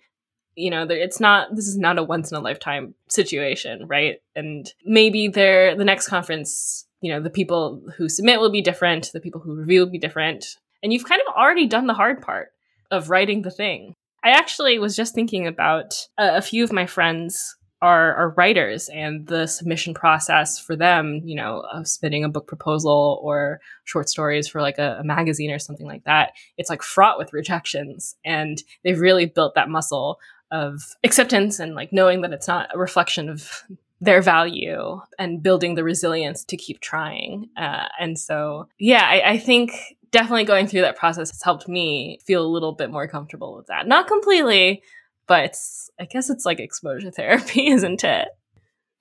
You 0.56 0.72
know, 0.72 0.88
it's 0.90 1.20
not 1.20 1.56
this 1.56 1.68
is 1.68 1.78
not 1.78 1.98
a 1.98 2.04
once 2.04 2.32
in 2.32 2.38
a 2.38 2.42
lifetime 2.42 2.96
situation, 3.10 3.88
right? 3.88 4.22
And 4.36 4.72
maybe 4.86 5.28
there 5.28 5.76
the 5.76 5.86
next 5.86 6.08
conference, 6.08 6.88
you 7.02 7.12
know, 7.12 7.22
the 7.22 7.30
people 7.30 7.82
who 7.98 8.08
submit 8.08 8.40
will 8.40 8.52
be 8.52 8.62
different, 8.62 9.12
the 9.14 9.20
people 9.20 9.42
who 9.42 9.56
review 9.56 9.82
will 9.82 9.92
be 9.92 10.00
different, 10.00 10.58
and 10.82 10.94
you've 10.94 11.06
kind 11.06 11.22
of 11.28 11.34
already 11.34 11.68
done 11.68 11.88
the 11.88 11.94
hard 11.94 12.22
part 12.22 12.50
of 12.92 13.10
writing 13.10 13.42
the 13.42 13.52
thing. 13.52 13.96
I 14.24 14.30
actually 14.30 14.80
was 14.80 14.96
just 14.96 15.14
thinking 15.14 15.46
about 15.46 16.08
a, 16.18 16.38
a 16.38 16.42
few 16.42 16.64
of 16.64 16.72
my 16.72 16.86
friends 16.86 17.56
are, 17.82 18.16
are 18.16 18.30
writers 18.30 18.90
and 18.90 19.28
the 19.28 19.46
submission 19.46 19.94
process 19.94 20.58
for 20.58 20.76
them, 20.76 21.22
you 21.24 21.36
know, 21.36 21.64
of 21.72 21.88
submitting 21.88 22.24
a 22.24 22.30
book 22.30 22.48
proposal 22.48 23.20
or 23.22 23.60
short 23.84 24.10
stories 24.10 24.48
for 24.48 24.62
like 24.62 24.80
a, 24.80 24.98
a 25.00 25.04
magazine 25.04 25.52
or 25.52 25.60
something 25.60 25.86
like 25.86 26.04
that, 26.06 26.32
it's 26.58 26.70
like 26.70 26.82
fraught 26.82 27.20
with 27.20 27.34
rejections. 27.34 28.16
And 28.26 28.64
they've 28.84 29.00
really 29.00 29.26
built 29.26 29.56
that 29.56 29.70
muscle 29.70 30.20
of 30.56 30.82
acceptance 31.04 31.60
and 31.60 31.76
like 31.76 31.92
knowing 31.92 32.22
that 32.22 32.34
it's 32.34 32.48
not 32.48 32.70
a 32.74 32.78
reflection 32.78 33.30
of 33.30 33.64
their 34.02 34.22
value 34.22 35.00
and 35.20 35.42
building 35.44 35.76
the 35.76 35.84
resilience 35.84 36.44
to 36.46 36.58
keep 36.58 36.80
trying. 36.80 37.50
Uh, 37.58 37.88
and 38.00 38.20
so, 38.20 38.68
yeah, 38.78 39.04
I, 39.04 39.32
I, 39.32 39.38
think 39.38 39.72
definitely 40.12 40.44
going 40.44 40.68
through 40.68 40.82
that 40.82 40.98
process 40.98 41.32
has 41.32 41.42
helped 41.42 41.68
me 41.68 42.20
feel 42.26 42.46
a 42.46 42.48
little 42.48 42.74
bit 42.74 42.92
more 42.92 43.08
comfortable 43.08 43.56
with 43.56 43.68
that. 43.68 43.88
Not 43.88 44.08
completely, 44.08 44.84
but 45.28 45.56
I 46.00 46.06
guess 46.06 46.30
it's 46.30 46.46
like 46.46 46.60
exposure 46.60 47.12
therapy, 47.12 47.68
isn't 47.72 48.04
it? 48.04 48.28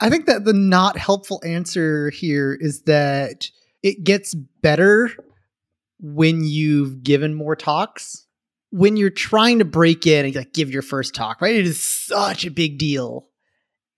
I 0.00 0.10
think 0.10 0.26
that 0.26 0.44
the 0.44 0.52
not 0.52 0.96
helpful 0.96 1.40
answer 1.44 2.10
here 2.10 2.56
is 2.58 2.82
that 2.82 3.48
it 3.82 4.04
gets 4.04 4.34
better 4.34 5.10
when 6.00 6.44
you've 6.44 7.02
given 7.02 7.34
more 7.34 7.56
talks. 7.56 8.23
When 8.76 8.96
you're 8.96 9.08
trying 9.08 9.60
to 9.60 9.64
break 9.64 10.04
in 10.04 10.26
and 10.26 10.34
like 10.34 10.52
give 10.52 10.70
your 10.70 10.82
first 10.82 11.14
talk, 11.14 11.40
right? 11.40 11.54
It 11.54 11.64
is 11.64 11.80
such 11.80 12.44
a 12.44 12.50
big 12.50 12.76
deal. 12.76 13.28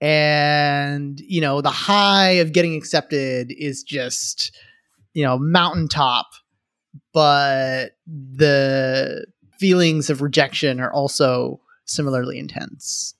And, 0.02 1.18
you 1.18 1.40
know, 1.40 1.62
the 1.62 1.70
high 1.70 2.32
of 2.32 2.52
getting 2.52 2.74
accepted 2.74 3.50
is 3.56 3.82
just, 3.82 4.54
you 5.14 5.24
know, 5.24 5.38
mountaintop. 5.38 6.26
But 7.14 7.92
the 8.06 9.24
feelings 9.58 10.10
of 10.10 10.20
rejection 10.20 10.78
are 10.78 10.92
also 10.92 11.60
similarly 11.86 12.38
intense. 12.38 13.14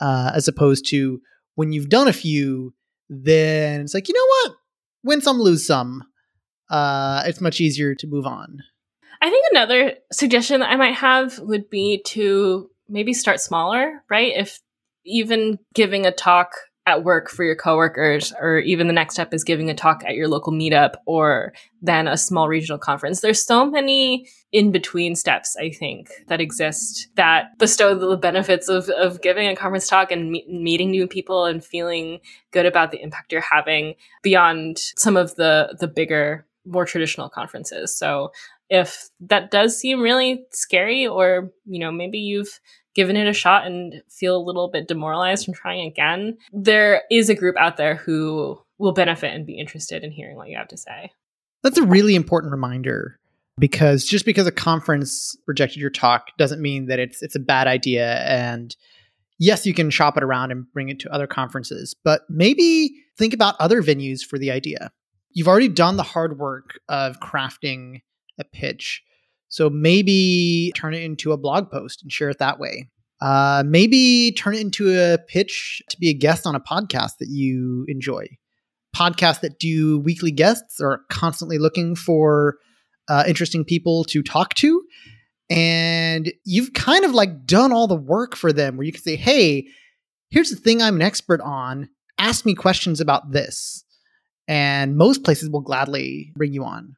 Uh, 0.00 0.32
as 0.34 0.48
opposed 0.48 0.86
to 0.88 1.20
when 1.56 1.72
you've 1.72 1.90
done 1.90 2.08
a 2.08 2.12
few, 2.14 2.72
then 3.10 3.82
it's 3.82 3.92
like, 3.92 4.08
you 4.08 4.14
know 4.14 4.50
what? 4.50 4.56
Win 5.02 5.20
some, 5.20 5.38
lose 5.38 5.66
some. 5.66 6.04
Uh, 6.70 7.22
it's 7.26 7.42
much 7.42 7.60
easier 7.60 7.94
to 7.94 8.06
move 8.06 8.24
on. 8.24 8.62
I 9.22 9.30
think 9.30 9.46
another 9.50 9.94
suggestion 10.12 10.60
that 10.60 10.70
I 10.70 10.76
might 10.76 10.94
have 10.94 11.38
would 11.40 11.68
be 11.68 12.02
to 12.06 12.70
maybe 12.88 13.12
start 13.12 13.40
smaller, 13.40 14.02
right? 14.08 14.32
If 14.34 14.60
even 15.04 15.58
giving 15.74 16.06
a 16.06 16.12
talk 16.12 16.52
at 16.86 17.04
work 17.04 17.28
for 17.28 17.44
your 17.44 17.54
coworkers, 17.54 18.32
or 18.40 18.58
even 18.58 18.86
the 18.86 18.92
next 18.92 19.14
step 19.14 19.34
is 19.34 19.44
giving 19.44 19.68
a 19.68 19.74
talk 19.74 20.02
at 20.04 20.14
your 20.14 20.28
local 20.28 20.52
meetup, 20.52 20.94
or 21.06 21.52
then 21.82 22.08
a 22.08 22.16
small 22.16 22.48
regional 22.48 22.78
conference. 22.78 23.20
There's 23.20 23.44
so 23.44 23.66
many 23.70 24.26
in 24.50 24.72
between 24.72 25.14
steps, 25.14 25.56
I 25.60 25.70
think, 25.70 26.10
that 26.28 26.40
exist 26.40 27.08
that 27.16 27.58
bestow 27.58 27.94
the 27.94 28.16
benefits 28.16 28.68
of, 28.68 28.88
of 28.88 29.20
giving 29.20 29.46
a 29.46 29.54
conference 29.54 29.88
talk 29.88 30.10
and 30.10 30.32
me- 30.32 30.46
meeting 30.48 30.90
new 30.90 31.06
people 31.06 31.44
and 31.44 31.62
feeling 31.64 32.20
good 32.50 32.66
about 32.66 32.90
the 32.90 33.02
impact 33.02 33.30
you're 33.30 33.42
having 33.42 33.94
beyond 34.22 34.78
some 34.96 35.16
of 35.16 35.36
the 35.36 35.76
the 35.78 35.86
bigger, 35.86 36.46
more 36.64 36.86
traditional 36.86 37.28
conferences. 37.28 37.96
So 37.96 38.32
if 38.70 39.10
that 39.20 39.50
does 39.50 39.78
seem 39.78 40.00
really 40.00 40.46
scary, 40.52 41.06
or 41.06 41.50
you 41.66 41.80
know, 41.80 41.92
maybe 41.92 42.18
you've 42.18 42.60
given 42.94 43.16
it 43.16 43.28
a 43.28 43.32
shot 43.32 43.66
and 43.66 44.02
feel 44.08 44.36
a 44.36 44.42
little 44.42 44.70
bit 44.70 44.88
demoralized 44.88 45.44
from 45.44 45.54
trying 45.54 45.86
again, 45.86 46.38
there 46.52 47.02
is 47.10 47.28
a 47.28 47.34
group 47.34 47.56
out 47.58 47.76
there 47.76 47.96
who 47.96 48.58
will 48.78 48.92
benefit 48.92 49.34
and 49.34 49.46
be 49.46 49.58
interested 49.58 50.02
in 50.02 50.10
hearing 50.10 50.36
what 50.36 50.48
you 50.48 50.56
have 50.56 50.68
to 50.68 50.76
say. 50.76 51.10
That's 51.62 51.78
a 51.78 51.84
really 51.84 52.14
important 52.14 52.52
reminder 52.52 53.20
because 53.58 54.04
just 54.06 54.24
because 54.24 54.46
a 54.46 54.52
conference 54.52 55.36
rejected 55.46 55.80
your 55.80 55.90
talk 55.90 56.28
doesn't 56.38 56.62
mean 56.62 56.86
that 56.86 56.98
it's 56.98 57.22
it's 57.22 57.36
a 57.36 57.40
bad 57.40 57.66
idea 57.66 58.14
and 58.24 58.74
yes 59.38 59.66
you 59.66 59.74
can 59.74 59.90
shop 59.90 60.16
it 60.16 60.22
around 60.22 60.50
and 60.50 60.64
bring 60.72 60.88
it 60.88 60.98
to 61.00 61.12
other 61.12 61.26
conferences 61.26 61.94
but 62.02 62.22
maybe 62.30 62.90
think 63.18 63.34
about 63.34 63.54
other 63.60 63.82
venues 63.82 64.22
for 64.22 64.38
the 64.38 64.50
idea 64.50 64.90
you've 65.32 65.48
already 65.48 65.68
done 65.68 65.96
the 65.96 66.02
hard 66.02 66.38
work 66.38 66.80
of 66.88 67.20
crafting 67.20 68.00
a 68.40 68.44
pitch 68.44 69.02
so 69.50 69.68
maybe 69.68 70.72
turn 70.76 70.94
it 70.94 71.02
into 71.02 71.32
a 71.32 71.36
blog 71.36 71.70
post 71.70 72.02
and 72.02 72.10
share 72.10 72.30
it 72.30 72.38
that 72.38 72.58
way. 72.58 72.88
Uh, 73.20 73.64
maybe 73.66 74.32
turn 74.32 74.54
it 74.54 74.60
into 74.60 74.96
a 74.96 75.18
pitch 75.18 75.82
to 75.90 75.98
be 75.98 76.08
a 76.08 76.14
guest 76.14 76.46
on 76.46 76.54
a 76.54 76.60
podcast 76.60 77.18
that 77.18 77.28
you 77.28 77.84
enjoy. 77.88 78.26
Podcasts 78.96 79.40
that 79.40 79.58
do 79.58 79.98
weekly 79.98 80.30
guests 80.30 80.80
are 80.80 81.02
constantly 81.10 81.58
looking 81.58 81.96
for 81.96 82.58
uh, 83.08 83.24
interesting 83.26 83.64
people 83.64 84.04
to 84.04 84.22
talk 84.22 84.54
to. 84.54 84.82
And 85.50 86.32
you've 86.44 86.72
kind 86.72 87.04
of 87.04 87.12
like 87.12 87.44
done 87.44 87.72
all 87.72 87.88
the 87.88 87.96
work 87.96 88.36
for 88.36 88.52
them 88.52 88.76
where 88.76 88.86
you 88.86 88.92
can 88.92 89.02
say, 89.02 89.16
hey, 89.16 89.66
here's 90.30 90.50
the 90.50 90.56
thing 90.56 90.80
I'm 90.80 90.96
an 90.96 91.02
expert 91.02 91.40
on. 91.40 91.88
Ask 92.18 92.46
me 92.46 92.54
questions 92.54 93.00
about 93.00 93.32
this. 93.32 93.84
And 94.46 94.96
most 94.96 95.24
places 95.24 95.50
will 95.50 95.60
gladly 95.60 96.32
bring 96.36 96.52
you 96.52 96.64
on. 96.64 96.94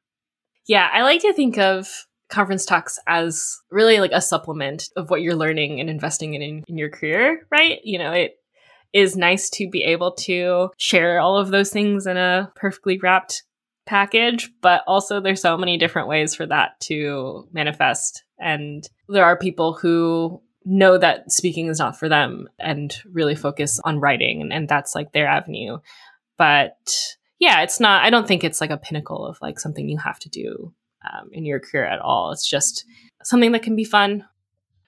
Yeah, 0.66 0.88
I 0.92 1.02
like 1.02 1.22
to 1.22 1.32
think 1.32 1.58
of 1.58 1.88
conference 2.28 2.64
talks 2.64 2.98
as 3.06 3.58
really 3.70 4.00
like 4.00 4.12
a 4.12 4.20
supplement 4.20 4.88
of 4.96 5.10
what 5.10 5.20
you're 5.20 5.36
learning 5.36 5.80
and 5.80 5.90
investing 5.90 6.34
in, 6.34 6.42
in 6.42 6.64
in 6.66 6.78
your 6.78 6.88
career, 6.88 7.46
right? 7.50 7.80
You 7.84 7.98
know, 7.98 8.12
it 8.12 8.36
is 8.92 9.16
nice 9.16 9.50
to 9.50 9.68
be 9.68 9.84
able 9.84 10.12
to 10.12 10.70
share 10.78 11.20
all 11.20 11.36
of 11.36 11.50
those 11.50 11.70
things 11.70 12.06
in 12.06 12.16
a 12.16 12.50
perfectly 12.56 12.98
wrapped 12.98 13.42
package, 13.86 14.50
but 14.60 14.82
also 14.86 15.20
there's 15.20 15.40
so 15.40 15.56
many 15.56 15.76
different 15.78 16.08
ways 16.08 16.34
for 16.34 16.46
that 16.46 16.78
to 16.80 17.48
manifest. 17.52 18.24
And 18.38 18.88
there 19.08 19.24
are 19.24 19.36
people 19.36 19.74
who 19.74 20.40
know 20.64 20.98
that 20.98 21.30
speaking 21.32 21.66
is 21.66 21.78
not 21.78 21.98
for 21.98 22.08
them 22.08 22.48
and 22.58 22.96
really 23.10 23.34
focus 23.34 23.80
on 23.84 24.00
writing, 24.00 24.40
and, 24.40 24.52
and 24.52 24.68
that's 24.68 24.94
like 24.94 25.12
their 25.12 25.26
avenue. 25.26 25.78
But 26.38 27.16
yeah, 27.43 27.62
it's 27.62 27.80
not, 27.80 28.05
I 28.05 28.11
don't 28.11 28.28
think 28.28 28.45
it's 28.45 28.61
like 28.61 28.70
a 28.70 28.76
pinnacle 28.76 29.26
of 29.26 29.36
like 29.43 29.59
something 29.59 29.88
you 29.88 29.99
have 29.99 30.20
to 30.20 30.28
do 30.28 30.72
um, 31.05 31.28
in 31.32 31.45
your 31.45 31.59
career 31.59 31.84
at 31.84 31.99
all. 31.99 32.30
It's 32.30 32.49
just 32.49 32.84
something 33.24 33.51
that 33.51 33.64
can 33.64 33.74
be 33.74 33.82
fun. 33.82 34.24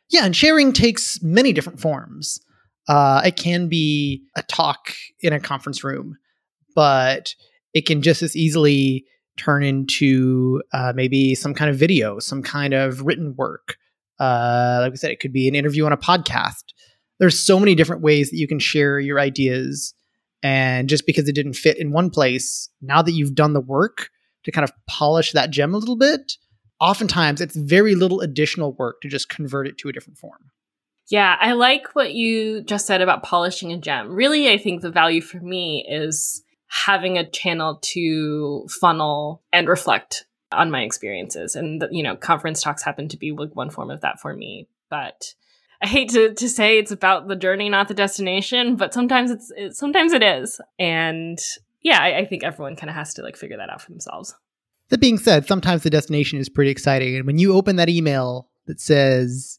Yeah, 0.09 0.25
and 0.25 0.37
sharing 0.37 0.73
takes 0.73 1.21
many 1.21 1.53
different 1.53 1.81
forms. 1.81 2.39
Uh, 2.87 3.23
it 3.25 3.35
can 3.35 3.69
be 3.69 4.23
a 4.37 4.43
talk 4.45 4.95
in 5.19 5.33
a 5.33 5.41
conference 5.41 5.83
room, 5.83 6.17
but 6.77 7.35
it 7.73 7.87
can 7.87 8.03
just 8.03 8.23
as 8.23 8.37
easily 8.37 9.05
turn 9.37 9.65
into 9.65 10.63
uh, 10.73 10.93
maybe 10.95 11.35
some 11.35 11.55
kind 11.55 11.73
of 11.73 11.77
video, 11.77 12.21
some 12.21 12.41
kind 12.41 12.73
of 12.73 13.03
written 13.03 13.35
work. 13.37 13.79
Uh, 14.21 14.79
like 14.83 14.93
I 14.93 14.95
said, 14.95 15.11
it 15.11 15.19
could 15.19 15.33
be 15.33 15.49
an 15.49 15.57
interview 15.57 15.87
on 15.87 15.93
a 15.93 15.97
podcast. 15.97 16.67
There's 17.19 17.41
so 17.41 17.59
many 17.59 17.75
different 17.75 18.03
ways 18.03 18.31
that 18.31 18.37
you 18.37 18.47
can 18.47 18.61
share 18.61 19.01
your 19.01 19.19
ideas. 19.19 19.93
And 20.45 20.89
just 20.89 21.07
because 21.07 21.29
it 21.29 21.35
didn't 21.35 21.55
fit 21.55 21.79
in 21.79 21.91
one 21.91 22.11
place, 22.11 22.69
now 22.81 23.03
that 23.03 23.13
you've 23.13 23.35
done 23.35 23.55
the 23.55 23.61
work, 23.61 24.11
to 24.45 24.53
kind 24.53 24.63
of 24.63 24.73
polish 24.87 25.33
that 25.33 25.51
gem 25.51 25.75
a 25.75 25.79
little 25.79 25.97
bit, 25.97 26.35
oftentimes 26.81 27.41
it's 27.41 27.57
very 27.57 27.95
little 27.95 28.21
additional 28.21 28.75
work 28.75 29.01
to 29.01 29.09
just 29.09 29.31
convert 29.31 29.67
it 29.67 29.79
to 29.79 29.89
a 29.89 29.93
different 29.93 30.19
form. 30.19 30.51
Yeah, 31.09 31.37
I 31.41 31.53
like 31.53 31.95
what 31.95 32.13
you 32.13 32.63
just 32.63 32.87
said 32.87 33.01
about 33.01 33.23
polishing 33.23 33.73
a 33.73 33.79
gem. 33.79 34.15
Really, 34.15 34.51
I 34.51 34.59
think 34.59 34.83
the 34.83 34.91
value 34.91 35.23
for 35.23 35.41
me 35.41 35.87
is 35.89 36.43
having 36.67 37.17
a 37.17 37.29
channel 37.29 37.79
to 37.83 38.67
funnel 38.69 39.43
and 39.53 39.67
reflect 39.67 40.27
on 40.53 40.71
my 40.71 40.83
experiences. 40.83 41.57
And, 41.57 41.85
you 41.91 42.03
know, 42.03 42.17
conference 42.17 42.63
talks 42.63 42.83
happen 42.83 43.09
to 43.09 43.17
be 43.17 43.33
one 43.33 43.71
form 43.71 43.91
of 43.91 44.03
that 44.03 44.21
for 44.21 44.35
me. 44.35 44.69
But 44.91 45.35
I 45.85 45.87
hate 45.87 46.09
to, 46.13 46.33
to 46.33 46.49
say 46.49 46.79
it's 46.79 46.91
about 46.91 47.29
the 47.29 47.37
journey, 47.37 47.69
not 47.69 47.89
the 47.89 47.95
destination, 47.95 48.77
but 48.77 48.95
sometimes 48.95 49.31
it's, 49.31 49.53
it, 49.55 49.77
sometimes 49.77 50.15
it 50.15 50.23
is. 50.23 50.59
And 50.79 51.39
yeah, 51.83 52.01
I, 52.01 52.21
I 52.21 52.25
think 52.25 52.43
everyone 52.43 52.75
kind 52.75 52.89
of 52.89 52.97
has 52.97 53.13
to 53.15 53.23
like 53.23 53.37
figure 53.37 53.59
that 53.59 53.69
out 53.69 53.83
for 53.83 53.91
themselves. 53.91 54.35
That 54.89 55.03
being 55.03 55.19
said, 55.19 55.47
sometimes 55.47 55.83
the 55.83 55.91
destination 55.91 56.39
is 56.39 56.49
pretty 56.49 56.71
exciting. 56.71 57.17
And 57.17 57.27
when 57.27 57.37
you 57.37 57.53
open 57.53 57.77
that 57.77 57.91
email 57.91 58.49
that 58.65 58.81
says, 58.81 59.59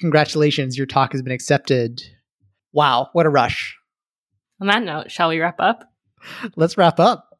Congratulations, 0.00 0.78
your 0.78 0.86
talk 0.86 1.12
has 1.12 1.20
been 1.20 1.34
accepted. 1.34 2.02
Wow, 2.72 3.10
what 3.12 3.26
a 3.26 3.30
rush. 3.30 3.76
On 4.62 4.68
that 4.68 4.82
note, 4.82 5.10
shall 5.10 5.28
we 5.28 5.40
wrap 5.40 5.60
up? 5.60 5.92
Let's 6.56 6.78
wrap 6.78 6.98
up. 6.98 7.38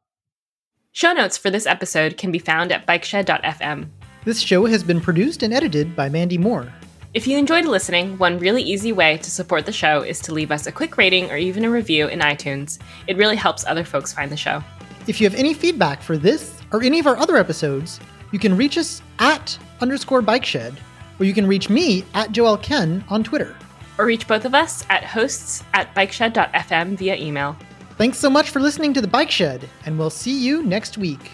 Show 0.92 1.14
notes 1.14 1.38
for 1.38 1.48
this 1.48 1.66
episode 1.66 2.18
can 2.18 2.32
be 2.32 2.38
found 2.38 2.70
at 2.70 2.86
bikeshed.fm. 2.86 3.88
This 4.26 4.40
show 4.40 4.66
has 4.66 4.82
been 4.82 5.00
produced 5.00 5.42
and 5.42 5.54
edited 5.54 5.96
by 5.96 6.10
Mandy 6.10 6.36
Moore. 6.36 6.70
If 7.14 7.26
you 7.26 7.38
enjoyed 7.38 7.64
listening, 7.64 8.18
one 8.18 8.38
really 8.38 8.62
easy 8.62 8.92
way 8.92 9.16
to 9.18 9.30
support 9.30 9.64
the 9.64 9.72
show 9.72 10.02
is 10.02 10.20
to 10.20 10.34
leave 10.34 10.50
us 10.50 10.66
a 10.66 10.72
quick 10.72 10.98
rating 10.98 11.30
or 11.30 11.36
even 11.36 11.64
a 11.64 11.70
review 11.70 12.08
in 12.08 12.20
iTunes. 12.20 12.78
It 13.06 13.16
really 13.16 13.36
helps 13.36 13.64
other 13.64 13.84
folks 13.84 14.12
find 14.12 14.30
the 14.30 14.36
show. 14.36 14.62
If 15.06 15.20
you 15.20 15.28
have 15.28 15.38
any 15.38 15.54
feedback 15.54 16.02
for 16.02 16.18
this 16.18 16.60
or 16.72 16.82
any 16.82 16.98
of 16.98 17.06
our 17.06 17.16
other 17.16 17.36
episodes, 17.36 18.00
you 18.32 18.38
can 18.38 18.56
reach 18.56 18.76
us 18.76 19.00
at 19.18 19.58
underscore 19.80 20.20
bikeshed, 20.20 20.76
or 21.18 21.24
you 21.24 21.32
can 21.32 21.46
reach 21.46 21.70
me 21.70 22.04
at 22.14 22.32
Joel 22.32 22.58
Quen 22.58 23.04
on 23.08 23.24
Twitter. 23.24 23.56
Or 23.98 24.04
reach 24.04 24.28
both 24.28 24.44
of 24.44 24.54
us 24.54 24.84
at 24.90 25.04
hosts 25.04 25.64
at 25.72 25.94
bikeshed.fm 25.94 26.98
via 26.98 27.16
email. 27.16 27.56
Thanks 27.96 28.18
so 28.18 28.28
much 28.28 28.50
for 28.50 28.60
listening 28.60 28.92
to 28.92 29.00
The 29.00 29.08
Bike 29.08 29.30
Shed, 29.30 29.66
and 29.86 29.98
we'll 29.98 30.10
see 30.10 30.38
you 30.38 30.62
next 30.62 30.98
week. 30.98 31.30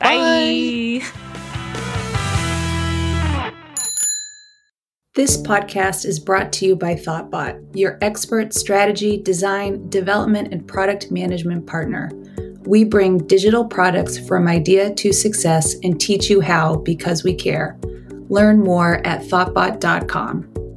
Bye. 0.00 1.02
Bye. 1.04 2.06
This 5.16 5.36
podcast 5.36 6.06
is 6.06 6.20
brought 6.20 6.52
to 6.52 6.66
you 6.66 6.76
by 6.76 6.94
Thoughtbot, 6.94 7.76
your 7.76 7.98
expert 8.00 8.54
strategy, 8.54 9.20
design, 9.20 9.88
development, 9.88 10.54
and 10.54 10.68
product 10.68 11.10
management 11.10 11.66
partner. 11.66 12.12
We 12.64 12.84
bring 12.84 13.18
digital 13.26 13.64
products 13.64 14.16
from 14.16 14.46
idea 14.46 14.94
to 14.94 15.12
success 15.12 15.74
and 15.82 16.00
teach 16.00 16.30
you 16.30 16.40
how 16.40 16.76
because 16.76 17.24
we 17.24 17.34
care. 17.34 17.76
Learn 18.28 18.60
more 18.60 19.04
at 19.04 19.22
thoughtbot.com. 19.22 20.69